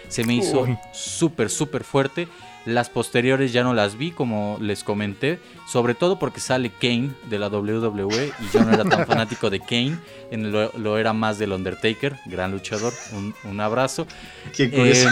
[0.09, 2.27] Se me hizo súper, súper fuerte.
[2.67, 5.39] Las posteriores ya no las vi, como les comenté,
[5.69, 9.61] sobre todo porque sale Kane de la WWE y yo no era tan fanático de
[9.61, 9.99] Kane,
[10.33, 14.05] en lo, lo era más del Undertaker, gran luchador, un, un abrazo.
[14.57, 14.69] Qué.
[14.73, 15.07] Eh,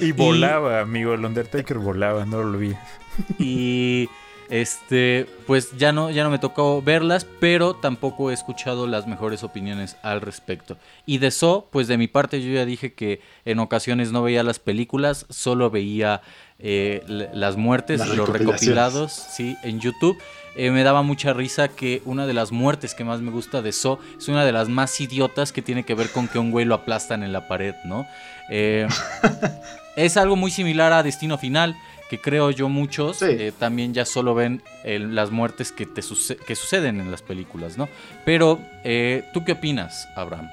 [0.00, 1.14] Y volaba, amigo.
[1.14, 2.74] El Undertaker volaba, no lo vi.
[3.38, 4.08] y
[4.50, 9.42] este pues ya no ya no me tocó verlas pero tampoco he escuchado las mejores
[9.42, 13.58] opiniones al respecto y de eso pues de mi parte yo ya dije que en
[13.58, 16.22] ocasiones no veía las películas solo veía
[16.58, 20.16] eh, las muertes Las los recopilados sí en YouTube
[20.56, 23.70] Eh, me daba mucha risa que una de las muertes que más me gusta de
[23.70, 26.64] So es una de las más idiotas que tiene que ver con que un güey
[26.64, 28.08] lo aplastan en la pared, ¿no?
[28.50, 28.88] Eh,
[30.04, 31.76] es algo muy similar a Destino Final,
[32.10, 33.26] que creo yo muchos Sí.
[33.28, 37.20] eh, también ya solo ven el- las muertes que, te suce- que suceden en las
[37.22, 37.88] películas, ¿no?
[38.24, 40.48] Pero, eh, ¿tú qué opinas, Abraham?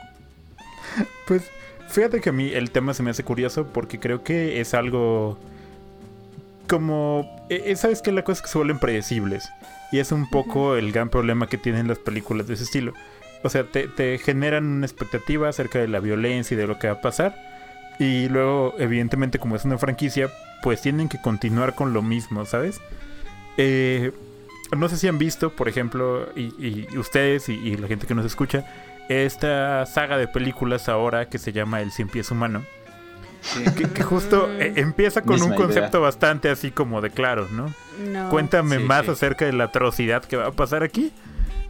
[1.28, 1.44] Pues
[1.88, 5.38] fíjate que a mí el tema se me hace curioso porque creo que es algo
[6.68, 7.46] como...
[7.50, 8.12] eh, eh, ¿Sabes qué?
[8.12, 9.50] La cosa es que se vuelven predecibles.
[9.92, 12.94] Y es un poco el gran problema que tienen las películas de ese estilo.
[13.44, 16.88] O sea, te, te generan una expectativa acerca de la violencia y de lo que
[16.88, 17.55] va a pasar.
[18.00, 20.30] Y luego, evidentemente, como es una franquicia,
[20.64, 22.82] pues tienen que continuar con lo mismo, ¿sabes?
[23.58, 24.12] Eh,
[24.76, 28.16] no sé si han visto, por ejemplo, y, y ustedes y, y la gente que
[28.16, 28.66] nos escucha,
[29.10, 32.64] esta saga de películas ahora que se llama El Cien Pies Humano.
[33.78, 35.66] Que, que justo eh, empieza con Misma un idea.
[35.66, 37.72] concepto bastante así como de claro, ¿no?
[38.12, 38.30] No.
[38.32, 39.12] Cuéntame Sí, más sí.
[39.12, 41.12] acerca de la atrocidad que va a pasar aquí.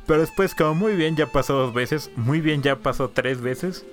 [0.07, 3.83] Pero después, como muy bien ya pasó dos veces, muy bien ya pasó tres veces.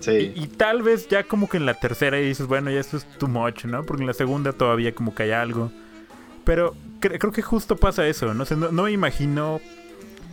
[0.00, 0.32] Sí.
[0.36, 3.04] Y, y tal vez ya como que en la tercera dices, bueno, ya esto es
[3.18, 3.84] too much, ¿no?
[3.84, 5.72] Porque en la segunda todavía como que hay algo.
[6.44, 8.42] Pero cre- creo que justo pasa eso, ¿no?
[8.44, 9.60] O sea, no, no me imagino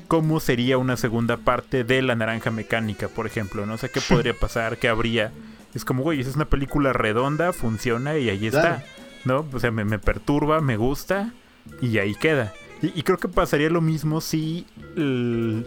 [0.08, 3.74] cómo sería una segunda parte de La Naranja Mecánica, por ejemplo, ¿no?
[3.74, 5.32] O sea, qué podría pasar, qué habría.
[5.74, 8.84] Es como, güey, esa es una película redonda, funciona y ahí está,
[9.26, 9.46] ¿no?
[9.52, 11.34] O sea, me, me perturba, me gusta
[11.82, 12.54] y ahí queda.
[12.82, 14.66] Y, y creo que pasaría lo mismo si,
[14.96, 15.66] el-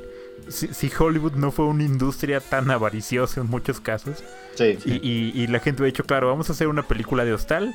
[0.50, 4.22] si, si Hollywood no fue una industria tan avariciosa en muchos casos.
[4.54, 4.78] Sí.
[4.84, 7.74] Y, y- y la gente hubiera dicho, claro, vamos a hacer una película de hostal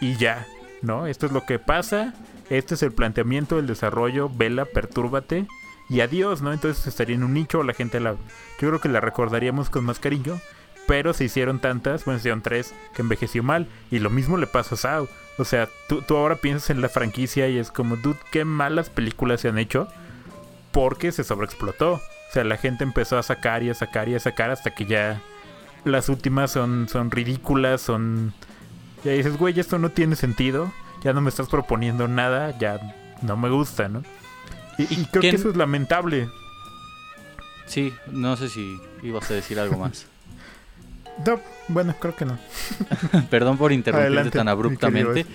[0.00, 0.46] y ya,
[0.82, 1.06] ¿no?
[1.06, 2.14] Esto es lo que pasa,
[2.48, 5.46] este es el planteamiento, el desarrollo, vela, pertúrbate
[5.88, 6.52] y adiós, ¿no?
[6.52, 8.12] Entonces estaría en un nicho, la gente la...
[8.12, 10.38] Yo creo que la recordaríamos con más cariño,
[10.86, 13.66] pero se hicieron tantas, bueno, se hicieron tres, que envejeció mal.
[13.90, 15.08] Y lo mismo le pasa a Sao.
[15.38, 18.90] O sea, tú, tú ahora piensas en la franquicia y es como, dude, qué malas
[18.90, 19.88] películas se han hecho
[20.72, 22.00] porque se sobreexplotó.
[22.30, 24.86] O sea, la gente empezó a sacar y a sacar y a sacar hasta que
[24.86, 25.20] ya
[25.84, 28.32] las últimas son, son ridículas, son...
[29.04, 32.78] Ya dices, güey, esto no tiene sentido, ya no me estás proponiendo nada, ya
[33.22, 34.02] no me gusta, ¿no?
[34.78, 36.28] Y, y creo quién- que eso es lamentable.
[37.66, 40.06] Sí, no sé si ibas a decir algo más.
[41.26, 41.38] No,
[41.68, 42.38] bueno, creo que no.
[43.30, 45.26] Perdón por interrumpirte Adelante, tan abruptamente.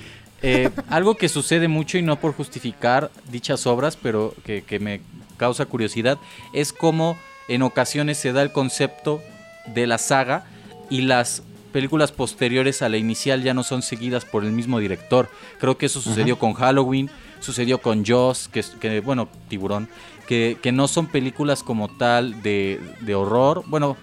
[0.42, 5.02] Eh, algo que sucede mucho y no por justificar dichas obras, pero que, que me
[5.36, 6.18] causa curiosidad,
[6.54, 7.18] es cómo
[7.48, 9.22] en ocasiones se da el concepto
[9.68, 10.46] de la saga
[10.90, 15.30] y las películas posteriores a la inicial ya no son seguidas por el mismo director.
[15.60, 17.10] Creo que eso sucedió con Halloween,
[17.42, 19.90] sucedió con Jaws, que, es- que bueno, Tiburón,
[20.28, 23.64] que, que no son películas como tal de, de horror.
[23.68, 23.98] Bueno,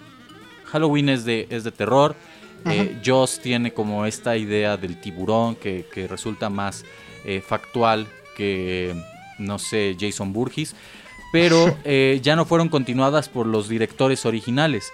[0.65, 2.15] Halloween es de, es de terror.
[2.65, 6.85] Eh, Jaws tiene como esta idea del tiburón que, que resulta más
[7.25, 8.07] eh, factual
[8.37, 8.95] que,
[9.37, 10.73] no sé, Jason Burgess.
[11.33, 14.93] Pero eh, ya no fueron continuadas por los directores originales.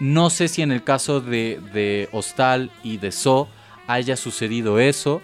[0.00, 3.48] No sé si en el caso de, de Hostal y de So
[3.86, 5.22] haya sucedido eso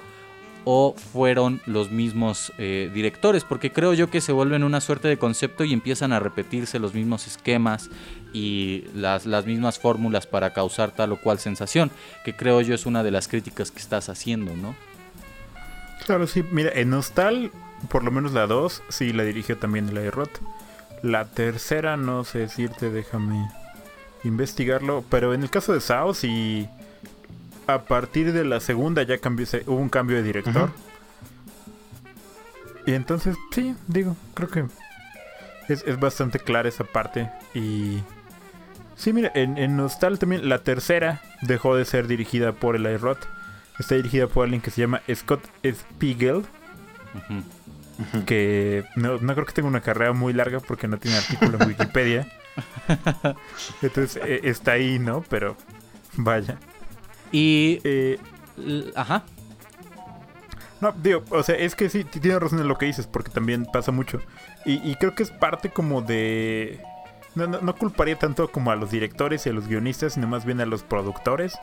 [0.65, 5.19] o fueron los mismos eh, directores, porque creo yo que se vuelven una suerte de
[5.19, 7.91] concepto y empiezan a repetirse los mismos esquemas
[8.33, 11.91] y las, las mismas fórmulas para causar tal o cual sensación,
[12.25, 14.77] que creo yo es una de las críticas que estás haciendo, ¿no?
[16.07, 16.45] Claro, sí.
[16.51, 17.51] Mira, en Hostal,
[17.89, 20.39] por lo menos la 2, sí la dirigió también Eli Roth.
[21.03, 23.49] La tercera, no sé decirte, déjame
[24.25, 25.05] investigarlo.
[25.11, 26.69] Pero en el caso de Sao, sí.
[27.67, 30.71] A partir de la segunda ya cambió, se- hubo un cambio de director.
[32.87, 34.65] Y entonces, sí, digo, creo que
[35.69, 37.31] es, es bastante clara esa parte.
[37.55, 38.03] Y,
[38.97, 43.25] Sí, mira, en, en Nostal también la tercera dejó de ser dirigida por Eli Roth.
[43.81, 46.45] Está dirigida por alguien que se llama Scott Spiegel,
[48.27, 51.69] Que no, no creo que tenga una carrera muy larga porque no tiene artículo en
[51.69, 52.27] Wikipedia.
[53.83, 55.23] Entonces eh, está ahí, ¿no?
[55.29, 55.57] Pero
[56.17, 56.59] vaya.
[57.33, 57.81] Y.
[57.85, 58.19] Eh,
[58.95, 59.25] Ajá.
[60.81, 63.65] No, digo, o sea, es que sí, tienes razón en lo que dices, porque también
[63.65, 64.21] pasa mucho.
[64.67, 66.81] Y, y creo que es parte como de...
[67.35, 70.45] No, no, no culparía tanto como a los directores y a los guionistas, sino más
[70.45, 71.57] bien a los productores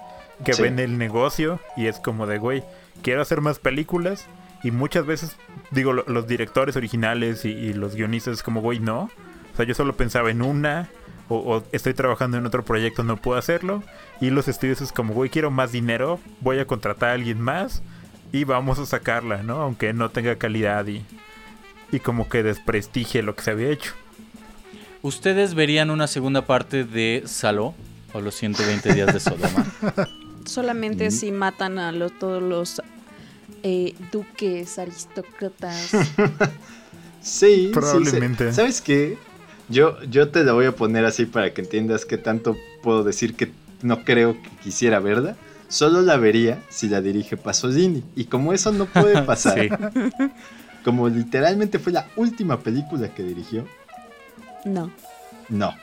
[0.43, 0.63] que Sí.
[0.63, 2.63] ven el negocio y es como de, güey,
[3.03, 4.25] quiero hacer más películas.
[4.63, 5.35] Y muchas veces,
[5.71, 9.09] digo, lo- los directores originales y, y los guionistas es como, güey, no.
[9.53, 10.89] O sea, yo solo pensaba en una,
[11.29, 13.83] o, o estoy trabajando en otro proyecto, no puedo hacerlo.
[14.21, 17.81] Y los estudios es como, güey, quiero más dinero, voy a contratar a alguien más
[18.31, 19.55] y vamos a sacarla, ¿no?
[19.61, 21.03] Aunque no tenga calidad y,
[21.91, 23.93] y como que desprestigie lo que se había hecho.
[25.01, 27.73] ¿Ustedes verían una segunda parte de Saló?
[28.13, 29.65] O los 120 días de Sodoma.
[30.45, 31.11] Solamente Mm.
[31.11, 32.81] si matan a lo- todos los
[33.63, 35.91] eh, duques, aristócratas.
[37.21, 38.49] Sí, Probablemente.
[38.49, 38.55] sí.
[38.55, 39.15] ¿Sabes qué?
[39.69, 43.35] Yo, yo te la voy a poner así para que entiendas qué tanto puedo decir
[43.35, 43.51] que
[43.83, 45.35] no creo que quisiera verla.
[45.67, 48.03] Solo la vería si la dirige Pasolini.
[48.15, 49.69] Y como eso no puede pasar, Sí.
[50.83, 53.67] como literalmente fue la última película que dirigió,
[54.65, 54.91] No.
[55.47, 55.75] no.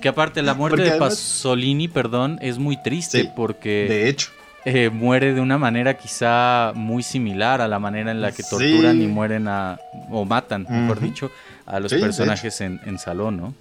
[0.00, 4.30] Que aparte la muerte de Pasolini, perdón, es muy triste Sí, porque De hecho,
[4.64, 8.50] eh, muere de una manera quizá muy similar a la manera en la que Sí.
[8.50, 9.78] torturan y mueren a
[10.10, 11.30] o matan, mejor dicho,
[11.66, 13.54] a los Sí, personajes en, en Salón, ¿no?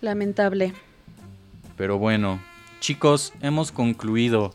[0.00, 0.72] Lamentable.
[1.76, 2.40] Pero bueno,
[2.80, 4.54] chicos, hemos concluido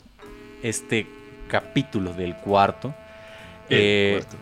[0.64, 1.07] este
[1.48, 2.93] capítulo del cuarto.
[3.69, 4.38] el Eh, cuarto.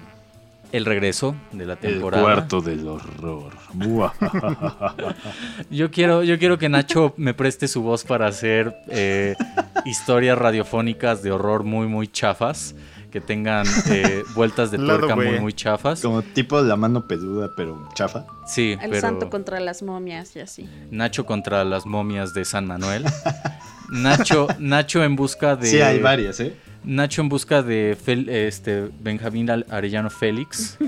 [0.72, 2.24] El regreso de la El temporada.
[2.24, 3.52] cuarto del horror.
[5.70, 9.36] Yo quiero, yo quiero que Nacho me preste su voz para hacer eh,
[9.86, 12.76] historias radiofónicas de horror muy, muy chafas.
[13.12, 16.00] Que tengan eh, vueltas de tuerca muy, muy chafas.
[16.02, 18.28] Como tipo la mano peluda, pero chafa.
[18.46, 20.70] Sí, El pero santo contra las momias y así.
[20.92, 23.04] Nacho contra las momias de San Manuel.
[23.90, 25.66] Nacho, Nacho en busca de.
[25.68, 26.56] Sí, hay varias, ¿eh?
[26.84, 30.78] Nacho en busca de Fel- este, Benjamín Arellano Félix.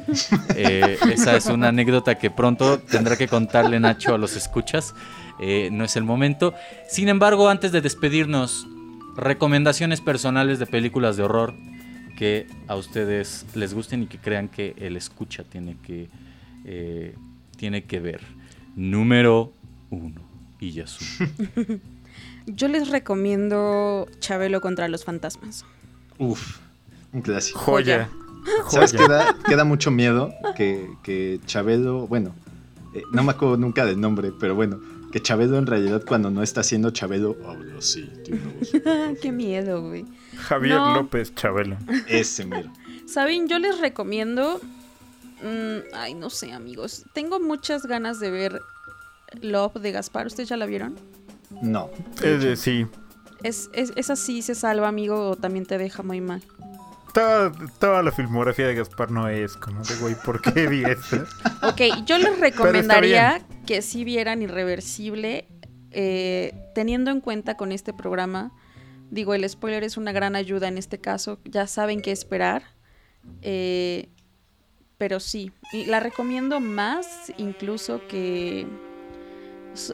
[0.56, 4.94] Eh, esa es una anécdota que pronto tendrá que contarle Nacho a los escuchas.
[5.40, 6.54] Eh, no es el momento.
[6.88, 8.68] Sin embargo, antes de despedirnos,
[9.16, 11.54] recomendaciones personales de películas de horror
[12.18, 16.10] que a ustedes les gusten y que crean que el escucha tiene que,
[16.66, 17.16] eh,
[17.58, 18.22] tiene que ver.
[18.76, 19.54] Número
[19.90, 20.22] uno.
[20.60, 21.04] Iyasu.
[22.46, 25.66] Yo les recomiendo Chabelo contra los fantasmas.
[26.22, 26.58] Uf,
[27.14, 27.60] un clásico.
[27.60, 28.10] Joya.
[28.70, 29.10] ¿Sabes qué Joya.
[29.10, 30.32] da, qué da mucho miedo?
[30.56, 32.34] Que, que Chabelo, bueno,
[32.94, 34.80] eh, no me acuerdo nunca del nombre, pero bueno,
[35.12, 38.10] que Chabelo en realidad cuando no está haciendo Chabelo, habla así.
[39.22, 40.06] Qué miedo, güey.
[40.38, 40.96] Javier No.
[40.96, 41.78] López Chabelo.
[42.08, 42.72] Ese mero.
[43.08, 44.60] Saben, yo les recomiendo.
[45.44, 47.04] mm, ay, no sé, amigos.
[47.14, 48.62] Tengo muchas ganas de ver
[49.42, 50.28] Love de Gaspar.
[50.28, 50.96] ¿Ustedes ya la vieron?
[51.62, 51.90] No.
[52.24, 52.86] Es de- sí.
[53.44, 56.42] Es, es, esa sí se salva, amigo, o también te deja muy mal.
[57.14, 61.26] Toda, toda la filmografía de Gaspar no es como de, güey, ¿por qué vi esto?
[61.64, 65.48] Ok, yo les recomendaría que sí vieran Irreversible,
[65.92, 68.52] eh, teniendo en cuenta con este programa,
[69.10, 72.64] digo, el spoiler es una gran ayuda en este caso, ya saben qué esperar,
[73.42, 74.10] eh,
[74.98, 78.66] pero sí, y la recomiendo más incluso que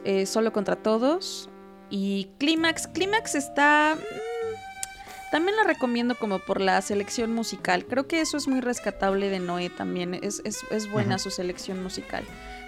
[0.04, 1.50] eh, Solo contra Todos
[1.90, 2.86] y Clímax.
[2.88, 3.96] Clímax está...
[3.96, 7.84] mm, También la recomiendo como por la selección musical.
[7.86, 10.14] Creo que eso es muy rescatable de Noé también.
[10.14, 12.24] Es, es- es buena su selección musical.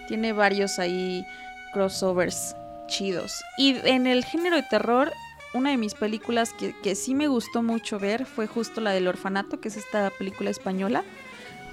[0.08, 1.24] Tiene varios ahí
[1.72, 2.54] crossovers
[2.86, 3.32] chidos.
[3.56, 5.12] Y en el género de terror,
[5.54, 9.06] una de mis películas que, que sí me gustó mucho ver fue justo la del
[9.08, 11.04] orfanato, que es esta película española.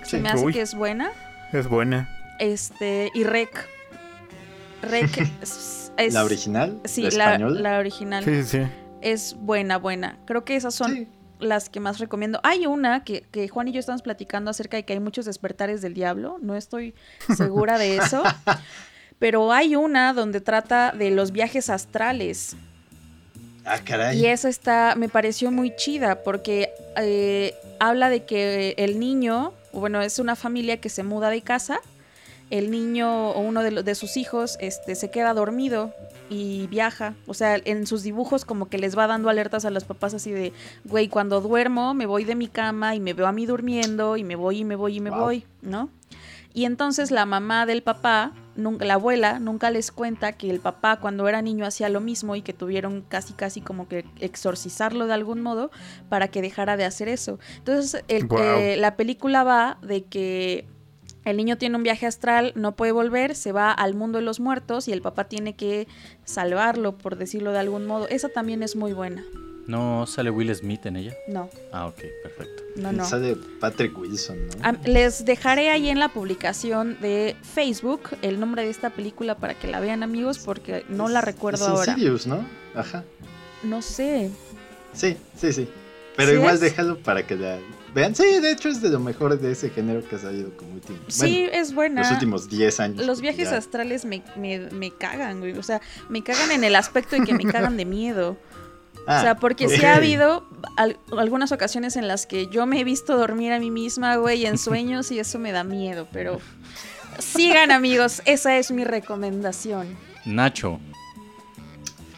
[0.03, 0.19] Se Sí.
[0.19, 0.53] me hace Uy.
[0.53, 1.11] que es buena.
[1.53, 2.09] Es buena.
[2.39, 3.67] Este, y Rec.
[4.83, 5.09] Rec
[5.97, 6.79] es, ¿La original?
[6.85, 8.23] Sí, ¿La la, original.
[8.23, 8.67] Sí, sí, sí.
[9.01, 10.17] Es buena, buena.
[10.25, 11.07] Creo que esas son Sí.
[11.39, 12.39] las que más recomiendo.
[12.43, 15.81] Hay una que, que Juan y yo estamos platicando acerca de que hay muchos despertares
[15.81, 16.37] del diablo.
[16.41, 16.95] No estoy
[17.35, 18.23] segura de eso.
[19.19, 22.55] Pero hay una donde trata de los viajes astrales.
[23.65, 24.19] Ah, caray.
[24.19, 30.01] Y esa está, me pareció muy chida porque eh, habla de que el niño, bueno,
[30.01, 31.79] es una familia que se muda de casa.
[32.49, 35.93] El niño o uno de, sus hijos este, se queda dormido
[36.29, 37.15] y viaja.
[37.25, 40.31] O sea, en sus dibujos como que les va dando alertas a los papás así
[40.31, 40.53] de,
[40.85, 44.23] güey, cuando duermo me voy de mi cama y me veo a mí durmiendo y
[44.23, 45.19] me voy y me voy y me Wow.
[45.19, 45.89] voy, ¿no?
[46.53, 50.97] Y entonces la mamá del papá nunca, la abuela nunca les cuenta que el papá
[50.99, 55.13] cuando era niño hacía lo mismo y que tuvieron casi casi como que exorcizarlo de
[55.13, 55.69] algún modo
[56.09, 57.37] para que dejara de hacer eso.
[57.57, 60.65] Entonces el, eh, la película va de que
[61.29, 64.39] el niño tiene un viaje astral, no puede volver, se va al mundo de los
[64.39, 65.87] muertos y el papá tiene que
[66.25, 68.07] salvarlo, por decirlo de algún modo.
[68.09, 69.23] Esa también es muy buena.
[69.67, 71.13] ¿No sale Will Smith en ella?
[71.27, 72.63] No, Ah, ok, perfecto.
[72.77, 73.05] no, no.
[73.05, 74.77] Sale Patrick Wilson, ¿no?
[74.85, 79.67] Les dejaré ahí en la publicación de Facebook el nombre de esta película para que
[79.67, 81.91] la vean amigos porque no la recuerdo es ahora.
[81.91, 82.45] Insidious, ¿no?
[82.75, 83.03] Ajá.
[83.63, 84.29] No sé.
[84.93, 85.67] Sí, sí, sí.
[86.15, 86.61] Pero ¿Sí igual es?
[86.61, 87.59] déjalo para que la
[87.93, 88.15] vean.
[88.15, 90.97] Sí, de hecho es de lo mejor de ese género que ha salido como último.
[91.07, 92.01] Sí, bueno, es buena.
[92.01, 93.05] los últimos 10 años.
[93.05, 95.57] Los viajes ya- astrales me, me, me cagan, güey.
[95.57, 98.37] O sea, me cagan en el aspecto de que me cagan de miedo.
[99.09, 99.83] Ah, o sea, porque sí ok.
[99.85, 100.45] ha habido
[100.75, 104.45] al- algunas ocasiones en las que yo me he visto dormir a mí misma, güey,
[104.45, 106.41] en sueños y eso me da miedo, pero
[107.19, 109.95] sigan amigos, esa es mi recomendación.
[110.25, 110.79] Nacho,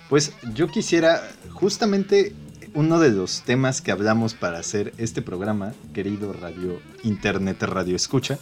[0.09, 1.21] Pues yo quisiera,
[1.51, 2.33] justamente
[2.73, 8.37] uno de los temas que hablamos para hacer este programa, querido Radio Internet Radio Escucha,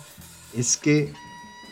[0.56, 1.14] es que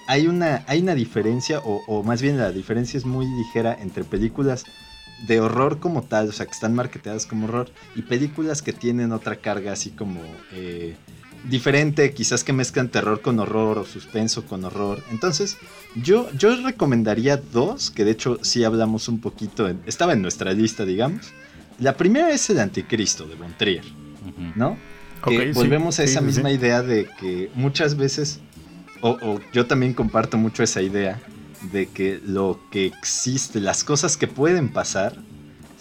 [0.08, 4.04] hay una, hay una diferencia, o, o más bien la diferencia es muy ligera entre
[4.04, 4.66] películas
[5.28, 9.12] de horror como tal, o sea, que están marketeadas como horror, y películas que tienen
[9.12, 10.22] otra carga así como
[10.52, 10.96] eh,
[11.50, 15.04] diferente, quizás que mezclan terror con horror o suspenso con horror.
[15.12, 15.58] Entonces,
[15.96, 20.86] yo, yo recomendaría dos, que de hecho sí hablamos un poquito, estaba en nuestra lista,
[20.86, 21.34] digamos.
[21.80, 23.84] La primera es el Anticristo de Bontrier.
[24.56, 24.78] ¿no?
[25.24, 26.56] Que sí, volvemos a esa sí, misma sí.
[26.56, 28.40] idea de que muchas veces,
[29.02, 31.20] o, o yo también comparto mucho esa idea,
[31.72, 35.16] de que lo que existe, las cosas que pueden pasar,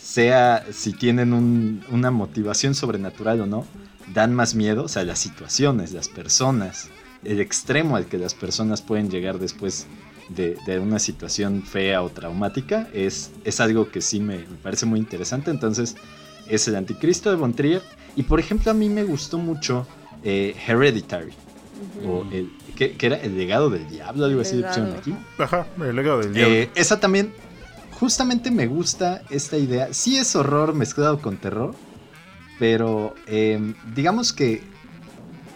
[0.01, 3.67] sea si tienen un- una motivación sobrenatural o no,
[4.15, 6.89] dan más miedo, o sea, las situaciones, las personas,
[7.25, 9.87] el extremo al que las personas pueden llegar después
[10.29, 14.87] de, de una situación fea o traumática, es, es algo que sí me, me parece
[14.87, 15.51] muy interesante.
[15.51, 15.97] Entonces,
[16.49, 17.83] es el Anticristo de Von Trier.
[18.17, 19.87] Y por ejemplo, a mí me gustó mucho
[20.23, 21.33] eh, Hereditary,
[22.07, 25.15] o el, que, que era El legado del diablo, algo así Legado, aquí.
[25.39, 26.55] Ajá, el legado del diablo.
[26.55, 27.33] Eh, esa también,
[27.93, 29.93] justamente me gusta esta idea.
[29.93, 31.75] Sí es horror mezclado con terror,
[32.59, 34.63] pero eh, digamos que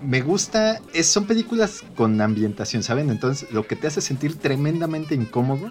[0.02, 3.10] me gusta, es, son películas con ambientación, ¿saben?
[3.10, 5.70] Entonces lo que te hace sentir tremendamente incómodo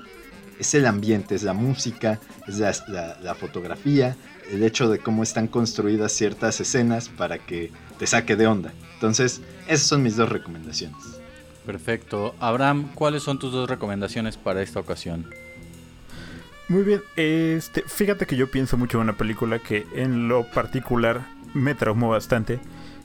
[0.59, 4.15] es el ambiente, es la música, es la, la- la fotografía,
[4.51, 8.73] el hecho de cómo están construidas ciertas escenas para que te saque de onda.
[8.95, 10.97] Entonces, esas son mis dos recomendaciones.
[11.65, 12.33] Perfecto.
[12.39, 15.27] Abraham, ¿cuáles son tus dos recomendaciones para esta ocasión?
[16.69, 21.25] Muy bien, este, fíjate que yo pienso mucho en una película que en lo particular
[21.53, 22.59] me traumó bastante,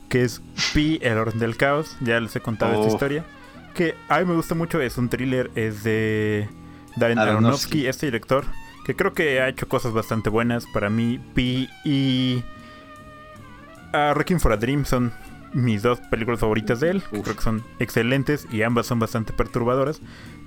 [0.09, 0.41] que es
[0.73, 2.81] Pi, el orden del caos, ya les he contado Oh.
[2.81, 3.25] esta historia,
[3.73, 6.47] que a mí me gusta mucho, es un thriller, es de
[6.95, 7.87] Darren Aronofsky.
[7.87, 8.45] Este director,
[8.85, 12.43] que creo que ha hecho cosas bastante buenas para mí, Pi y
[13.93, 15.13] a Requiem for a Dream son
[15.53, 17.21] mis dos películas favoritas de él, Uf.
[17.23, 20.01] creo que son excelentes y ambas son bastante perturbadoras.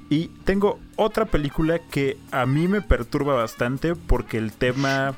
[0.09, 5.15] Y tengo otra película que a mí me perturba bastante porque el tema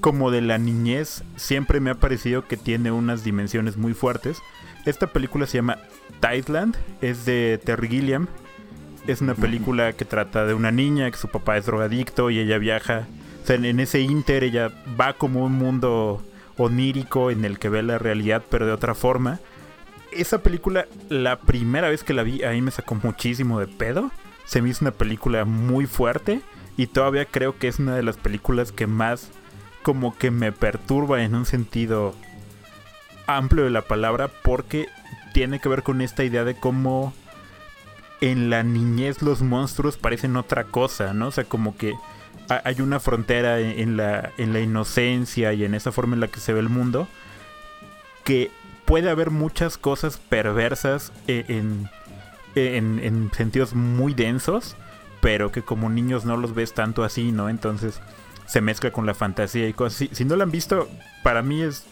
[0.00, 4.38] como de la niñez siempre me ha parecido que tiene unas dimensiones muy fuertes.
[4.86, 5.78] Esta película se llama
[6.20, 8.28] Tideland, es de Terry Gilliam.
[9.06, 12.58] Es una película que trata de una niña que su papá es drogadicto y ella
[12.58, 13.06] viaja.
[13.42, 14.70] O sea, en, ese inter ella
[15.00, 16.22] va como un mundo
[16.58, 19.40] onírico en el que ve la realidad pero de otra forma
[20.12, 24.10] esa película, la primera vez que la vi, ahí me sacó muchísimo de pedo.
[24.44, 26.40] Se me hizo una película muy fuerte.
[26.76, 29.30] Y todavía creo que es una de las películas que más
[29.82, 32.14] como que me perturba en un sentido
[33.26, 34.28] amplio de la palabra.
[34.28, 34.88] Porque
[35.32, 37.12] tiene que ver con esta idea de cómo
[38.20, 41.28] en la niñez los monstruos parecen otra cosa, ¿no?
[41.28, 41.94] O sea, como que
[42.48, 46.28] ha- hay una frontera en, la, en la inocencia y en esa forma en la
[46.28, 47.06] que se ve el mundo.
[48.24, 48.50] Que
[48.84, 51.88] puede haber muchas cosas perversas e- en,
[52.54, 54.76] en, en sentidos muy densos,
[55.20, 57.48] pero que como niños no los ves tanto así, ¿no?
[57.48, 58.00] Entonces
[58.48, 60.10] se mezcla con la fantasía y cosas así.
[60.12, 60.88] Si no la han visto,
[61.22, 61.84] para mí es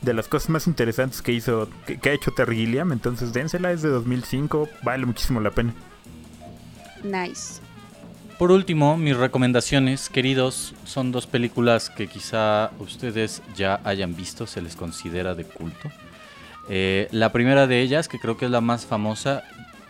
[0.00, 3.72] de las cosas más interesantes que hizo, que, que ha hecho Terry Gilliam, entonces dénsela,
[3.72, 5.74] es de 2005, vale muchísimo la pena.
[7.02, 7.60] Nice.
[8.38, 14.60] Por último, mis recomendaciones, queridos, son dos películas que quizá ustedes ya hayan visto, se
[14.60, 15.90] les considera de culto.
[16.68, 19.44] Eh, la primera de ellas, que creo que es la más famosa,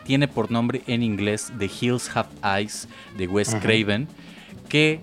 [0.05, 3.61] tiene por nombre en inglés The Hills Have Eyes de Wes Ajá.
[3.61, 4.09] Craven,
[4.69, 5.01] que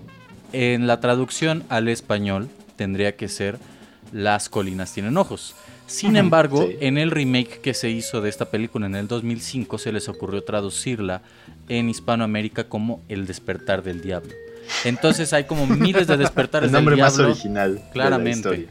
[0.52, 3.58] en la traducción al español tendría que ser
[4.12, 5.54] Las colinas tienen ojos.
[5.86, 6.76] Sin embargo, Sí.
[6.80, 10.42] en el remake que se hizo de esta película en el 2005 se les ocurrió
[10.44, 11.22] traducirla
[11.68, 14.32] en Hispanoamérica como El despertar del diablo.
[14.84, 17.32] Entonces hay como miles de despertares El nombre del más diablo.
[17.32, 17.74] original.
[17.76, 18.36] de la Claramente.
[18.38, 18.68] historia.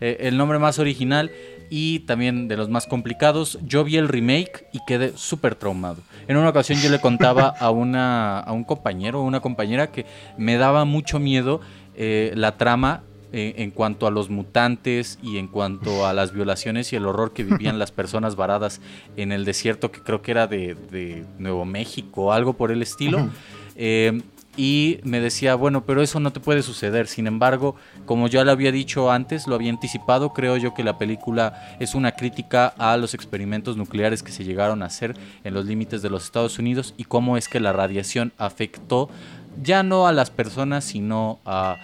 [0.00, 1.30] Eh, el nombre más original
[1.70, 3.58] y también de los más complicados.
[3.62, 6.02] Yo vi el remake y quedé súper traumado.
[6.28, 10.06] En una ocasión yo le contaba a, una, a un compañero o una compañera que
[10.38, 11.60] me daba mucho miedo
[11.96, 16.92] eh, la trama eh, en cuanto a los mutantes y en cuanto a las violaciones
[16.92, 18.80] y el horror que vivían las personas varadas
[19.16, 23.28] en el desierto, que creo que era de, de Nuevo México, algo por el estilo.
[23.76, 24.20] Eh,
[24.56, 27.06] y me decía, bueno, pero eso no te puede suceder.
[27.06, 27.76] Sin embargo,
[28.06, 31.94] como ya lo había dicho antes, lo había anticipado, creo yo que la película es
[31.94, 36.10] una crítica a los experimentos nucleares que se llegaron a hacer en los límites de
[36.10, 39.08] los Estados Unidos y cómo es que la radiación afectó
[39.62, 41.76] ya no a las personas, sino a,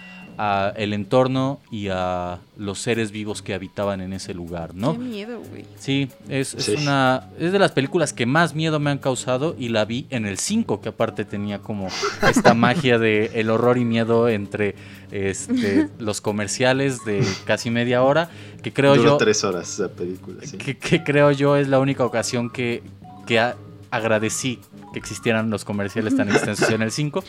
[0.43, 4.93] a el entorno y a los seres vivos que habitaban en ese lugar, ¿no?
[4.93, 5.65] Qué miedo, güey.
[5.77, 6.75] Sí, es, es Sí.
[6.81, 10.25] una es de las películas que más miedo me han causado y la vi en
[10.25, 11.89] el 5, que aparte tenía como
[12.27, 14.73] esta magia de el horror y miedo entre
[15.11, 18.31] este, los comerciales de casi media hora,
[18.63, 20.37] que creo Duró yo tres horas esa película.
[20.43, 20.57] sí.
[20.57, 22.81] que, que creo yo es la única ocasión que,
[23.27, 23.55] que a-
[23.91, 24.59] agradecí
[24.93, 27.23] que existieran los comerciales tan extensos en el 5.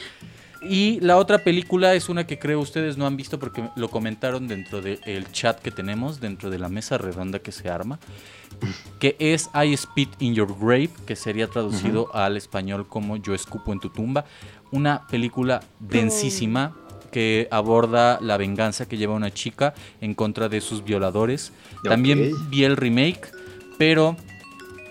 [0.64, 4.46] Y la otra película es una que creo ustedes no han visto porque lo comentaron
[4.46, 7.98] dentro del chat que tenemos, dentro de la mesa redonda que se arma,
[9.00, 13.72] que es I Spit in Your Grave, que sería traducido al español como Yo escupo
[13.72, 14.24] en tu tumba.
[14.70, 16.76] Una película densísima
[17.10, 21.52] que aborda la venganza que lleva una chica en contra de sus violadores.
[21.84, 22.50] También Ok.
[22.50, 23.30] vi el remake,
[23.78, 24.16] pero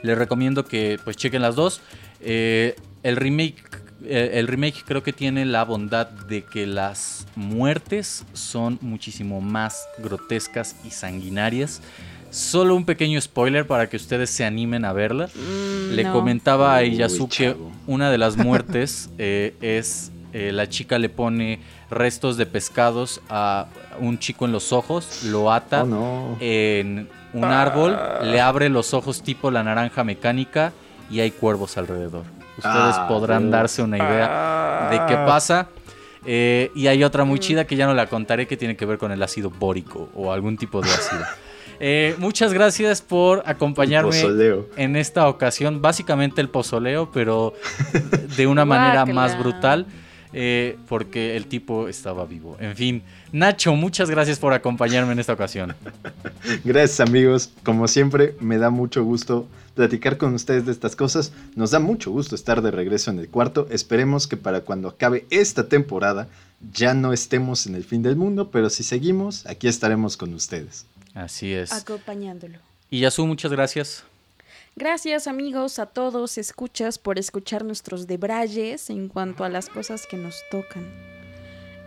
[0.03, 1.81] les recomiendo que pues chequen las dos.
[2.19, 3.63] Eh, el remake
[4.07, 10.75] el remake creo que tiene la bondad de que las muertes son muchísimo más grotescas
[10.85, 11.81] y sanguinarias.
[12.29, 15.27] Solo un pequeño spoiler para que ustedes se animen a verla.
[15.35, 16.13] Mm, Le no.
[16.13, 17.55] comentaba a Iyasu que
[17.87, 21.59] una de las muertes eh, es eh, la chica le pone
[21.89, 23.67] restos de pescados a
[23.99, 26.37] un chico en los ojos, lo ata Oh, no.
[26.39, 30.71] en un árbol, le abre los ojos tipo la naranja mecánica
[31.09, 32.23] y hay cuervos alrededor.
[32.57, 35.69] Ustedes Ah, podrán darse una idea de qué pasa.
[36.25, 38.97] Eh, y hay otra muy chida que ya no la contaré que tiene que ver
[38.99, 41.21] con el ácido bórico o algún tipo de ácido.
[41.83, 44.15] Eh, muchas gracias por acompañarme
[44.77, 45.81] en esta ocasión.
[45.81, 47.55] Básicamente el pozoleo, pero
[48.37, 49.87] de una manera más brutal.
[50.31, 52.55] eh, porque el tipo estaba vivo.
[52.59, 53.01] En fin,
[53.31, 55.75] Nacho, muchas gracias por acompañarme en esta ocasión.
[56.63, 61.71] Gracias amigos, como siempre me da mucho gusto platicar con ustedes de estas cosas, nos
[61.71, 65.67] da mucho gusto estar de regreso en el cuarto, esperemos que para cuando acabe esta
[65.67, 66.27] temporada
[66.73, 70.85] ya no estemos en el fin del mundo, pero si seguimos, aquí estaremos con ustedes.
[71.13, 71.73] Así es.
[71.73, 72.59] Acompañándolo.
[72.89, 74.03] Y Yasu, muchas gracias.
[74.75, 80.17] Gracias amigos a todos, escuchas, por escuchar nuestros debrayes en cuanto a las cosas que
[80.17, 81.10] nos tocan.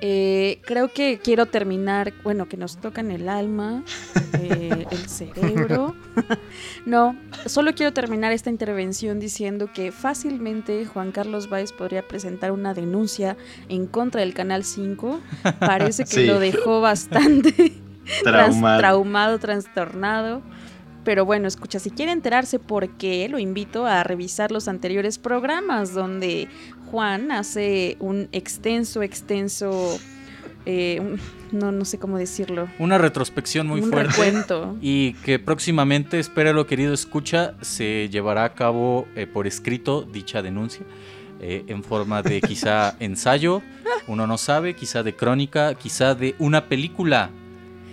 [0.06, 3.82] Eh, creo que quiero terminar, bueno, que nos tocan el alma,
[4.34, 5.94] eh, el cerebro.
[6.84, 7.16] no,
[7.46, 13.38] solo quiero terminar esta intervención diciendo que fácilmente Juan Carlos Báez podría presentar una denuncia
[13.70, 15.20] en contra del Canal 5.
[15.60, 16.26] Parece que Sí.
[16.26, 17.72] lo dejó bastante
[18.22, 20.42] trans- traumado, trastornado.
[21.02, 25.92] Pero bueno, escucha, si quiere enterarse por qué, lo invito a revisar los anteriores programas
[25.92, 26.48] donde
[26.94, 29.98] Juan hace un extenso, extenso,
[30.64, 31.18] eh, un-
[31.50, 34.10] no, no sé cómo decirlo, Una retrospección muy un fuerte.
[34.12, 34.76] recuento.
[34.80, 40.86] Y que próximamente, espéralo querido escucha, se llevará a cabo eh, por escrito dicha denuncia.
[41.40, 43.60] eh, en forma de quizá ensayo,
[44.06, 47.28] uno no sabe, quizá de crónica, quizá de una película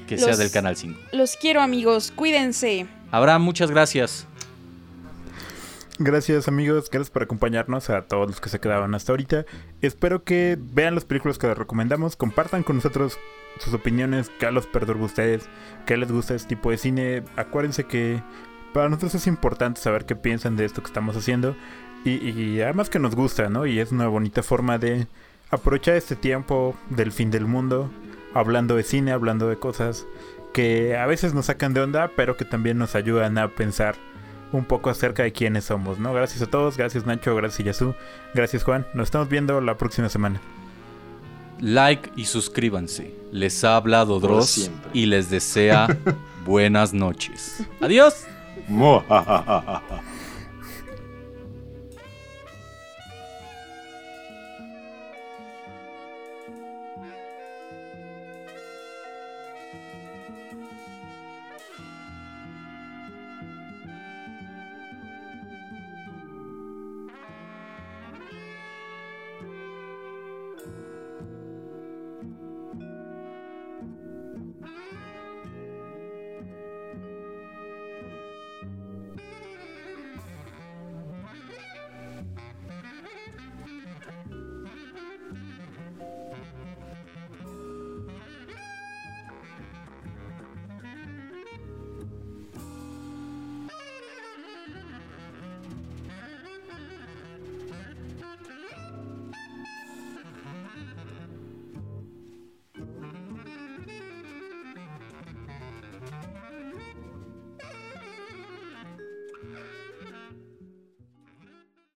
[0.07, 0.99] que sea del Canal 5.
[1.11, 2.85] Los quiero amigos, cuídense.
[3.09, 4.27] Abraham, muchas gracias.
[6.03, 9.45] Gracias amigos, gracias por acompañarnos a todos los que se quedaron hasta ahorita.
[9.83, 13.19] Espero que vean las películas que les recomendamos, compartan con nosotros
[13.59, 15.47] sus opiniones, qué los perturba ustedes,
[15.85, 17.23] qué les gusta este tipo de cine.
[17.35, 18.19] Acuérdense que
[18.73, 21.55] para nosotros es importante saber qué piensan de esto que estamos haciendo
[22.03, 23.67] y además que nos gusta, ¿no?
[23.67, 25.05] Y es una bonita forma de
[25.51, 27.91] aprovechar este tiempo del fin del mundo,
[28.33, 30.07] hablando de cine, hablando de cosas
[30.51, 33.95] que a veces nos sacan de onda, pero que también nos ayudan a pensar
[34.51, 36.13] un poco acerca de quiénes somos, ¿no?
[36.13, 37.95] Gracias a todos, gracias Nacho, gracias Yasu,
[38.33, 38.85] gracias Juan.
[38.93, 40.41] Nos estamos viendo la próxima semana.
[41.59, 43.13] Like y suscríbanse.
[43.31, 45.87] Les ha hablado Dross y les desea
[46.45, 47.63] buenas noches.
[47.79, 48.25] Adiós.